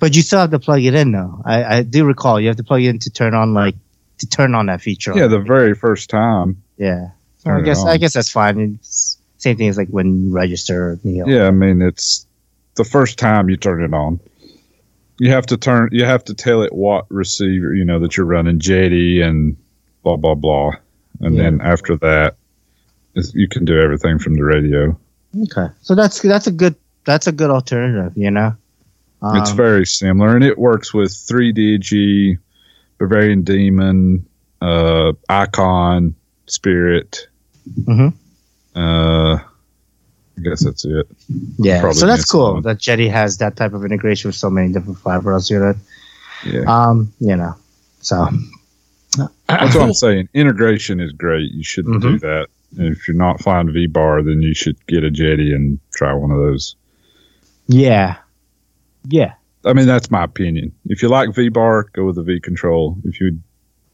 [0.00, 1.42] But you still have to plug it in though.
[1.44, 3.76] I, I do recall you have to plug it in to turn on like
[4.18, 5.12] to turn on that feature.
[5.16, 5.28] yeah.
[5.28, 6.62] The very first time.
[6.76, 7.10] yeah.
[7.38, 8.76] So I guess I guess that's fine.
[8.80, 10.98] It's same thing as like when you register.
[11.04, 11.32] You know.
[11.32, 12.26] Yeah, I mean it's
[12.74, 14.20] the first time you turn it on.
[15.18, 15.88] You have to turn.
[15.92, 19.56] You have to tell it what receiver you know that you're running Jeti and
[20.02, 20.72] blah blah blah,
[21.20, 21.42] and Yeah.
[21.44, 22.36] then after that,
[23.34, 24.98] you can do everything from the radio.
[25.42, 25.68] Okay.
[25.82, 26.74] So that's that's a good
[27.04, 28.12] that's a good alternative.
[28.16, 28.54] You know.
[29.22, 32.38] Um, it's very similar, and it works with 3DG,
[32.98, 34.26] Bavarian Demon,
[34.62, 36.14] uh, Icon,
[36.46, 37.26] Spirit.
[37.84, 38.14] Mhm.
[38.74, 39.34] Uh,
[40.38, 41.06] I guess that's it.
[41.58, 41.80] yeah.
[41.80, 42.62] probably So that's cool one.
[42.62, 44.98] that Jeti has that type of integration with so many different.
[45.50, 45.74] You know.
[46.46, 47.12] Yeah, Um.
[47.20, 47.54] You know.
[48.00, 48.26] So.
[49.48, 50.28] that's what I'm saying.
[50.32, 51.50] Integration is great.
[51.52, 52.20] You shouldn't do Mhm.
[52.20, 52.46] that.
[52.78, 56.14] And if you're not flying V bar, then you should get a Jeti and try
[56.14, 56.76] one of those.
[57.66, 58.16] Yeah.
[59.08, 59.34] Yeah.
[59.64, 60.72] I mean, that's my opinion.
[60.86, 62.96] If you like V bar, go with the V control.
[63.04, 63.40] If you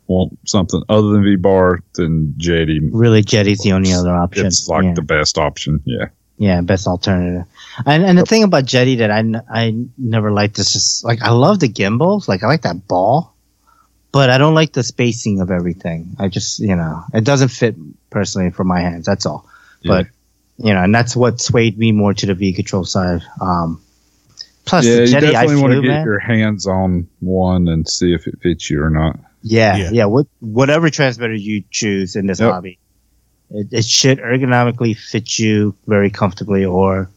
[0.06, 2.78] want something other than V bar, then Jeti.
[2.92, 4.46] Really, Jeti's the only other option.
[4.46, 4.94] It's like yeah.
[4.94, 5.80] the best option.
[5.84, 6.06] Yeah.
[6.38, 7.46] yeah, best alternative.
[7.84, 11.22] And and the thing about Jetty that I, n- I never liked is just like
[11.22, 12.28] I love the gimbals.
[12.28, 13.34] Like I like that ball,
[14.12, 16.16] but I don't like the spacing of everything.
[16.18, 17.76] I just you know it doesn't fit
[18.10, 19.06] personally for my hands.
[19.06, 19.48] That's all.
[19.80, 19.88] Yeah.
[19.88, 20.06] But
[20.58, 23.22] you know, and that's what swayed me more to the V control side.
[23.40, 23.82] Um,
[24.66, 26.04] plus yeah, the you definitely want to get man.
[26.04, 29.18] your hands on one and see if it fits you or not.
[29.42, 29.90] Yeah, Yeah.
[29.92, 30.04] yeah.
[30.06, 32.52] What whatever transmitter you choose in this Yep.
[32.52, 32.78] hobby,
[33.50, 36.64] it, it should ergonomically fit you very comfortably.
[36.66, 37.08] Or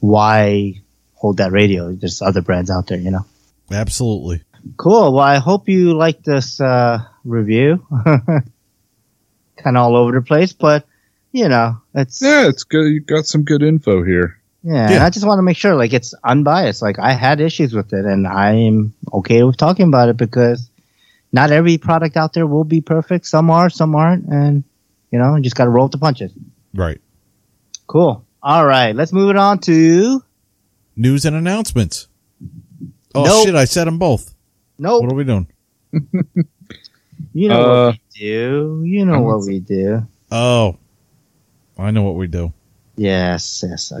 [0.00, 0.80] why
[1.14, 1.92] hold that radio?
[1.92, 3.24] There's other brands out there, you know.
[3.70, 4.42] Absolutely.
[4.78, 5.12] Cool.
[5.14, 7.86] Well, I hope you like this uh, review.
[9.56, 10.86] kind of all over the place, but
[11.32, 12.86] you know, it's Yeah, it's good.
[12.86, 14.38] You got some good info here.
[14.64, 14.90] Yeah.
[14.92, 15.04] Yeah.
[15.04, 16.82] I just want to make sure, like, it's unbiased.
[16.82, 20.68] Like, I had issues with it, and I'm okay with talking about it because
[21.32, 23.26] not every product out there will be perfect.
[23.26, 24.64] Some are, some aren't, and
[25.12, 26.32] you know, you just got to roll with the punches.
[26.74, 27.00] Right.
[27.86, 28.24] Cool.
[28.42, 30.22] All right, let's move it on to
[30.96, 32.08] News and announcements.
[33.14, 33.46] Oh Nope.
[33.46, 33.54] shit!
[33.54, 34.34] I said them both.
[34.78, 35.02] nope.
[35.04, 35.46] What are we doing?
[37.32, 38.82] You know Uh, what we do.
[38.84, 40.06] You know what we do.
[40.30, 40.76] Oh,
[41.78, 42.52] I know what we do.
[42.96, 43.92] Yes, yes.
[43.92, 44.00] I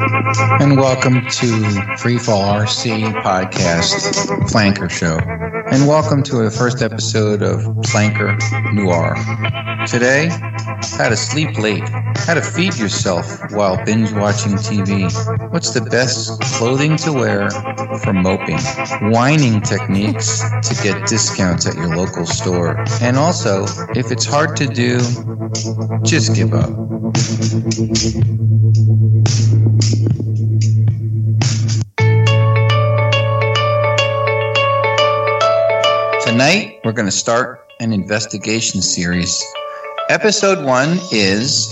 [0.00, 4.14] and welcome to Free Fall RC Podcast
[4.48, 5.18] Planker Show,
[5.70, 8.34] and welcome to the first episode of Planker
[8.72, 9.14] Noir.
[9.86, 10.28] Today,
[10.96, 11.86] how to sleep late,
[12.16, 15.12] how to feed yourself while binge watching TV,
[15.52, 17.50] what's the best clothing to wear
[18.02, 18.58] for moping,
[19.12, 23.64] whining techniques to get discounts at your local store, and also,
[23.94, 24.98] if it's hard to do,
[26.04, 26.70] just give up.
[36.40, 39.44] Tonight, we're going to start an investigation series.
[40.08, 41.70] Episode one is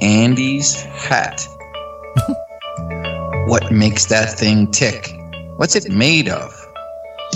[0.00, 1.46] Andy's hat.
[3.46, 5.14] what makes that thing tick?
[5.54, 6.52] What's it made of?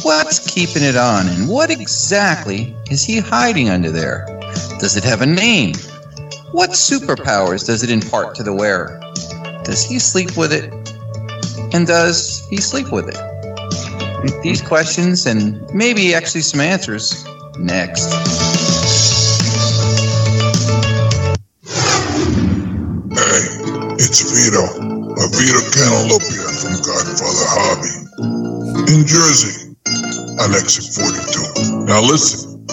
[0.03, 1.29] What's keeping it on?
[1.29, 4.27] And what exactly is he hiding under there?
[4.81, 5.77] Does it have a name?
[6.51, 9.01] What superpowers does it impart to the wearer?
[9.63, 10.73] Does he sleep with it?
[11.73, 13.36] And does he sleep with it?
[14.43, 17.25] These questions and maybe actually some answers
[17.59, 18.13] next.
[23.13, 23.43] Hey,
[23.99, 24.65] it's Vito.
[25.17, 28.93] A Vito Cantalopia from Godfather Hobby.
[28.93, 29.75] In Jersey,
[30.41, 31.87] on exit 42.
[31.87, 32.65] Now listen,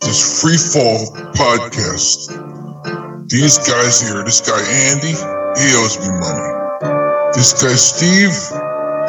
[0.00, 2.32] this free fall podcast.
[3.28, 4.60] These guys here, this guy
[4.92, 5.14] Andy,
[5.60, 7.32] he owes me money.
[7.34, 8.36] This guy Steve,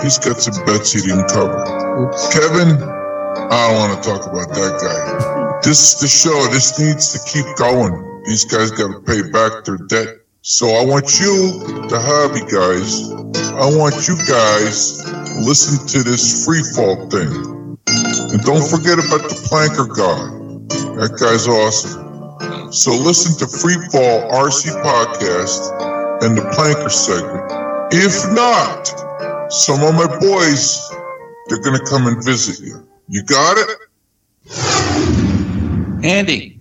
[0.02, 1.60] he's got some bets he didn't cover.
[2.32, 5.60] Kevin, I don't want to talk about that guy.
[5.64, 6.36] This is the show.
[6.52, 7.94] This needs to keep going.
[8.26, 10.24] These guys got to pay back their debt.
[10.42, 13.12] So I want you, the hobby guys,
[13.56, 17.78] I want you guys to listen to this free fall thing.
[18.32, 20.44] And don't forget about the planker guy.
[21.00, 22.72] That guy's awesome.
[22.74, 27.46] So listen to Free Fall RC Podcast and the planker segment.
[27.94, 28.90] If not,
[29.50, 30.90] some of my boys,
[31.48, 32.88] they're going to come and visit you.
[33.08, 33.78] You got it?
[36.04, 36.60] Andy.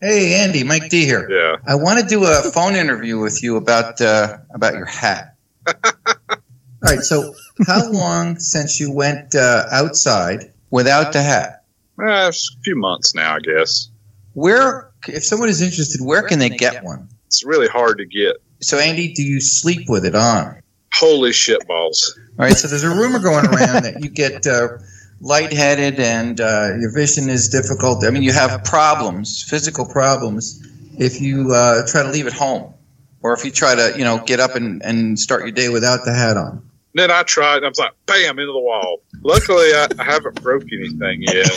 [0.00, 1.28] Hey, Andy, Mike D here.
[1.30, 1.56] Yeah.
[1.66, 5.36] I want to do a phone interview with you about uh, about your hat.
[5.66, 6.36] All
[6.82, 7.00] right.
[7.00, 7.34] So,
[7.66, 11.64] how long since you went uh, outside without the hat?
[12.00, 12.32] Uh, a
[12.64, 13.90] few months now, I guess.
[14.32, 17.08] Where, if someone is interested, where can they get one?
[17.26, 18.36] It's really hard to get.
[18.60, 20.61] So, Andy, do you sleep with it on?
[20.94, 22.18] Holy shit balls.
[22.38, 22.56] All right.
[22.56, 24.78] So, there's a rumor going around that you get uh,
[25.20, 28.04] lightheaded and uh, your vision is difficult.
[28.04, 30.60] I mean, you have problems, physical problems,
[30.98, 32.74] if you uh, try to leave at home,
[33.22, 36.04] or if you try to, you know, get up and, and start your day without
[36.04, 36.68] the hat on.
[36.94, 39.00] Then I tried, and I was like, bam, into the wall.
[39.22, 41.50] Luckily, I, I haven't broke anything yet.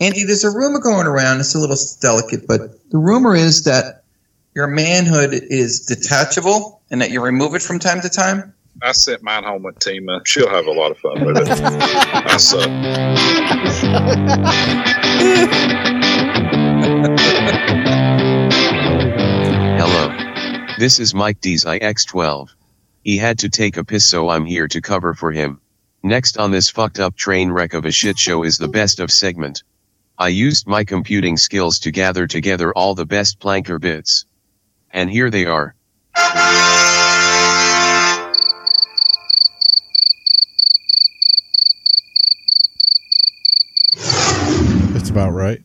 [0.00, 1.40] Andy, there's a rumor going around.
[1.40, 4.04] It's a little delicate, but the rumor is that
[4.54, 8.54] your manhood is detachable and that you remove it from time to time.
[8.80, 10.26] I sent mine home with Tima.
[10.26, 11.48] She'll have a lot of fun with it.
[11.50, 12.70] I suck.
[19.78, 20.74] Hello.
[20.78, 22.48] This is Mike D's IX12.
[23.04, 25.60] He had to take a piss so I'm here to cover for him.
[26.02, 29.10] Next on this fucked up train wreck of a shit show is the best of
[29.10, 29.62] segment.
[30.18, 34.24] I used my computing skills to gather together all the best planker bits.
[34.90, 35.74] And here they are.
[45.02, 45.60] That's about right.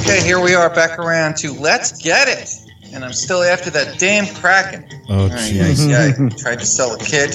[0.00, 2.48] Okay, here we are back around to Let's Get It.
[2.94, 4.86] And I'm still after that damn Kraken.
[5.10, 5.92] Oh, jeez.
[5.92, 6.28] ay, ay.
[6.38, 7.34] Tried to sell a kid.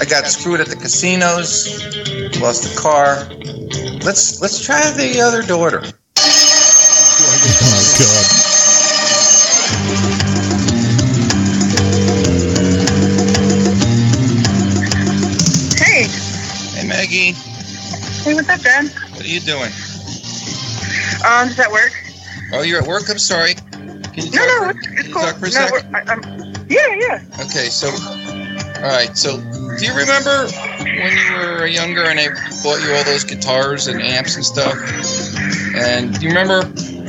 [0.00, 1.68] I got screwed at the casinos.
[2.40, 3.28] Lost a car.
[4.04, 5.84] Let's let's try the other daughter.
[6.18, 8.47] Oh, God.
[19.38, 19.70] You doing?
[21.24, 21.92] Um, does that work?
[22.52, 23.04] Oh, you're at work.
[23.10, 23.54] I'm sorry.
[23.54, 25.22] Can you No, talk, no, for, it's, it's cool.
[25.22, 25.84] talk for a no, sec?
[25.94, 26.22] I, I'm,
[26.68, 27.22] yeah, yeah.
[27.44, 29.16] Okay, so all right.
[29.16, 29.36] So,
[29.78, 32.28] do you remember when you were younger and I
[32.62, 34.76] bought you all those guitars and amps and stuff?
[35.76, 36.62] And do you remember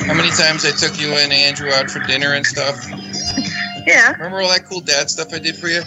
[0.05, 2.75] how many times I took you and Andrew out for dinner and stuff?
[3.87, 5.81] Yeah, Remember all that cool dad stuff I did for you?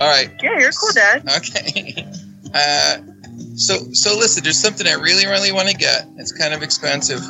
[0.00, 0.30] All right.
[0.42, 1.22] yeah, you're cool, Dad.
[1.38, 2.06] Okay.
[2.56, 2.98] Uh,
[3.56, 3.74] so
[4.04, 6.06] so listen, there's something I really really want to get.
[6.18, 7.22] It's kind of expensive,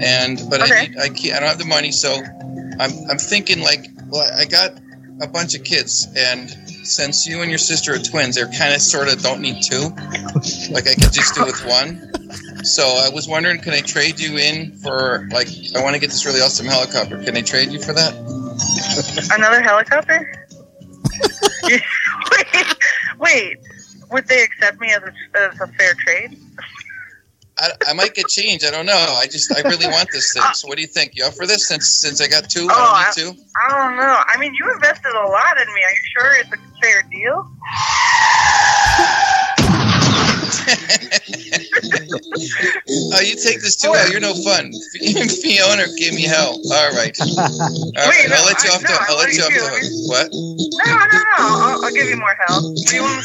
[0.00, 2.14] and but I need, I can't I don't have the money, so
[2.78, 4.78] I'm I'm thinking like well I got
[5.20, 6.48] a bunch of kids, and
[6.86, 9.90] since you and your sister are twins, they're kind of sort of don't need two.
[10.70, 12.12] Like I could just do with one.
[12.64, 16.10] So I was wondering, can I trade you in for like I want to get
[16.10, 17.18] this really awesome helicopter?
[17.24, 18.14] Can I trade you for that?
[19.36, 20.46] Another helicopter?
[21.68, 22.76] wait,
[23.18, 23.58] wait,
[24.10, 26.38] would they accept me as a, as a fair trade?
[27.58, 28.64] I, I might get change.
[28.64, 29.16] I don't know.
[29.18, 30.42] I just I really want this thing.
[30.54, 31.16] So what do you think?
[31.16, 31.66] You up for this?
[31.66, 33.42] Since since I got two, Oh, I don't oh, need two.
[33.66, 34.22] I don't know.
[34.26, 35.82] I mean, you invested a lot in me.
[35.82, 37.50] Are you sure it's a fair deal?
[41.84, 44.10] Oh, you take this too well.
[44.10, 44.72] You're no fun.
[45.42, 46.60] Fiona gave me hell.
[46.72, 47.14] All right.
[47.20, 47.36] All
[47.96, 48.08] right.
[48.08, 48.88] Wait, I'll let you I- off the.
[48.88, 49.82] no, I I'll let you off the hook.
[50.08, 50.28] What?
[50.32, 51.22] No, no, no.
[51.38, 52.64] I'll, I'll give you more help.
[52.86, 53.24] Do you want-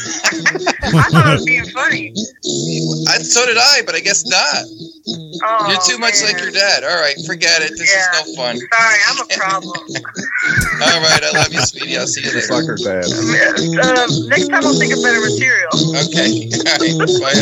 [0.84, 2.12] I thought I was being funny.
[3.08, 4.64] I, so did I, but I guess not.
[5.44, 6.84] Oh, You're too much like your dad.
[6.84, 7.72] All right, forget it.
[7.76, 8.20] This Yeah.
[8.24, 8.56] is no fun.
[8.56, 9.76] Sorry, I'm a problem.
[10.80, 11.96] All right, I love you, sweetie.
[11.98, 12.76] I'll see you Just later.
[12.78, 13.04] like her dad.
[13.04, 15.72] Uh, next time I'll think of better material.
[16.08, 16.48] Okay.
[16.48, 16.96] All right.
[17.20, 17.36] Bye.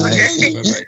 [0.00, 0.43] honey.
[0.44, 0.52] Okay.
[0.52, 0.84] Bye-bye.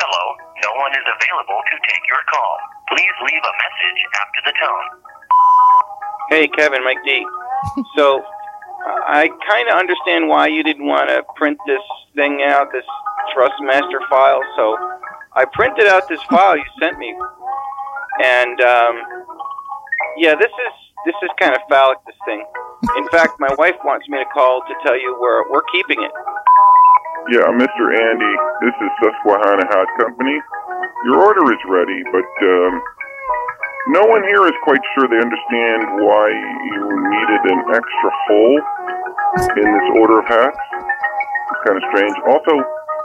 [0.00, 0.24] Hello,
[0.64, 2.56] no one is available to take your call.
[2.88, 4.86] Please leave a message after the tone.
[6.30, 7.26] Hey, Kevin, Mike D.
[7.96, 8.24] So,
[8.86, 11.82] I kind of understand why you didn't want to print this
[12.14, 12.86] thing out, this
[13.36, 14.40] Trustmaster file.
[14.56, 14.78] So,
[15.34, 17.14] I printed out this file you sent me,
[18.24, 19.02] and um,
[20.16, 21.98] yeah, this is this is kind of phallic.
[22.06, 22.44] This thing.
[22.96, 26.12] In fact, my wife wants me to call to tell you we're we're keeping it.
[27.28, 27.84] Yeah, Mr.
[27.92, 30.36] Andy, this is Susquehanna Hat Company.
[31.04, 32.82] Your order is ready, but um,
[33.88, 38.60] no one here is quite sure they understand why you needed an extra hole
[39.56, 40.58] in this order of hats.
[40.74, 42.16] It's kind of strange.
[42.26, 42.52] Also,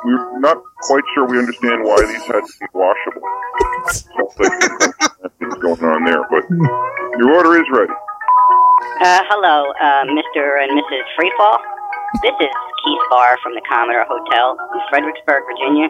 [0.06, 3.22] we're not quite sure we understand why these hats are washable.
[3.88, 6.44] Sounds like going on there, but
[7.18, 7.94] your order is ready.
[9.02, 10.60] Uh, hello, uh, Mr.
[10.60, 11.06] and Mrs.
[11.16, 11.58] Freefall.
[12.22, 12.52] This is
[12.84, 15.88] Keith Barr from the Commodore Hotel in Fredericksburg, Virginia.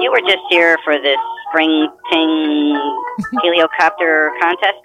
[0.00, 2.28] You were just here for this spring ting
[3.44, 4.80] heliocopter contest.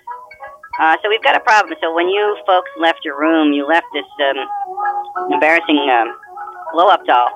[0.79, 1.75] Uh, so we've got a problem.
[1.81, 6.15] So when you folks left your room, you left this um, embarrassing um,
[6.73, 7.27] blow-up doll.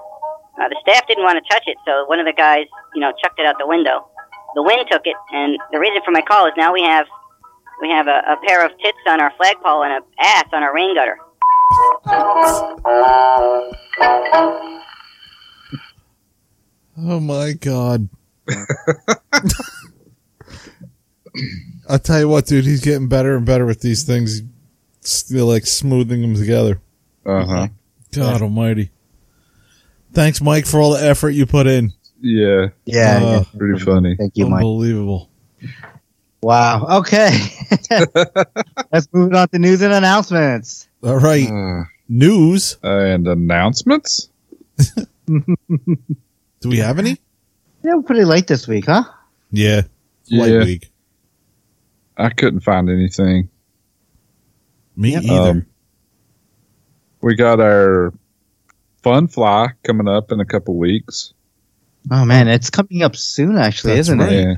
[0.60, 3.12] Uh, the staff didn't want to touch it, so one of the guys, you know,
[3.24, 4.08] chucked it out the window.
[4.56, 7.08] The wind took it, and the reason for my call is now we have
[7.82, 10.74] we have a, a pair of tits on our flagpole and a ass on our
[10.74, 11.18] rain gutter.
[16.98, 18.10] Oh my god.
[21.90, 24.40] I'll tell you what, dude, he's getting better and better with these things.
[24.40, 24.48] He's
[25.04, 26.80] Still like smoothing them together.
[27.26, 27.68] Uh huh.
[28.14, 28.92] God almighty.
[30.14, 31.92] Thanks, Mike, for all the effort you put in.
[32.20, 32.68] Yeah.
[32.86, 33.44] Yeah, Uh, yeah.
[33.58, 34.16] Pretty funny.
[34.16, 34.58] Thank you, Mike.
[34.60, 35.30] Unbelievable.
[36.44, 37.00] Wow.
[37.02, 37.30] Okay.
[38.92, 40.88] Let's move on to news and announcements.
[41.04, 41.48] All right.
[41.50, 42.78] Uh, News.
[42.84, 44.30] and announcements?
[45.28, 45.46] Do
[46.66, 47.18] we have any?
[47.84, 49.04] Yeah, we're pretty late this week, huh?
[49.52, 49.82] Yeah.
[50.30, 50.64] Light Yeah.
[50.64, 50.92] week.
[52.18, 53.50] I couldn't find anything.
[54.96, 55.34] Me either.
[55.52, 55.66] Um,
[57.22, 58.14] we got our
[59.04, 61.34] fun fly coming up in a couple weeks.
[62.10, 64.32] Oh man, it's coming up soon, actually, That's isn't right.
[64.32, 64.58] it?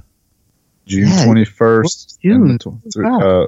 [0.86, 1.00] Yeah.
[1.00, 2.20] June Yeah, twenty first.
[2.22, 2.60] June.
[3.06, 3.46] Uh,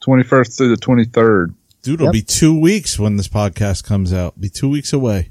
[0.00, 1.54] twenty first through the twenty third.
[1.82, 2.12] Dude, it'll Yep.
[2.12, 4.40] be two weeks when this podcast comes out.
[4.40, 5.30] Be two weeks away.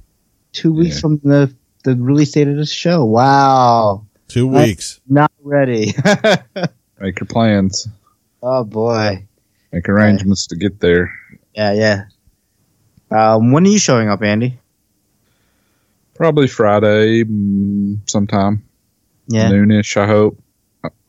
[0.54, 1.02] Two weeks Yeah.
[1.02, 1.54] from the
[1.84, 3.04] the release date of this show.
[3.06, 4.06] Wow.
[4.28, 5.00] Two Uh, weeks.
[5.10, 5.94] Not ready.
[7.00, 7.88] Make your plans.
[8.44, 9.26] oh boy.
[9.72, 11.12] Make arrangements to get there.
[11.56, 12.04] Yeah, yeah.
[13.10, 14.58] Um, when are you showing up, Andy?
[16.14, 18.64] Probably Friday, mm, sometime
[19.28, 19.50] Yeah.
[19.50, 19.98] noonish.
[19.98, 20.38] I hope.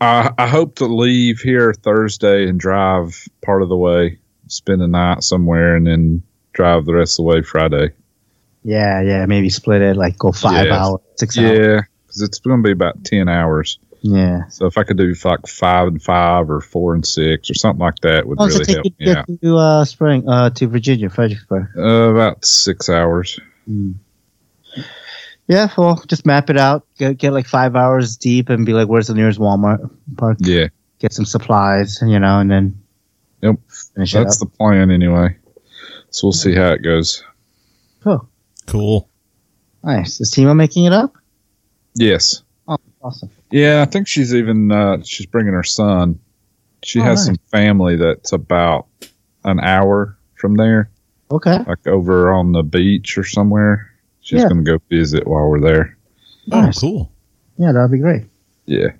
[0.00, 4.18] I I hope to leave here Thursday and drive part of the way,
[4.48, 6.22] spend the night somewhere, and then
[6.52, 7.90] drive the rest of the way Friday.
[8.64, 9.26] Yeah, yeah.
[9.26, 10.84] Maybe split it, like go five Yeah.
[10.84, 11.58] hours, six hours.
[11.58, 13.78] Yeah, because it's going to be about ten hours.
[14.02, 14.48] Yeah.
[14.48, 17.80] So if I could do like five and five or four and six or something
[17.80, 19.26] like that would really help me to out.
[19.28, 21.68] get to uh, Spring, uh, to Virginia, Fredericksburg?
[21.76, 23.38] Uh, about six hours.
[25.48, 26.86] Yeah, well, just map it out.
[26.98, 30.38] Get, get like five hours deep and be like, where's the nearest Walmart park?
[30.40, 32.78] Yeah, Get some supplies, you know, and then
[33.42, 33.56] Yep.
[33.94, 34.48] finish it that's up.
[34.50, 35.36] the plan anyway.
[36.10, 37.24] So we'll see how it goes.
[38.04, 38.28] Cool.
[38.66, 39.08] Cool.
[39.82, 40.20] Nice.
[40.20, 41.12] Is Tima making it up?
[41.94, 42.42] Yes.
[42.68, 43.30] Oh, awesome.
[43.50, 46.20] Yeah, I think she's even uh, she's bringing her son.
[46.84, 47.26] She Oh, has nice.
[47.26, 48.86] some family that's about
[49.44, 50.88] an hour from there,
[51.32, 51.58] Okay.
[51.66, 53.90] like over on the beach or somewhere.
[54.22, 54.48] She's Yeah.
[54.48, 55.98] going to go visit while we're there.
[56.46, 56.78] Nice.
[56.78, 57.12] Oh, cool.
[57.58, 58.22] Yeah, that'd be great.
[58.66, 58.92] Yeah.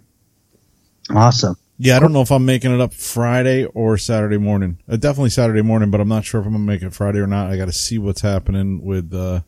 [1.11, 1.57] Awesome.
[1.79, 4.79] Yeah, I don't know if I'm making it up Friday or Saturday morning.
[4.89, 7.27] Uh, definitely Saturday morning, but I'm not sure if I'm gonna make it Friday or
[7.27, 7.51] not.
[7.51, 9.41] I got to see what's happening with uh,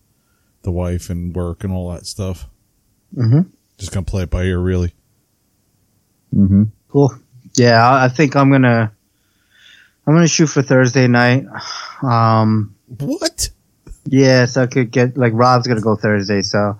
[0.63, 2.49] the wife and work and all that stuff.
[3.15, 3.43] Mm-hmm.
[3.79, 4.95] Just gonna play it by ear, really.
[6.35, 6.65] Mm-hmm.
[6.89, 7.15] Cool.
[7.55, 8.91] Yeah, I I think I'm gonna
[10.07, 11.45] I'm gonna shoot for Thursday night.
[12.03, 13.49] Um, What?
[14.07, 16.79] Yeah, so I could get like Rob's gonna go Thursday, so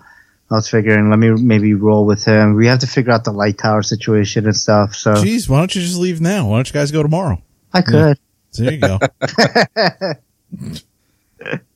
[0.51, 2.55] I was figuring let me maybe roll with him.
[2.55, 4.93] We have to figure out the light tower situation and stuff.
[4.95, 6.47] So Jeez, why don't you just leave now?
[6.49, 7.41] Why don't you guys go tomorrow?
[7.73, 8.19] I could.
[8.53, 8.99] There you go.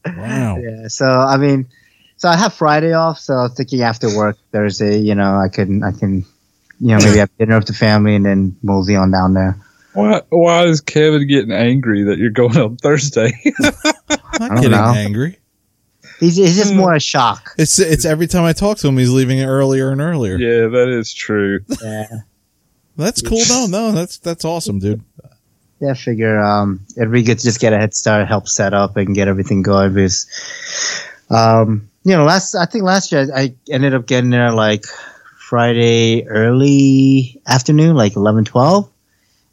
[0.06, 0.58] wow.
[0.58, 0.88] Yeah.
[0.88, 1.68] So I mean,
[2.18, 5.48] So I have Friday off, so I was thinking after work Thursday, you know, I
[5.50, 6.26] can I can,
[6.80, 9.58] you know, maybe have dinner with the family and then mosey on down there.
[9.94, 13.32] Why, why is Kevin getting angry that you're going on Thursday?
[13.60, 13.74] I'm
[14.40, 14.94] not don't getting know.
[14.96, 15.39] angry.
[16.20, 17.52] He's, he's just more a shock.
[17.58, 20.38] It's it's every time I talk to him, he's leaving it earlier and earlier.
[20.38, 21.62] yeah, that is true.
[21.82, 22.08] Yeah.
[22.98, 23.40] That's cool.
[23.48, 25.02] No, no, that's that's awesome, dude.
[25.80, 28.74] Yeah, I figure um, it'd be good to just get a head start, help set
[28.74, 29.94] up, and get everything going.
[29.94, 30.28] Because,
[31.30, 34.84] um, you know, last I think last year I ended up getting there like
[35.38, 38.90] Friday early afternoon, like 11, 12.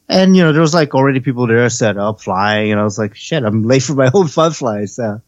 [0.09, 2.99] and you know there was like already people there set up flying, and I was
[2.99, 4.87] like, shit, I'm late for my own fun fly.
[4.87, 5.21] So,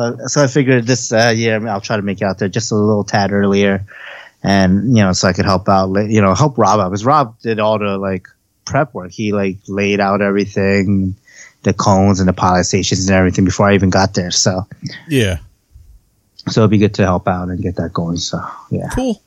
[0.00, 2.72] so, so I figured this uh, year I'll try to make it out there just
[2.72, 3.84] a little tad earlier,
[4.42, 7.38] and you know, so I could help out, you know, help Rob out because Rob
[7.40, 8.26] did all the like
[8.64, 9.10] prep work.
[9.12, 11.14] He like laid out everything,
[11.62, 14.30] the cones and the pilot stations and everything before I even got there.
[14.30, 14.66] So,
[15.08, 15.38] Yeah.
[16.48, 18.16] so it'd be good to help out and get that going.
[18.16, 18.40] So,
[18.70, 19.20] yeah, Cool.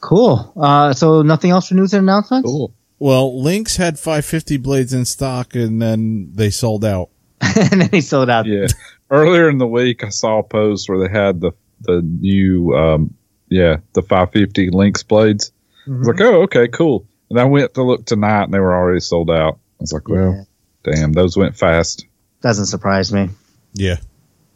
[0.00, 0.52] cool.
[0.56, 2.46] Uh, so nothing else for news and announcements.
[2.46, 2.72] Cool.
[2.98, 7.08] Well, Lynx had 550 blades in stock, and then they sold out.
[7.40, 8.46] and then he sold out.
[8.46, 8.68] Yeah.
[9.12, 11.52] Earlier in the week, I saw a post where they had the
[11.82, 13.14] the new, um,
[13.48, 15.52] yeah, the 550 Lynx blades.
[15.86, 17.06] I was like, oh, okay, cool.
[17.28, 19.54] And I went to look tonight, and they were already sold out.
[19.54, 20.46] I was like, well,
[20.84, 22.06] damn, those went fast.
[22.40, 23.28] Doesn't surprise me.
[23.74, 23.96] Yeah.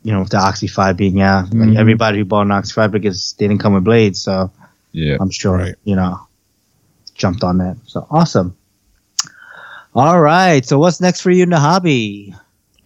[0.05, 1.77] You know, with the Oxy Five being out, Mhm.
[1.77, 4.51] everybody who bought an Oxy Five because they didn't come with blades, so
[4.93, 5.17] Yeah.
[5.21, 5.75] I'm sure Right.
[5.85, 6.21] you know
[7.15, 7.77] jumped on that.
[7.87, 8.57] So awesome.
[9.95, 10.65] All right.
[10.65, 12.35] So what's next for you in the hobby?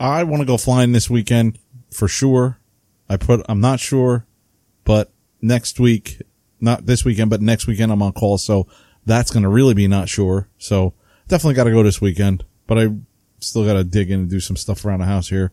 [0.01, 1.59] I want to go flying this weekend
[1.93, 2.59] for sure.
[3.09, 4.27] I put, I'm not sure,
[4.85, 5.13] but
[5.43, 6.23] next week,
[6.59, 8.39] not this weekend, but next weekend I'm on call.
[8.39, 8.67] So
[9.05, 10.49] that's going to really be not sure.
[10.57, 10.95] So
[11.29, 12.89] definitely got to go this weekend, but I
[13.41, 15.53] still got to dig in and do some stuff around the house here.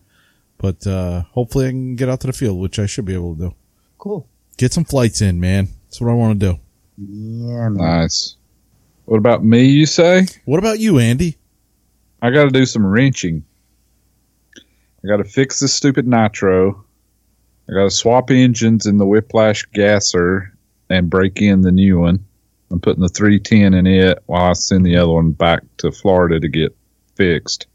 [0.57, 3.35] But, uh, hopefully I can get out to the field, which I should be able
[3.35, 3.55] to do.
[3.97, 4.27] Cool.
[4.55, 5.67] Get some flights in, man.
[5.83, 6.59] That's what I want to do.
[6.97, 7.75] Yeah, man.
[7.75, 8.37] Nice.
[9.05, 10.25] What about me, you say?
[10.45, 11.37] What about you, Andy?
[12.21, 13.43] I got to do some wrenching.
[15.07, 16.83] I got to fix this stupid nitro.
[17.69, 20.53] I got to swap engines in the Whiplash gasser
[20.89, 22.25] and break in the new one.
[22.69, 26.41] I'm putting the 310 in it while I send the other one back to Florida
[26.41, 26.75] to get
[27.15, 27.67] fixed.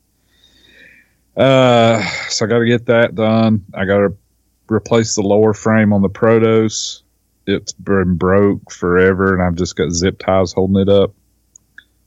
[1.35, 3.65] Uh, so I got to get that done.
[3.73, 4.15] I got to
[4.71, 7.01] replace the lower frame on the Protos.
[7.47, 11.15] It's been broke forever, and I've just got zip ties holding it up.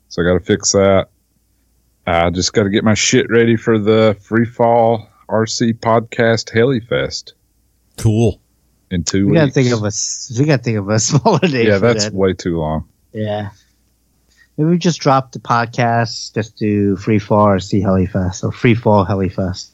[0.09, 1.07] So I got to fix that.
[2.05, 7.33] I just got to get my shit ready for the Free Fall RC Podcast Helifest
[7.97, 8.39] Cool.
[8.91, 9.55] in two We gotta weeks.
[9.55, 9.91] think of a
[10.39, 11.67] we gotta think of a smaller date.
[11.67, 12.13] yeah, for that's that.
[12.13, 12.87] way too long.
[13.13, 13.49] yeah.
[14.57, 19.05] Maybe we just drop the podcast, just do free fall RC Helifest or free fall
[19.05, 19.67] Helifest.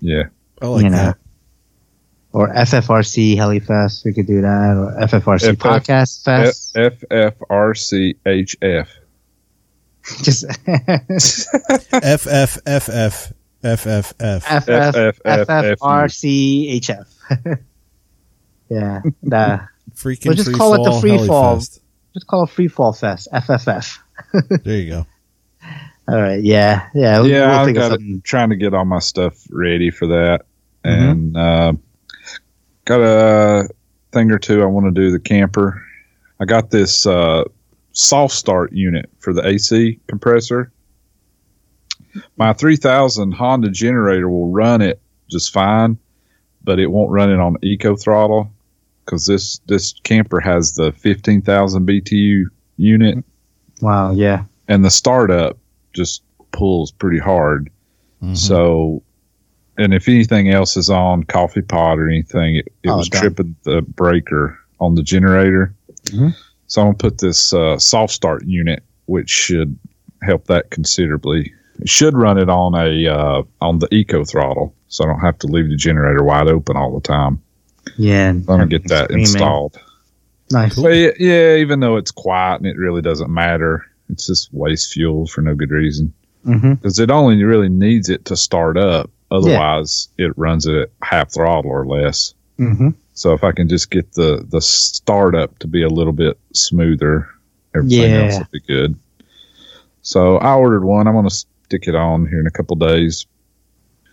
[0.00, 0.24] Yeah,
[0.60, 0.96] I like you know.
[0.96, 1.16] that.
[2.32, 6.74] Or FFRC Helifest, we could do that, or FFRC FF Podcast Fest.
[6.74, 8.88] FFRCHF.
[10.22, 13.32] Just F F F F F
[13.64, 14.12] F F.
[14.18, 14.46] FF.
[15.78, 17.06] FFRCHF.
[18.68, 19.60] yeah, nah.
[19.94, 21.56] Freaking We'll just free call it the fall free fall.
[21.56, 21.80] Helifest.
[22.14, 23.98] Just call it Free Fall Fest, FFF.
[24.64, 25.06] There you go.
[26.06, 27.18] All right, yeah, yeah.
[27.18, 30.42] We'll, yeah, we'll I'm gotta, trying to get all my stuff ready for that,
[30.84, 31.10] Mm-hmm.
[31.10, 31.72] and uh,
[32.84, 33.68] got a
[34.12, 35.82] thing or two I want to do the camper.
[36.40, 37.44] I got this uh,
[37.92, 40.70] soft start unit for the AC compressor.
[42.36, 45.00] My 3000 Honda generator will run it
[45.30, 45.98] just fine,
[46.62, 48.50] but it won't run it on eco throttle
[49.04, 52.44] because this this camper has the 15,000 BTU
[52.76, 53.24] unit
[53.80, 54.44] Wow, yeah.
[54.68, 55.58] and the startup
[55.92, 56.22] just
[56.52, 57.70] pulls pretty hard.
[58.22, 58.34] Mm-hmm.
[58.34, 59.02] So,
[59.76, 63.20] and if anything else is on coffee pot or anything, it, it Oh, was done.
[63.20, 65.74] tripping the breaker on the generator.
[66.06, 66.34] Mhm.
[66.66, 69.76] So I'm gonna put this uh, soft start unit, which should
[70.22, 71.52] help that considerably.
[71.80, 75.38] It should run it on a uh, on the eco throttle, so I don't have
[75.40, 77.42] to leave the generator wide open all the time.
[77.98, 78.30] Yeah.
[78.30, 79.20] I'm gonna get that Screaming.
[79.22, 79.78] installed.
[80.50, 80.80] Nice.
[80.80, 84.92] But yeah, yeah, even though it's quiet and it really doesn't matter, it's just waste
[84.92, 86.12] fuel for no good reason
[86.46, 86.74] Mm-hmm.
[86.74, 89.10] because it only really needs it to start up.
[89.30, 92.34] Otherwise, it runs it at half throttle or less.
[92.58, 92.90] Mm-hmm.
[93.14, 97.28] So if I can just get the the startup to be a little bit smoother,
[97.74, 98.24] everything Yeah.
[98.26, 98.94] else would be good.
[100.02, 101.08] So I ordered one.
[101.08, 101.30] I'm gonna
[101.64, 103.26] stick it on here in a couple days.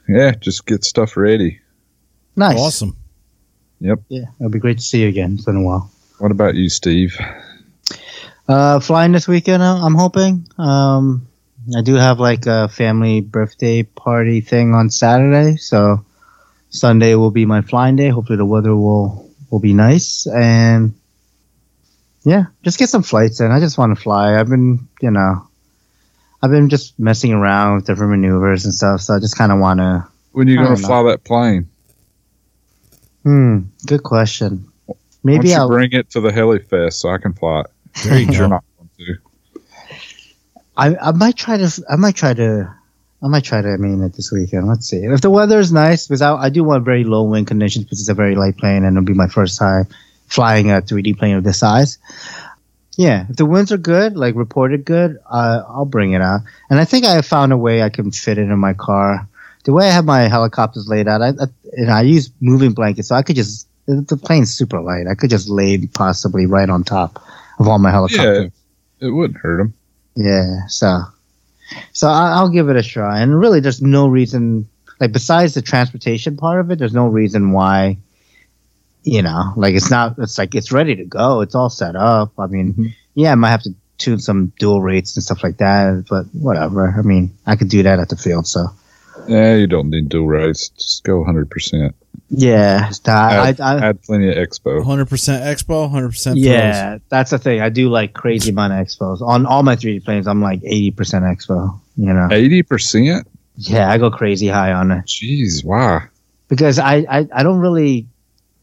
[0.07, 1.59] Yeah, just get stuff ready.
[2.35, 2.59] Nice.
[2.59, 2.97] Awesome.
[3.79, 3.99] Yep.
[4.09, 5.35] Yeah, it'll be great to see you again.
[5.35, 5.91] It's been a while.
[6.19, 7.17] What about you, Steve?
[8.47, 10.47] Uh, flying this weekend, uh, I'm hoping.
[10.57, 11.27] Um,
[11.75, 16.05] I do have like a family birthday party thing on Saturday, so
[16.69, 18.09] Sunday will be my flying day.
[18.09, 20.93] Hopefully the weather will will be nice and
[22.23, 23.51] yeah, just get some flights in.
[23.51, 24.39] I just want to fly.
[24.39, 25.47] I've been, you know,
[26.41, 29.01] I've been just messing around with different maneuvers and stuff.
[29.01, 30.07] So I just kind of want to.
[30.31, 31.67] When you I going to fly that plane?
[33.23, 33.59] Hmm.
[33.85, 34.71] Good question.
[34.85, 37.61] Why Maybe don't you I'll bring it to the heli fest so I can fly
[37.61, 37.67] it.
[38.03, 38.47] There you You're go.
[38.47, 39.61] not going to.
[40.77, 41.83] I, I might try to.
[41.89, 42.73] I might try to.
[43.21, 43.69] I might try to.
[43.69, 44.67] I mean, it this weekend.
[44.67, 46.07] Let's see if the weather is nice.
[46.07, 48.83] Because I, I do want very low wind conditions because it's a very light plane
[48.83, 49.87] and it'll be my first time
[50.27, 51.99] flying a 3D plane of this size.
[53.01, 56.41] Yeah, if the winds are good, like reported good, uh, I'll bring it out.
[56.69, 59.27] And I think I have found a way I can fit it in my car.
[59.63, 63.07] The way I have my helicopters laid out, I, I, and I use moving blankets,
[63.07, 63.67] so I could just.
[63.87, 65.07] The the plane's super light.
[65.09, 67.19] I could just lay possibly right on top
[67.57, 68.51] of all my helicopters.
[68.99, 69.73] Yeah, it wouldn't hurt them.
[70.15, 71.01] Yeah, so
[71.91, 73.19] so I, I'll give it a try.
[73.19, 74.69] And really, there's no reason,
[74.99, 77.97] like besides the transportation part of it, there's no reason why.
[79.03, 80.15] You know, like it's not.
[80.19, 81.41] It's like it's ready to go.
[81.41, 82.33] It's all set up.
[82.37, 82.85] I mean, mm-hmm.
[83.15, 86.93] yeah, I might have to tune some dual rates and stuff like that, but whatever.
[86.97, 88.47] I mean, I could do that at the field.
[88.47, 88.67] So
[89.27, 90.69] Yeah, you don't need dual rates.
[90.69, 91.93] Just go 100%.
[92.29, 94.83] yeah, I, Add, I, I, add plenty of expo.
[94.83, 97.61] 100% Expo, 100% yeah, that's the thing.
[97.61, 100.27] I do like crazy amount of expos on all my 3D planes.
[100.27, 101.79] I'm like 80% expo.
[101.97, 103.25] You know, 80%?
[103.57, 105.05] yeah, I go crazy high on it.
[105.05, 106.07] Jeez, why?
[106.51, 108.07] because I, I I don't really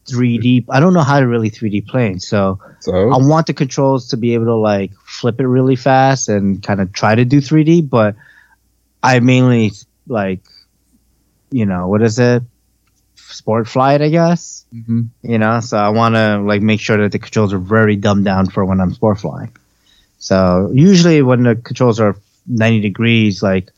[0.09, 0.65] 3D.
[0.69, 4.17] I don't know how to really 3D plane, so So I want the controls to
[4.17, 7.81] be able to like flip it really fast and kind of try to do 3D.
[7.81, 8.15] But
[9.03, 9.71] I mainly
[10.07, 10.41] like,
[11.51, 12.43] you know, what is it?
[13.15, 14.65] Sport flight, I guess.
[14.71, 17.95] hmm You know, so I want to like make sure that the controls are very
[17.95, 19.51] dumbed down for when I'm sport flying.
[20.19, 22.15] So usually when the controls are
[22.47, 23.71] 90 degrees, like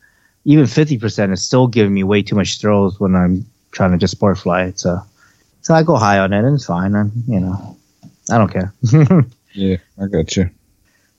[0.45, 4.11] even 50% is still giving me way too much throws when I'm trying to just
[4.11, 4.79] sport fly it.
[4.79, 5.01] So,
[5.61, 6.95] so I go high on it and it's fine.
[6.95, 7.77] I'm, you know,
[8.29, 8.73] I don't care.
[9.53, 10.49] yeah, I got you.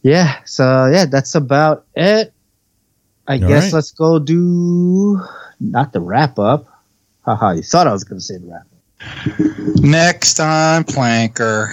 [0.02, 0.40] yeah.
[0.44, 2.32] So yeah, that's about it.
[3.26, 3.72] I All guess right.
[3.74, 5.20] let's go do
[5.60, 6.66] not the wrap up.
[7.24, 9.82] Haha, you thought I was going to say the wrap up.
[9.82, 11.68] Next on Planker.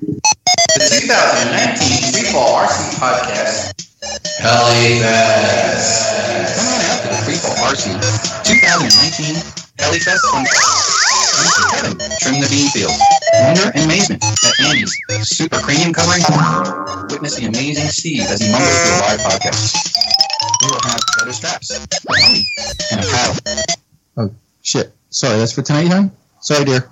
[0.00, 3.88] The 2019 Freefall RC Podcast.
[4.40, 6.56] Heli Fest.
[6.56, 7.84] Come on out to the Freefall RC
[8.44, 9.36] 2019
[9.78, 10.44] Heli Fest on
[11.70, 12.94] Kevin, trim the bean field.
[13.42, 14.92] Wonder and amazement at Andy's
[15.22, 16.22] super cranium covering.
[17.10, 19.92] Witness the amazing Steve as he mumbles through a live podcast.
[20.62, 21.80] We will have leather straps, a
[22.92, 23.36] and a paddle.
[24.16, 24.30] Oh,
[24.62, 24.92] shit.
[25.10, 26.08] Sorry, that's for tonight, huh?
[26.40, 26.90] Sorry, dear.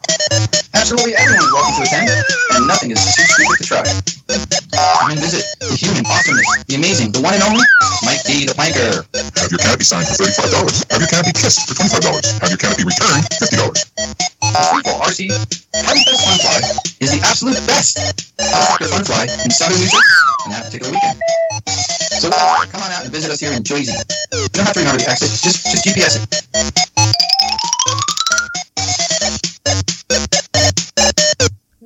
[0.74, 2.10] Absolutely everyone is welcome to attend,
[2.54, 3.82] and nothing is too stupid to try.
[5.00, 7.66] Come and visit the human awesomeness, the amazing, the one and only
[8.06, 8.46] Mike D.
[8.46, 9.02] the Planker.
[9.10, 10.86] Have your canopy signed for $35.
[10.90, 12.40] Have your canopy kissed for $25.
[12.40, 13.74] Have your canopy returned $50.
[14.50, 15.30] Freefall RC
[15.74, 16.58] Heli Fest Fun Fly
[17.00, 17.98] is the absolute best
[18.40, 20.14] helicopter fun fly in southern New Jersey
[20.46, 21.20] on that particular weekend.
[22.18, 23.92] So come on out and visit us here in Jersey.
[24.32, 27.40] You don't have to remember the exit, just just GPS it.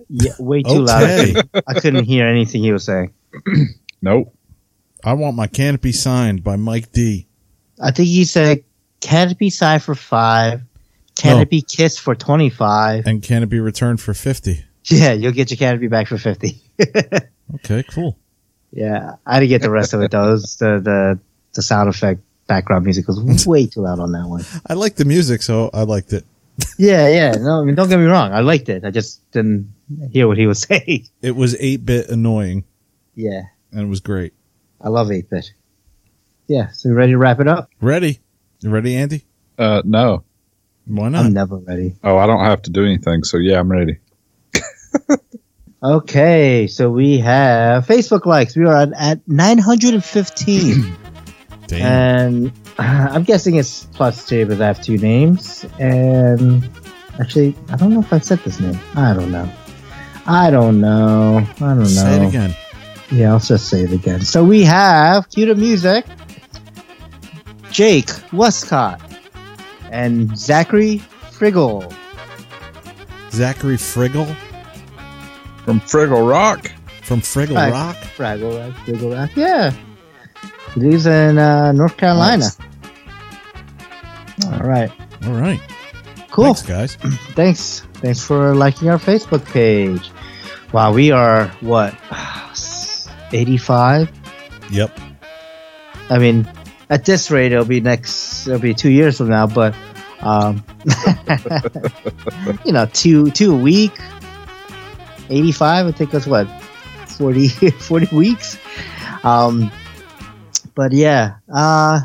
[0.09, 1.03] Yeah, way too loud.
[1.03, 1.33] I Okay.
[1.35, 3.13] couldn't, I couldn't hear anything he was saying.
[4.03, 4.35] Nope.
[5.03, 7.27] I want my canopy signed by Mike D.
[7.81, 8.63] I think he said
[9.01, 10.61] canopy side for five,
[11.17, 13.07] canopy kiss for twenty five.
[13.07, 14.65] And canopy returned for 50.
[14.87, 16.61] Yeah, you'll get your canopy back for fifty.
[17.57, 18.17] Okay, cool.
[18.73, 20.35] yeah, I didn't get the rest of it though.
[20.35, 21.19] It the the
[21.53, 24.45] the sound effect background music was way too loud on that one.
[24.67, 26.25] I liked the music, so I liked it.
[26.79, 27.33] Yeah, yeah.
[27.33, 28.33] No, I mean don't get me wrong.
[28.33, 28.85] I liked it.
[28.85, 29.73] I just didn't
[30.11, 31.07] hear what he was saying.
[31.21, 32.65] It was 8 bit annoying,
[33.15, 34.33] Yeah, and it was great.
[34.81, 35.53] I love eight bit.
[36.49, 37.71] Yeah, so you ready to wrap it up?
[37.81, 38.21] Ready?
[38.61, 39.25] You ready, Andy?
[39.59, 40.25] Uh, no.
[40.87, 41.27] Why not?
[41.27, 41.95] I'm never ready.
[42.05, 43.25] Oh, I don't have to do anything.
[43.25, 43.99] So yeah, I'm ready.
[45.85, 48.57] Okay, so we have Facebook likes.
[48.57, 50.97] We are at, at 915.
[51.67, 51.83] Damn.
[51.83, 52.83] and uh,
[53.13, 55.67] I'm guessing it's plus two because I have two names.
[55.79, 56.67] And
[57.21, 58.81] actually, I don't know if I said this name.
[58.95, 59.47] I don't know.
[60.25, 61.47] I don't know.
[61.57, 61.85] I don't know.
[61.85, 62.57] Say it again.
[63.11, 64.23] Yeah, I'll just say it again.
[64.23, 66.07] So we have cue the music.
[67.71, 69.03] Jake Westcott
[69.95, 71.01] and Zachary
[71.31, 71.91] Friggle.
[73.31, 74.27] Zachary Friggle
[75.65, 76.71] From Friggle Rock.
[77.03, 77.73] from Friggle Right.
[77.73, 77.97] Rock.
[78.17, 79.31] Fraggle Rock, Friggle Rock.
[79.37, 79.73] Yeah.
[80.75, 82.47] He lives in uh, North Carolina.
[84.53, 84.91] All right.
[85.27, 85.61] All right.
[86.31, 86.55] Cool.
[86.55, 86.97] Thanks, guys.
[87.35, 87.81] Thanks.
[87.95, 90.11] Thanks for liking our Facebook page.
[90.73, 91.95] Wow, we are what?
[93.33, 94.11] 85?
[94.71, 94.99] Yep.
[96.11, 96.49] I mean,
[96.91, 99.75] at this rate, it'll be next, it'll be two years from now, but
[100.21, 100.65] Um,
[102.65, 103.93] you know, two two a week,
[105.29, 105.85] eighty five.
[105.85, 106.49] Would take us what
[107.19, 108.59] 40, 40 weeks.
[109.23, 109.71] Um,
[110.75, 112.01] but yeah, uh,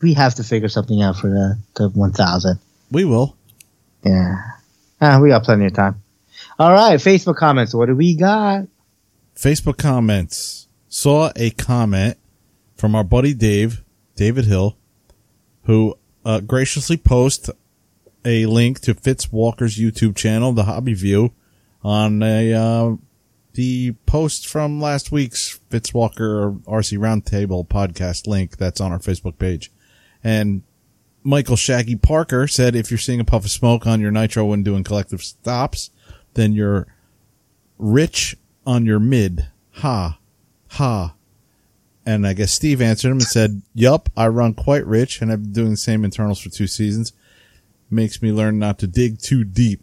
[0.00, 2.60] we have to figure something out for the the one thousand.
[2.92, 3.36] We will.
[4.04, 4.36] Yeah,
[5.00, 6.00] uh, we got plenty of time.
[6.58, 7.74] All right, Facebook comments.
[7.74, 8.68] What do we got?
[9.36, 10.68] Facebook comments.
[10.88, 12.18] Saw a comment
[12.76, 13.82] from our buddy Dave,
[14.16, 14.76] David Hill,
[15.64, 17.50] who uh, graciously post
[18.24, 21.32] a link to Fitz Walker's YouTube channel, The Hobby View,
[21.82, 22.96] on a uh,
[23.52, 29.38] the post from last week's Fitz Walker RC Roundtable podcast link that's on our Facebook
[29.38, 29.70] page.
[30.22, 30.62] And
[31.22, 34.62] Michael Shaggy Parker said, if you're seeing a puff of smoke on your nitro when
[34.62, 35.90] doing collective stops,
[36.34, 36.86] then you're
[37.78, 38.36] rich
[38.66, 39.48] on your mid.
[39.76, 40.18] Ha.
[40.70, 41.14] Ha.
[42.06, 45.42] And I guess Steve answered him and said, Yup, I run quite rich and I've
[45.42, 47.12] been doing the same internals for two seasons.
[47.90, 49.82] Makes me learn not to dig too deep.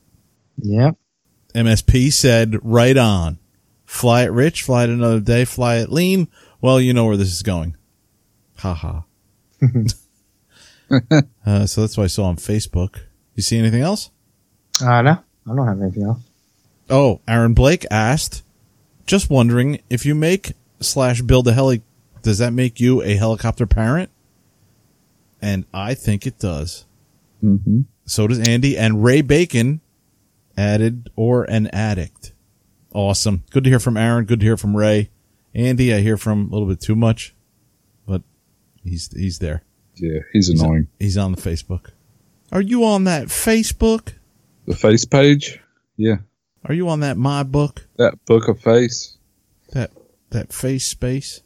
[0.58, 0.96] Yep.
[1.54, 3.40] MSP said, right on.
[3.86, 6.28] Fly it rich, fly it another day, fly it lean.
[6.62, 7.76] Well, you know where this is going.
[8.60, 9.04] Ha ha.
[11.46, 13.00] uh, so that's what I saw on Facebook.
[13.36, 14.10] You see anything else?
[14.82, 15.12] Uh, no,
[15.50, 16.20] I don't have anything else.
[16.90, 18.44] Oh, Aaron Blake asked,
[19.06, 21.82] just wondering if you make slash build a heli,
[22.22, 24.10] does that make you a helicopter parent?
[25.42, 26.86] And I think it does.
[27.44, 27.82] Mm-hmm.
[28.06, 29.82] So does Andy and Ray Bacon
[30.58, 32.34] added or an addict.
[32.94, 33.44] Awesome.
[33.52, 34.26] Good to hear from Aaron.
[34.26, 35.10] Good to hear from Ray.
[35.54, 37.34] Andy, I hear from a little bit too much,
[38.06, 38.22] but
[38.84, 39.64] he's, he's there.
[39.96, 40.88] Yeah, he's annoying.
[41.00, 41.92] He's on the Facebook.
[42.52, 44.14] Are you on that Facebook?
[44.66, 45.60] The face page?
[45.98, 46.18] Yeah.
[46.66, 47.88] Are you on that my book?
[47.98, 49.18] That book of face?
[49.72, 49.92] That
[50.30, 51.42] that face space?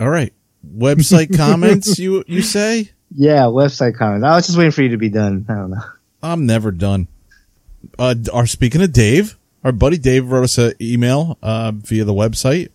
[0.00, 0.32] All right.
[0.66, 2.90] Website comments you you say?
[3.10, 4.22] Yeah, website comments.
[4.22, 5.46] I was just waiting for you to be done.
[5.48, 5.80] I don't know.
[6.22, 7.08] I'm never done.
[7.98, 12.12] Uh, our speaking of Dave, our buddy Dave wrote us an email uh, via the
[12.12, 12.68] website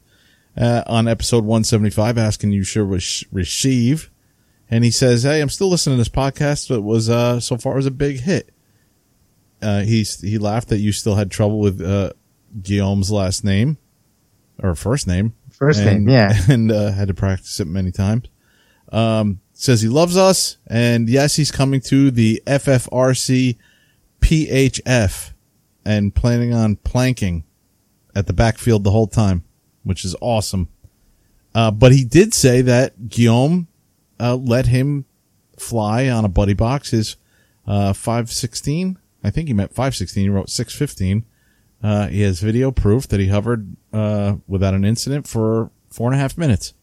[0.57, 4.09] uh, on episode 175, asking you should re- receive,
[4.71, 6.71] and he says, "Hey, I'm still listening to this podcast.
[6.75, 8.49] It was uh, so far it was a big hit."
[9.61, 12.13] Uh, he he laughed that you still had trouble with uh,
[12.59, 13.77] Guillaume's last name
[14.63, 16.33] or first name, First and, name, yeah.
[16.49, 18.27] and uh, had to practice it many times.
[18.91, 23.57] Um, says he loves us, and yes, he's coming to the FFRC
[24.19, 25.31] PHF
[25.85, 27.43] and planning on planking
[28.15, 29.43] at the backfield the whole time,
[29.83, 30.69] which is awesome.
[31.55, 33.67] Uh, but he did say that Guillaume
[34.19, 35.05] uh, let him
[35.57, 37.15] fly on a buddy box his
[37.65, 38.97] uh, 516.
[39.23, 40.23] I think he meant 516.
[40.23, 41.25] He wrote 615.
[41.83, 46.15] Uh, he has video proof that he hovered uh, without an incident for four and
[46.15, 46.73] a half minutes.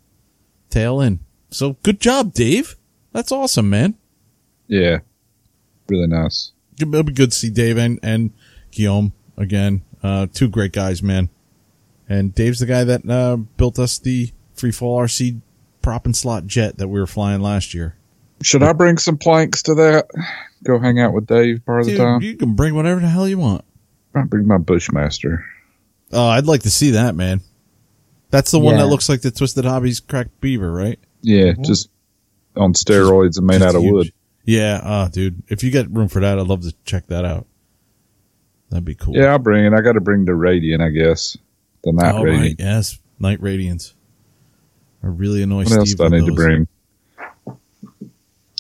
[0.69, 1.21] Tail in.
[1.51, 2.77] So good job, Dave.
[3.13, 3.97] That's awesome, man.
[4.69, 4.99] Yeah.
[5.89, 6.53] Really nice.
[6.79, 8.33] It'll be good to see Dave and, and
[8.71, 9.83] Guillaume again.
[10.03, 11.29] Uh, two great guys, man.
[12.09, 15.41] And Dave's the guy that uh, built us the Freefall RC
[15.83, 17.97] prop and slot jet that we were flying last year.
[18.43, 20.09] Should I bring some planks to that?
[20.65, 22.23] Go hang out with Dave part of the time?
[22.23, 23.65] you can bring whatever the hell you want.
[24.15, 25.45] I bring my Bushmaster.
[26.13, 27.41] Oh, I'd like to see that, man.
[28.31, 28.83] That's the one Yeah.
[28.83, 30.99] that looks like the Twisted Hobbies cracked beaver, right?
[31.23, 31.89] Yeah, just
[32.57, 33.93] on steroids and made just out of huge.
[33.93, 34.13] wood.
[34.45, 35.43] Yeah, uh, dude.
[35.49, 37.47] If you get room for that, I'd love to check that out.
[38.71, 39.17] That'd be cool.
[39.17, 39.73] Yeah, I'll bring it.
[39.73, 41.37] I got to bring the Radian, I guess.
[41.83, 42.41] The Night oh, Radian.
[42.41, 42.57] right.
[42.59, 42.99] Yes.
[43.19, 43.95] Night Radiance.
[45.03, 45.79] I really annoy What Steve.
[45.79, 46.69] else do I with need to bring?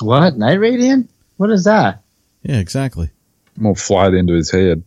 [0.00, 0.36] What?
[0.36, 1.08] Night Radian?
[1.36, 2.02] What is that?
[2.42, 3.10] Yeah, exactly.
[3.56, 4.82] I'm gonna fly it into his head.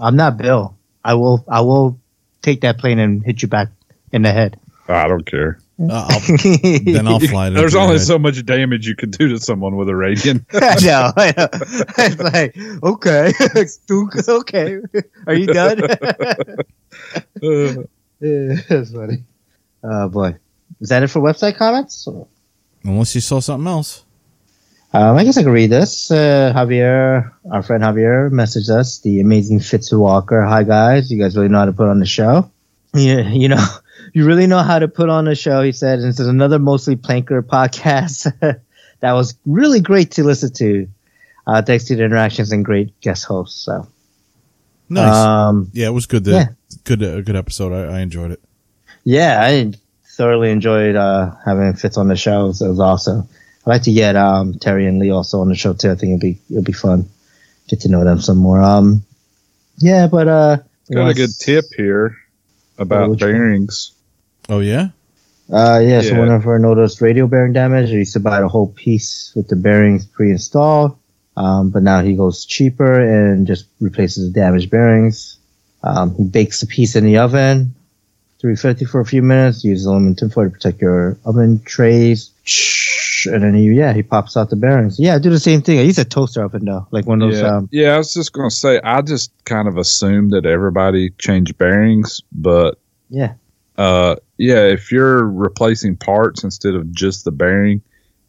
[0.00, 0.76] I'm not Bill.
[1.04, 1.44] I will.
[1.48, 1.98] I will
[2.42, 3.68] take that plane and hit you back
[4.12, 4.58] in the head.
[4.88, 5.58] I don't care.
[5.80, 6.20] Uh, I'll,
[6.84, 7.50] then I'll fly it.
[7.54, 8.06] There's into only head.
[8.06, 10.44] so much damage you can do to someone with a Radian.
[10.52, 11.12] I know.
[11.16, 11.48] I know.
[12.04, 13.32] It's like, okay,
[14.28, 14.80] okay.
[15.26, 15.78] Are you done?
[18.20, 19.24] Yeah, That's funny.
[19.84, 20.36] Oh boy.
[20.80, 22.08] Is that it for website comments?
[22.82, 24.04] Unless you saw something else.
[24.92, 26.10] Um, I guess I can read this.
[26.10, 29.00] Uh, Javier, our friend Javier, messaged us.
[29.00, 30.42] The amazing Fitz Walker.
[30.42, 32.50] Hi guys, you guys really know how to put on the show.
[32.94, 33.62] Yeah, you know,
[34.14, 35.60] you really know how to put on a show.
[35.60, 38.32] He said, and this is another mostly planker podcast
[39.00, 40.88] that was really great to listen to.
[41.46, 43.62] Uh, thanks to the interactions and great guest hosts.
[43.62, 43.86] So
[44.88, 45.14] Nice.
[45.14, 46.24] Um, yeah, it was good.
[46.24, 46.46] To, yeah.
[46.84, 47.02] Good.
[47.02, 47.72] A good episode.
[47.72, 48.40] I, I enjoyed it.
[49.04, 49.72] Yeah, I
[50.16, 52.46] thoroughly enjoyed uh, having Fitz on the show.
[52.46, 53.28] It was awesome.
[53.68, 55.90] I'd like to get um, Terry and Lee also on the show too.
[55.90, 57.06] I think it'd be it'd be fun.
[57.68, 58.62] Get to know them some more.
[58.62, 59.04] Um,
[59.76, 60.56] yeah, but uh,
[60.90, 62.16] Got a once- good tip here
[62.78, 63.30] about which one?
[63.32, 63.92] bearings.
[64.48, 64.88] Oh yeah.
[65.52, 66.20] Uh, yeah, so Yeah.
[66.20, 69.56] whenever I noticed radio bearing damage, I used to buy the whole piece with the
[69.56, 70.96] bearings pre-installed.
[71.36, 75.36] Um, but now he goes cheaper and just replaces the damaged bearings.
[75.82, 77.74] Um, he bakes the piece in the oven,
[78.40, 79.62] 350 for a few minutes.
[79.64, 82.30] Uses aluminum foil to protect your oven trays.
[83.28, 84.98] And then he, yeah, he pops out the bearings.
[84.98, 85.78] Yeah, I do the same thing.
[85.78, 87.40] I use a toaster oven though, like one of those.
[87.40, 91.10] yeah, Um, yeah, I was just gonna say I just kind of assumed that everybody
[91.18, 92.78] changed bearings, but
[93.10, 93.34] yeah,
[93.76, 97.80] uh, yeah, if you're replacing parts instead of just the bearing,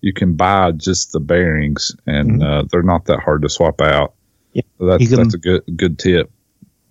[0.02, 4.14] you can buy just the bearings, and uh, they're not that hard to swap out.
[4.54, 4.62] Yeah.
[4.78, 6.32] So that's can- that's a good good tip.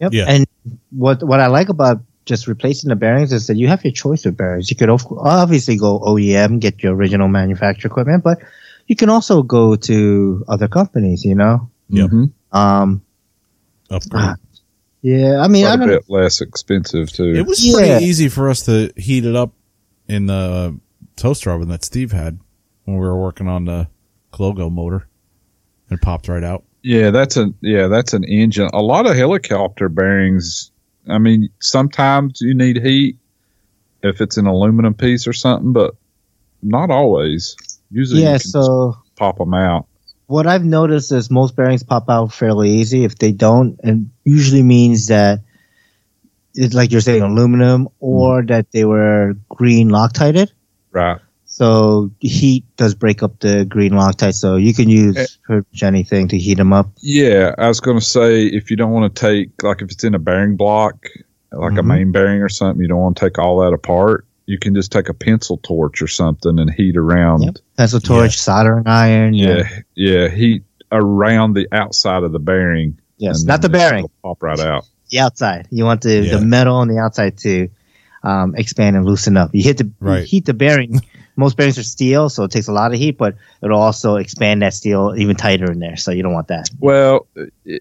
[0.01, 0.13] Yep.
[0.13, 0.25] Yeah.
[0.29, 0.47] And
[0.91, 4.25] what what I like about just replacing the bearings is that you have your choice
[4.27, 4.71] of bearings.
[4.71, 8.39] You could of- obviously go OEM, get your original manufacturer equipment, but
[8.87, 11.25] you can also go to other companies.
[11.25, 11.71] You know.
[11.89, 12.11] Yep.
[12.11, 12.31] Mhm.
[12.53, 13.03] Um.
[13.91, 14.37] Upgrade.
[15.03, 15.41] Yeah.
[15.41, 16.07] I mean, I Quite a don't.
[16.07, 17.35] bit less expensive too.
[17.35, 17.75] It was Yeah.
[17.75, 19.53] pretty easy for us to heat it up
[20.09, 20.79] in the
[21.17, 22.39] toaster oven that Steve had
[22.85, 23.89] when we were working on the
[24.33, 25.07] Clogo motor.
[25.91, 26.65] It popped right out.
[26.83, 28.69] Yeah, that's a yeah, that's an engine.
[28.73, 30.71] A lot of helicopter bearings.
[31.11, 33.19] I mean, sometimes you need heat
[34.03, 35.95] if it's an aluminum piece or something, but
[36.63, 37.57] not always.
[37.91, 38.39] Usually, Yeah.
[38.39, 39.87] So pop them out.
[40.27, 43.05] what I've noticed is most bearings pop out fairly easy.
[43.05, 45.41] If they don't, it usually means that
[46.55, 48.49] it's like you're saying aluminum or mm.
[48.49, 50.53] that they were green Loctited.
[50.91, 51.21] Right.
[51.59, 54.35] So heat does break up the green Loctite.
[54.35, 55.27] So you can use Eh.
[55.43, 56.89] pretty much anything to heat them up.
[57.01, 60.05] Yeah, I was going to say if you don't want to take like if it's
[60.05, 61.09] in a bearing block,
[61.51, 61.87] like a Mhm.
[61.87, 64.25] main bearing or something, you don't want to take all that apart.
[64.47, 67.43] You can just take a pencil torch or something and heat around.
[67.43, 67.57] Yep.
[67.77, 69.35] Pencil torch, soldering iron.
[69.35, 70.63] Yeah, yeah, heat
[70.93, 72.99] around the outside of the bearing.
[73.17, 74.07] Yes, not the bearing.
[74.23, 74.87] Pop right out.
[75.11, 75.67] The outside.
[75.73, 76.37] You want the, Yeah.
[76.37, 77.69] the metal on the outside to
[78.25, 79.51] um, expand and loosen up.
[79.55, 81.01] You hit the you heat the bearing.
[81.39, 84.61] Most bearings are steel, so it takes a lot of heat, but it'll also expand
[84.63, 85.97] that steel even tighter in there.
[85.97, 86.69] So you don't want that.
[86.81, 87.29] Well,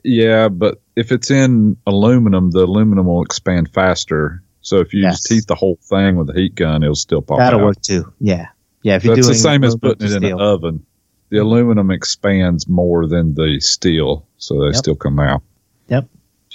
[0.03, 4.43] yeah, but if it's in aluminum, the aluminum will expand faster.
[4.61, 5.15] So if you Yes.
[5.21, 7.65] just heat the whole thing with a heat gun, it'll still pop That'll out.
[7.65, 8.13] work too.
[8.19, 8.47] Yeah,
[8.83, 8.95] yeah.
[8.97, 10.37] If you're That's the same as putting it in steel.
[10.39, 10.85] an oven.
[11.29, 14.75] The aluminum expands more than the steel, so they Yep.
[14.75, 15.41] still come out.
[15.89, 16.07] Yep.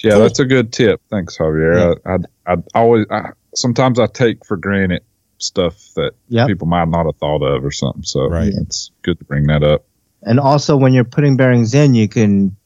[0.04, 0.20] Yeah, Cool.
[0.20, 1.00] that's a good tip.
[1.10, 1.96] Thanks, Javier.
[2.06, 5.02] I, I, I always, I, sometimes I take for granted
[5.42, 6.48] stuff that Yep.
[6.48, 8.02] people might not have thought of or something.
[8.02, 8.52] So Right.
[8.54, 9.84] it's good to bring that up.
[10.22, 12.56] And also, when you're putting bearings in, you can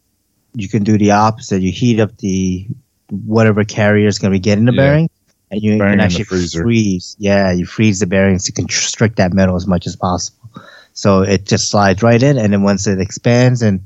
[0.54, 1.62] you can do the opposite.
[1.62, 2.66] You heat up the
[3.10, 4.82] whatever carrier is going to be getting the Yeah.
[4.82, 5.10] bearing,
[5.50, 7.16] and you Bearing can actually freeze.
[7.18, 10.50] Yeah, you freeze the bearings to constrict that metal as much as possible.
[10.92, 13.80] So it just slides right in, and then once it expands and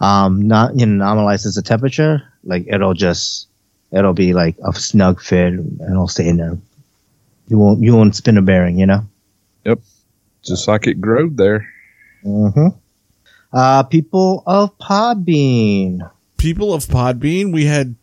[0.00, 3.48] um not you know normalizes the temperature, like it'll just
[3.92, 6.58] it'll be like a snug fit, and it'll stay in there.
[7.48, 9.06] You won't you won't spin a bearing, you know.
[9.64, 9.80] Yep,
[10.44, 11.68] just like it growed there.
[12.24, 12.68] Mm-hmm.
[13.52, 16.10] Uh, people of Podbean.
[16.36, 17.94] People of Podbean, we had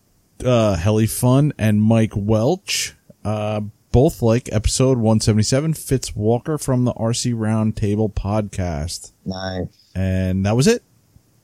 [0.43, 2.93] uh, Heli Fun and Mike Welch,
[3.23, 3.61] uh,
[3.91, 9.11] both like episode 177, Fitz Walker from the RC Roundtable podcast.
[9.25, 9.67] Nice.
[9.93, 10.83] And that was it.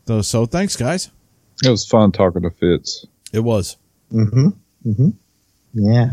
[0.08, 1.12] So, so thanks, guys.
[1.64, 3.06] It was fun talking to Fitz.
[3.32, 3.78] It was.
[4.12, 4.90] Mm-hmm.
[4.90, 5.10] Mm-hmm.
[5.74, 6.12] Yeah.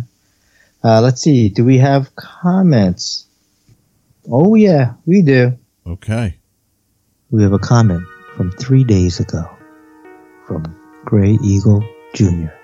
[0.87, 1.49] Uh, let's see.
[1.49, 3.27] Do we have comments?
[4.31, 5.59] Oh yeah, we do.
[5.85, 6.37] Okay.
[7.29, 8.07] We have a comment
[8.37, 9.51] from three days ago
[10.47, 10.63] from
[11.05, 11.83] Gray Eagle
[12.15, 12.55] Jr.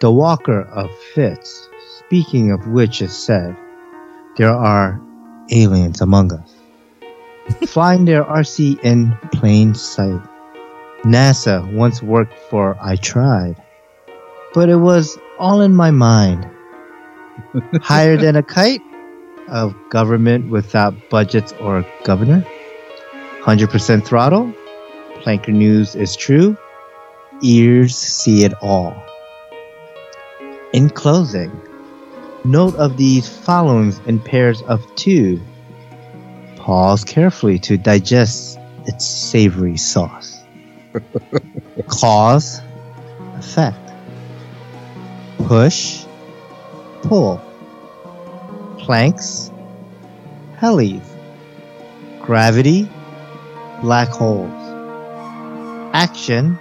[0.00, 3.56] The Walker of Fitz, speaking of which is said,
[4.36, 5.00] there are
[5.50, 6.54] aliens among us.
[7.66, 10.20] Flying their RC in plain sight.
[11.02, 13.56] NASA once worked for I Tried,
[14.52, 16.48] but it was all in my mind.
[17.82, 18.82] Higher than a kite?
[19.48, 22.44] Of government without budgets or governor?
[23.42, 24.52] 100% throttle?
[25.22, 26.56] Planker News is true.
[27.42, 29.00] Ears see it all.
[30.72, 31.52] In closing,
[32.44, 35.40] note of these followings in pairs of two.
[36.56, 40.42] Pause carefully to digest its savory sauce.
[41.86, 42.60] Cause,
[43.34, 43.85] effect.
[45.44, 46.04] Push,
[47.02, 47.40] pull.
[48.78, 49.50] Planks,
[50.60, 51.02] helis.
[52.22, 52.88] Gravity,
[53.82, 54.50] black holes.
[55.94, 56.58] Action,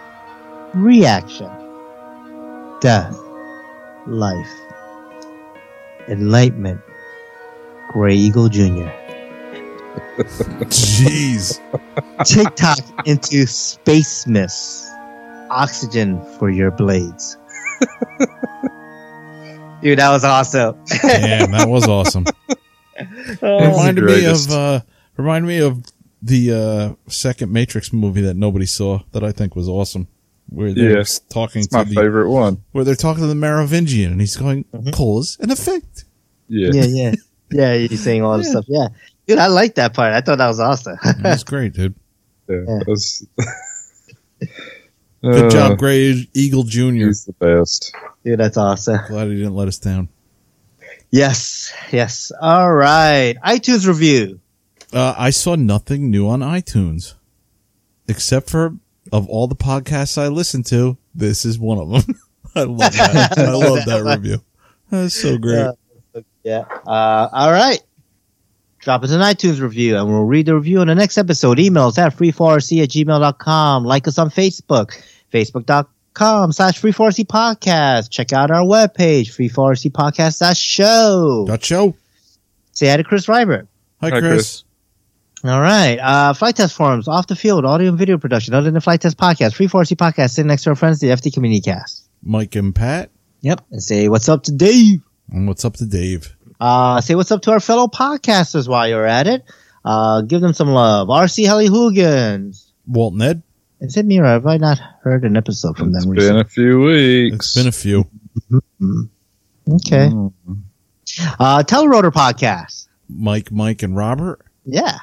[0.73, 1.49] reaction.
[2.81, 3.17] Death,
[4.07, 4.51] life.
[6.07, 6.81] Enlightenment,
[7.91, 8.91] Gray Eagle Jr.
[10.69, 11.59] Jeez.
[12.25, 14.85] TikTok into space mist.
[15.49, 17.37] Oxygen for your blades.
[19.85, 20.75] Dude, that was awesome.
[21.03, 22.25] Damn, that was awesome.
[23.41, 24.79] Oh, reminded me of uh
[25.17, 25.83] reminded me of
[26.21, 30.07] the uh, second Matrix movie that nobody saw that I think was awesome.
[30.47, 32.63] Where they're Yes, talking it's to my the, favorite one.
[32.71, 34.91] Where they're talking to the Merovingian and he's going Mm-hmm.
[34.91, 36.05] cause and effect.
[36.47, 36.69] Yeah.
[36.71, 37.13] Yeah, yeah,
[37.51, 37.87] yeah.
[37.87, 38.63] He's saying all this stuff.
[38.69, 38.87] Yeah,
[39.27, 40.13] dude, I like that part.
[40.13, 40.97] I thought that was awesome.
[41.19, 41.95] That's great, dude.
[42.47, 43.25] Yeah, that's-
[45.33, 47.07] Good Uh, job, Gray Eagle Jr.
[47.07, 47.93] He's the best.
[48.23, 48.99] Dude, that's awesome.
[49.07, 50.09] Glad he didn't let us down.
[51.11, 52.31] Yes, yes.
[52.41, 53.35] All right.
[53.45, 54.39] iTunes review.
[54.93, 57.13] Uh, I saw nothing new on iTunes,
[58.07, 58.75] except for
[59.11, 62.19] of all the podcasts I listen to, this is one of them.
[62.55, 63.37] I love that.
[63.37, 64.41] I love that review.
[64.89, 65.65] That's so great.
[66.15, 66.65] Uh, yeah.
[66.87, 67.81] Uh, all right.
[68.79, 71.57] Drop us an iTunes review and we'll read the review in the next episode.
[71.57, 73.83] Emails at freefallrc at gmail.com.
[73.83, 75.01] Like us on Facebook,
[75.35, 78.09] facebook.com slash freefallrc podcast.
[78.09, 81.45] Check out our webpage, freefallrc podcast dot show.
[81.47, 81.95] Dot show.
[82.71, 83.67] Say hi to Chris Reiber.
[84.01, 84.31] Hi, Hi, Chris.
[84.31, 84.63] Chris.
[85.43, 85.97] All right.
[85.97, 89.01] Uh, Flite Test forums, off the field, audio and video production, other than the Flite
[89.01, 92.09] Test podcast, free 4C podcast, sitting next to our friends, the FT Community Cast.
[92.23, 93.11] Mike and Pat.
[93.41, 93.61] Yep.
[93.71, 95.01] And say what's up to Dave.
[95.31, 96.35] And what's up to Dave?
[96.59, 99.43] Uh, say what's up to our fellow podcasters while you're at it.
[99.83, 101.09] Uh, give them some love.
[101.09, 102.71] RC Helly Hoogans.
[102.87, 103.43] Walt Ned.
[103.85, 106.41] Is it me or have I not heard an episode from them Been recently?
[106.41, 107.35] a few weeks.
[107.35, 107.99] It's been a few.
[109.71, 110.09] Okay.
[110.09, 110.33] Mm.
[111.39, 112.87] Uh, Telerotor podcast.
[113.07, 114.41] Mike, Mike, and Robert.
[114.65, 114.97] Yeah.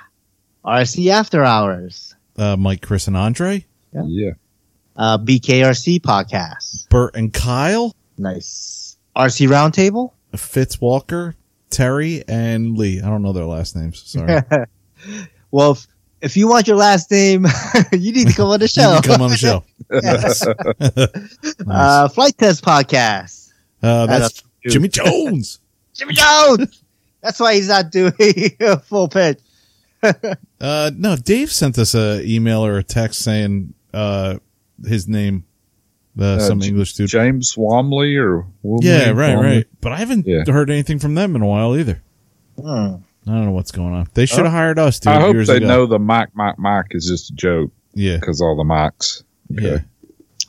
[0.65, 2.17] RC After Hours.
[2.37, 3.65] Uh, Mike, Chris, and Andre.
[3.93, 4.03] Yeah.
[4.07, 4.31] Yeah.
[4.97, 6.89] Uh, BKRC podcast.
[6.89, 7.95] Bert and Kyle.
[8.19, 8.97] Nice.
[9.17, 10.11] RC Roundtable.
[10.37, 11.37] Fitz Walker,
[11.71, 13.01] Terry, and Lee.
[13.01, 14.03] I don't know their last names.
[14.03, 14.43] Sorry.
[15.53, 15.79] well,
[16.23, 17.47] if, if you want your last name,
[17.93, 18.95] you need to come on the show.
[18.97, 19.65] You come on the show.
[20.03, 20.47] Yes.
[21.69, 23.51] uh, Flite Test Podcast.
[23.83, 24.43] Uh, that's That's-
[24.73, 25.59] Jimmy Jones.
[25.95, 26.83] Jimmy Jones.
[27.21, 28.13] That's why he's not doing
[28.61, 29.39] a full pitch.
[30.61, 34.39] Uh, no, Dave sent us a email or a text saying uh,
[34.85, 35.45] his name.
[36.19, 37.09] Uh, Uh, some J- English dude.
[37.09, 38.85] James Whomsley or Womley?
[38.85, 39.43] Yeah, right, Womley?
[39.43, 39.67] right.
[39.81, 40.45] But I haven't Yeah.
[40.47, 42.03] heard anything from them in a while either.
[42.61, 42.97] Hmm.
[43.27, 44.09] I don't know what's going on.
[44.15, 45.13] They uh, should have hired us, dude.
[45.13, 45.67] I hope years they ago.
[45.67, 47.71] know the Mike, Mike, Mike is just a joke.
[47.95, 48.17] Yeah.
[48.17, 49.23] Because all the mics.
[49.49, 49.79] Yeah.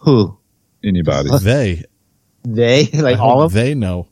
[0.01, 0.37] Who?
[0.83, 1.29] Anybody.
[1.41, 1.83] They.
[2.43, 2.89] They?
[2.93, 4.07] Like I all of they know.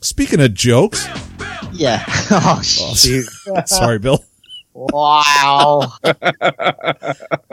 [0.00, 1.06] Speaking of jokes.
[1.72, 2.04] Yeah.
[2.34, 3.26] Oh, oh, shoot.
[3.66, 4.24] Sorry, Bill.
[4.74, 5.92] Wow.
[6.02, 6.02] All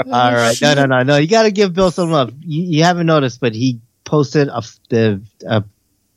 [0.08, 0.56] right.
[0.62, 1.18] No, no, no, no.
[1.18, 2.34] You got to give Bill some love.
[2.42, 5.64] You, you haven't noticed, but he posted a the a,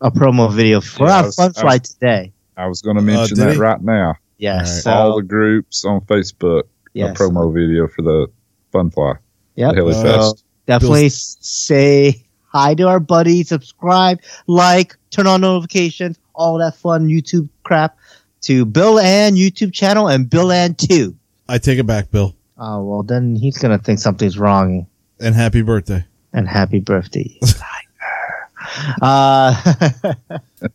[0.01, 2.32] a promo video for Yeah, our was- fun I flight today.
[2.56, 3.59] I was going to mention uh, did that he?
[3.59, 4.14] right now.
[4.43, 4.85] Yes.
[4.86, 6.64] all so- the groups on Facebook.
[6.94, 7.19] Yes.
[7.19, 8.27] A promo video for the
[8.73, 9.14] Fun Fly.
[9.55, 9.70] Yeah.
[9.70, 10.44] The Heli Fest.
[10.66, 17.09] definitely s- say hi to our buddy, subscribe, like, turn on notifications, all that fun
[17.09, 17.97] YouTube crap
[18.43, 21.14] to Bill and YouTube channel and Bill and 2.
[21.48, 22.35] I take it back, Bill.
[22.59, 24.86] Oh, well, then he's going to think something's wrong.
[25.20, 26.05] And happy birthday.
[26.32, 27.39] And happy birthday.
[29.02, 29.85] uh, Happy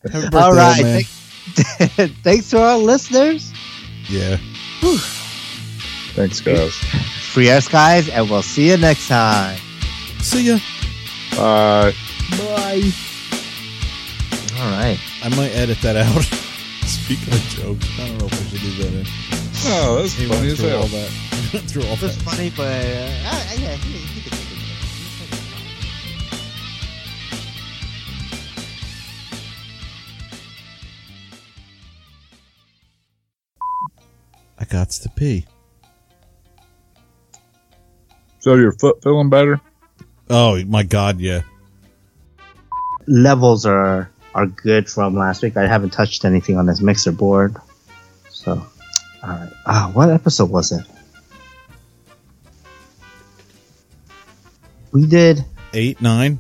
[0.03, 1.03] birthday, all old man.
[2.23, 3.51] Thanks to our listeners.
[4.09, 4.37] Yeah.
[6.13, 6.73] Thanks, guys.
[7.33, 9.57] Free air skies, and we'll see you next time.
[10.19, 10.57] See ya.
[11.35, 11.93] Bye.
[12.31, 12.91] Bye.
[14.59, 14.99] All right.
[15.23, 16.23] I might edit that out.
[16.87, 19.05] Speaking of jokes, I don't know if I should do that in.
[19.69, 20.81] Oh, that's He funny as hell.
[20.81, 21.09] all that.
[21.67, 22.23] Through all That's that.
[22.23, 24.26] funny, but uh, I, I, yeah, he, he
[34.69, 35.45] I got to pee.
[38.39, 39.61] So your foot feeling better?
[40.29, 41.41] Oh my god, yeah.
[43.07, 45.57] levels are are good from last week.
[45.57, 47.55] I haven't touched anything on this mixer board.
[48.29, 48.51] So,
[49.23, 49.49] all right.
[49.65, 50.85] Ah, what episode was it?
[54.91, 55.43] We did.
[55.73, 56.39] Eight, nine,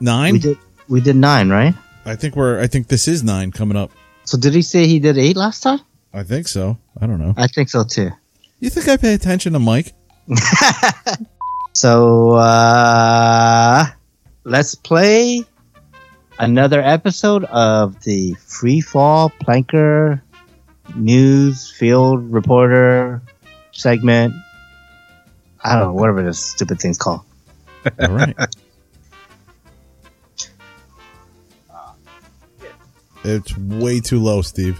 [0.00, 0.34] nine.
[0.34, 0.58] We did.
[0.88, 1.74] We did nine, right?
[2.04, 2.60] I think we're.
[2.60, 3.90] I think this is nine coming up.
[4.28, 5.80] So did he say he did eight last time?
[6.12, 6.76] I think so.
[7.00, 7.32] I don't know.
[7.38, 8.10] I think so too.
[8.60, 9.94] You think I pay attention to Mike?
[11.74, 13.86] So uh
[14.42, 15.44] let's play
[16.40, 20.20] another episode of the Free Fall Planker
[20.96, 23.22] News Field Reporter
[23.70, 24.34] segment.
[25.62, 27.20] I don't know, whatever this stupid thing's called.
[28.00, 28.36] All right.
[33.28, 34.78] it's way too low, Steve.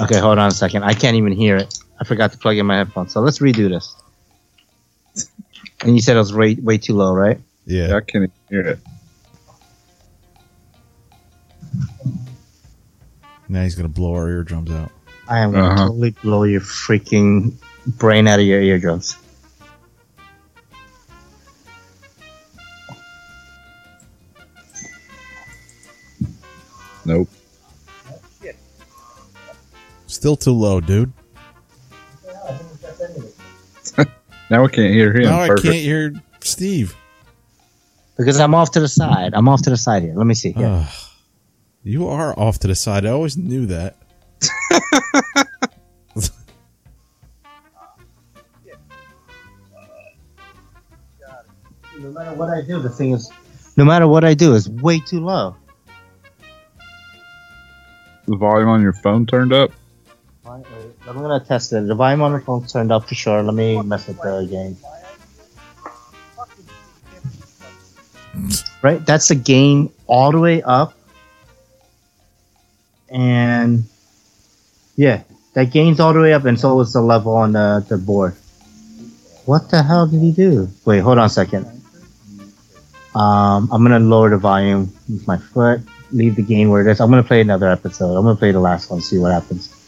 [0.00, 0.84] Okay, hold on a second.
[0.84, 1.78] I can't even hear it.
[2.00, 3.12] I forgot to plug in my headphones.
[3.12, 3.94] So let's redo this.
[5.82, 7.40] And you said it was way, way too low, right?
[7.66, 7.94] Yeah.
[7.96, 8.78] I can't hear it.
[13.48, 14.92] Now he's gonna blow our eardrums out.
[15.28, 15.86] I am gonna Uh-huh.
[15.88, 17.52] totally blow your freaking
[17.86, 19.16] brain out of your eardrums.
[27.04, 27.28] Nope.
[30.20, 31.14] Still too low, dude.
[34.50, 35.22] Now we can't hear him.
[35.22, 35.72] Now I Perfect.
[35.72, 36.94] can't hear Steve.
[38.18, 39.32] Because I'm off to the side.
[39.32, 40.12] I'm off to the side here.
[40.14, 40.52] Let me see.
[40.52, 40.66] Here.
[40.66, 40.88] Ugh.
[41.84, 43.06] you are off to the side.
[43.06, 43.96] I always knew that.
[51.98, 53.32] no matter what I do, the thing is,
[53.78, 55.56] no matter what I do, it's way too low.
[58.26, 59.70] The volume on your phone turned up.
[61.10, 61.88] I'm gonna test it.
[61.88, 63.42] The volume on the phone turned up for sure.
[63.42, 64.76] Let me mess with the gain.
[68.80, 70.94] Right, that's the gain all the way up,
[73.10, 73.84] and
[74.94, 75.24] yeah,
[75.54, 78.36] that gains all the way up, and so is the level on the the board.
[79.46, 80.68] What the hell did he do?
[80.84, 81.66] Wait, hold on a second.
[83.16, 85.80] Um, I'm gonna lower the volume with my foot.
[86.12, 87.00] Leave the gain where it is.
[87.00, 88.16] I'm gonna play another episode.
[88.16, 89.00] I'm gonna play the last one.
[89.00, 89.79] See what happens.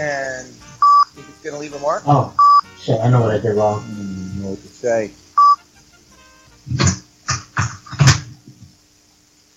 [0.00, 0.44] Go again.
[1.14, 2.02] Think it's gonna leave a mark?
[2.06, 2.34] Oh,
[2.78, 3.00] shit!
[3.00, 3.82] I know what I did wrong.
[3.82, 5.10] Mm, know what to say.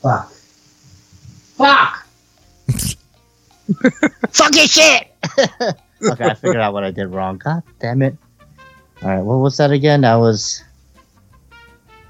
[0.01, 0.31] Fuck.
[1.55, 2.07] Fuck.
[4.31, 5.07] Fucking shit.
[5.39, 7.37] okay, I figured out what I did wrong.
[7.37, 8.17] God damn it.
[9.01, 10.01] All right, what was that again?
[10.01, 10.63] That was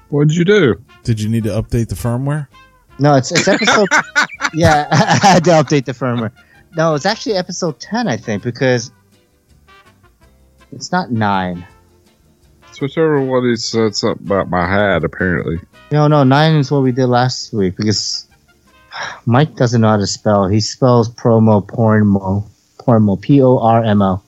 [0.08, 0.82] What did you do?
[1.04, 2.48] Did you need to update the firmware?
[2.98, 3.88] no, it's it's episode.
[4.54, 6.32] yeah, I had to update the firmware.
[6.76, 8.90] No, it's actually episode ten, I think, because
[10.72, 11.64] it's not nine.
[12.72, 15.60] Switch over to what he said something about my hat, apparently.
[15.92, 18.26] No, no, nine is what we did last week because
[19.26, 20.48] Mike doesn't know how to spell.
[20.48, 22.44] He spells promo pornmo
[22.78, 24.22] pornmo p o r m o.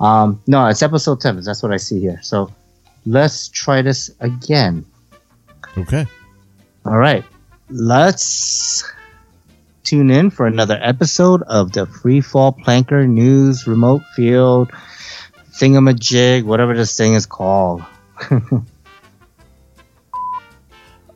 [0.00, 1.40] Um, no, it's episode ten.
[1.40, 2.20] That's what I see here.
[2.22, 2.52] So
[3.06, 4.84] let's try this again.
[5.78, 6.06] Okay.
[6.84, 7.24] All right,
[7.70, 8.84] let's
[9.88, 14.70] tune in for another episode of the Free Fall Planker News Remote Field
[15.52, 17.82] Thingamajig, whatever this thing is called.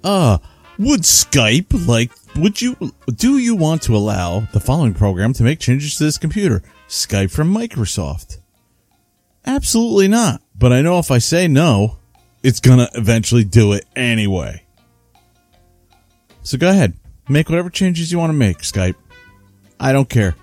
[0.05, 0.37] Uh,
[0.81, 2.77] would Skype like would you
[3.15, 6.61] do you want to allow the following program to make changes to this computer?
[6.89, 8.39] Skype from Microsoft.
[9.47, 10.43] Absolutely not.
[10.59, 11.99] But I know if I say no,
[12.43, 14.65] it's gonna eventually do it anyway.
[16.43, 16.95] So go ahead.
[17.29, 18.97] Make whatever changes you want to make, Skype.
[19.79, 20.35] I don't care.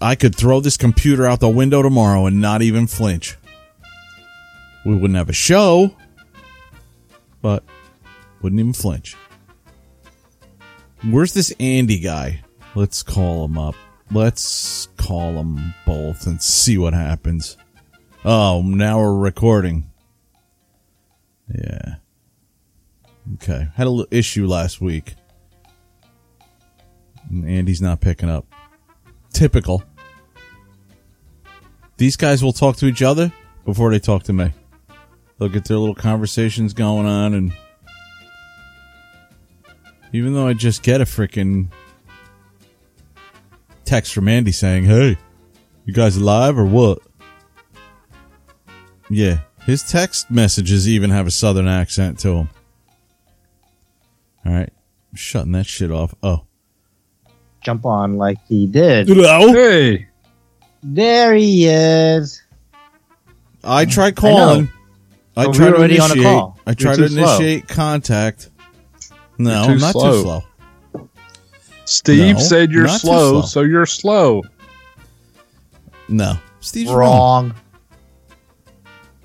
[0.00, 3.36] I could throw this computer out the window tomorrow and not even flinch.
[4.84, 5.96] We wouldn't have a show,
[7.40, 7.64] but
[8.42, 9.16] wouldn't even flinch.
[11.02, 12.42] Where's this Andy guy?
[12.74, 13.74] Let's call him up.
[14.10, 17.56] Let's call them both and see what happens.
[18.24, 19.90] Oh, now we're recording.
[21.48, 21.96] Yeah.
[23.34, 23.68] Okay.
[23.74, 25.14] Had a little issue last week.
[27.30, 28.46] And Andy's not picking up.
[29.32, 29.82] Typical.
[31.96, 33.32] These guys will talk to each other
[33.64, 34.52] before they talk to me.
[35.38, 37.52] They'll get their little conversations going on and
[40.12, 41.68] even though I just get a freaking
[43.84, 45.18] text from Andy saying, "Hey,
[45.84, 47.00] you guys alive or what?"
[49.10, 52.48] Yeah, his text messages even have a southern accent to them.
[54.46, 54.70] All right,
[55.10, 56.14] I'm shutting that shit off.
[56.22, 56.44] Oh,
[57.62, 59.08] Jump on like he did.
[59.08, 59.52] Hello?
[59.52, 60.08] Hey,
[60.82, 62.42] There he is.
[63.62, 64.36] I tried I know.
[64.36, 64.68] calling.
[65.36, 66.24] I, But tried we're to already on a initiate.
[66.32, 66.58] call.
[66.66, 67.36] I You're tried to too slow.
[67.36, 68.50] initiate contact.
[69.38, 70.12] No, too I'm not slow.
[70.12, 71.08] too slow.
[71.86, 73.42] Steve No, said you're slow, slow.
[73.42, 74.42] so you're slow.
[76.08, 77.54] No, Steve's wrong.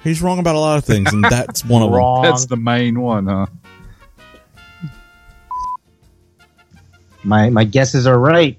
[0.01, 2.23] He's wrong about a lot of things, and that's one of them.
[2.23, 3.47] That's the main one, huh?
[7.23, 8.57] My my guesses are right.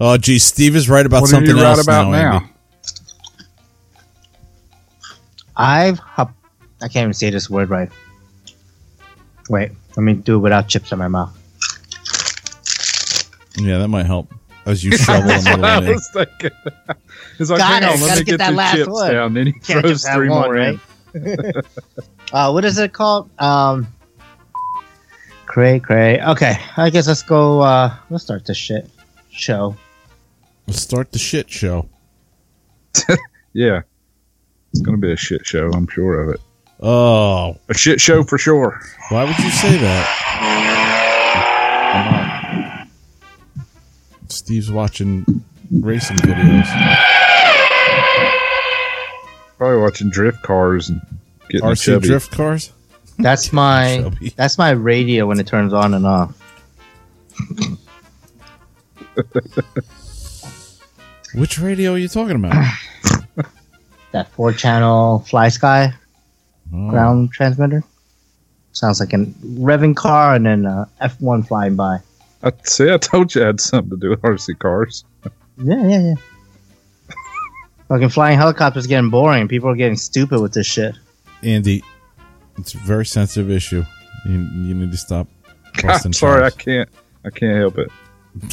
[0.00, 2.38] Oh, geez, Steve is right about What are something you right else about now.
[2.40, 2.50] now?
[5.56, 6.34] I've hop-
[6.82, 7.88] I can't even say this word right.
[9.48, 11.32] Wait, let me do it without chips in my mouth.
[13.56, 14.32] Yeah, that might help
[14.66, 15.86] as you shovel them That's what I in.
[15.86, 16.50] was thinking.
[17.38, 18.88] It's like, Got hang it, on, let gotta me get get, that the last chips
[18.90, 19.12] one.
[19.12, 19.34] down.
[19.34, 20.80] Then he Can't throws just have three one, more in.
[21.14, 21.56] right?
[22.32, 23.30] uh, what is it called?
[23.40, 23.86] Um,
[25.46, 26.20] cray cray.
[26.20, 27.60] Okay, I guess let's go.
[27.60, 28.88] Uh, let's start the shit
[29.30, 29.76] show.
[30.66, 31.88] Let's start the shit show.
[33.56, 33.82] Yeah.
[34.72, 35.70] It's going to be a shit show.
[35.72, 36.40] I'm sure of it.
[36.80, 38.80] Oh, A shit show for sure.
[39.10, 40.10] why would you say that?
[44.28, 45.24] Steve's watching
[45.70, 46.66] racing videos.
[49.56, 51.00] Probably watching drift cars and
[51.48, 52.72] getting a RC drift cars.
[53.18, 56.40] That's my that's my radio when it turns on and off.
[61.34, 62.54] Which radio are you talking about?
[64.12, 65.92] That four channel FlySky
[66.72, 66.88] Oh.
[66.90, 67.82] ground transmitter.
[68.72, 71.98] Sounds like a revving car and then uh, F1 flying by.
[72.44, 72.92] I see.
[72.92, 75.04] I told you it had something to do with RC cars.
[75.58, 76.14] Yeah, yeah, yeah.
[77.88, 79.48] Fucking flying helicopters getting boring.
[79.48, 80.94] People are getting stupid with this shit.
[81.42, 81.82] Andy,
[82.58, 83.84] it's a very sensitive issue.
[84.26, 85.28] You, you need to stop.
[85.82, 86.44] busting I'm sorry.
[86.44, 86.88] I can't.
[87.24, 87.90] I can't help it.
[88.42, 88.48] we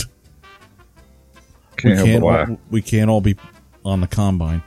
[1.77, 2.21] Can't help can't.
[2.21, 2.49] but laugh.
[2.49, 3.35] All, we can't all be
[3.83, 4.61] on the combine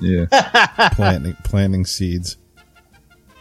[0.00, 0.26] Yeah.
[0.92, 2.36] planting planting seeds.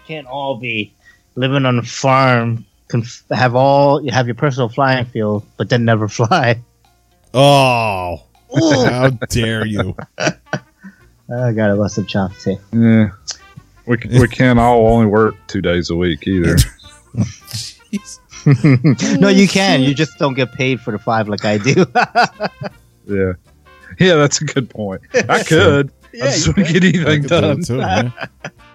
[0.08, 0.94] Can't all be
[1.36, 2.66] living on a farm.
[2.90, 6.62] Conf- have all you have your personal flying field, but then never fly.
[7.34, 8.24] Oh,
[8.56, 9.96] how dare you!
[10.18, 12.48] I got a bust some chops.
[12.72, 13.10] Yeah.
[13.88, 16.58] We we can't all only work two days a week either.
[19.18, 19.82] no, you can.
[19.82, 21.86] You just don't get paid for the five like I do.
[23.08, 23.34] yeah.
[24.00, 25.02] Yeah, that's a good point.
[25.30, 25.92] I could.
[26.14, 27.62] I just you wouldn't get anything I could do it done.
[27.62, 28.28] too, yeah.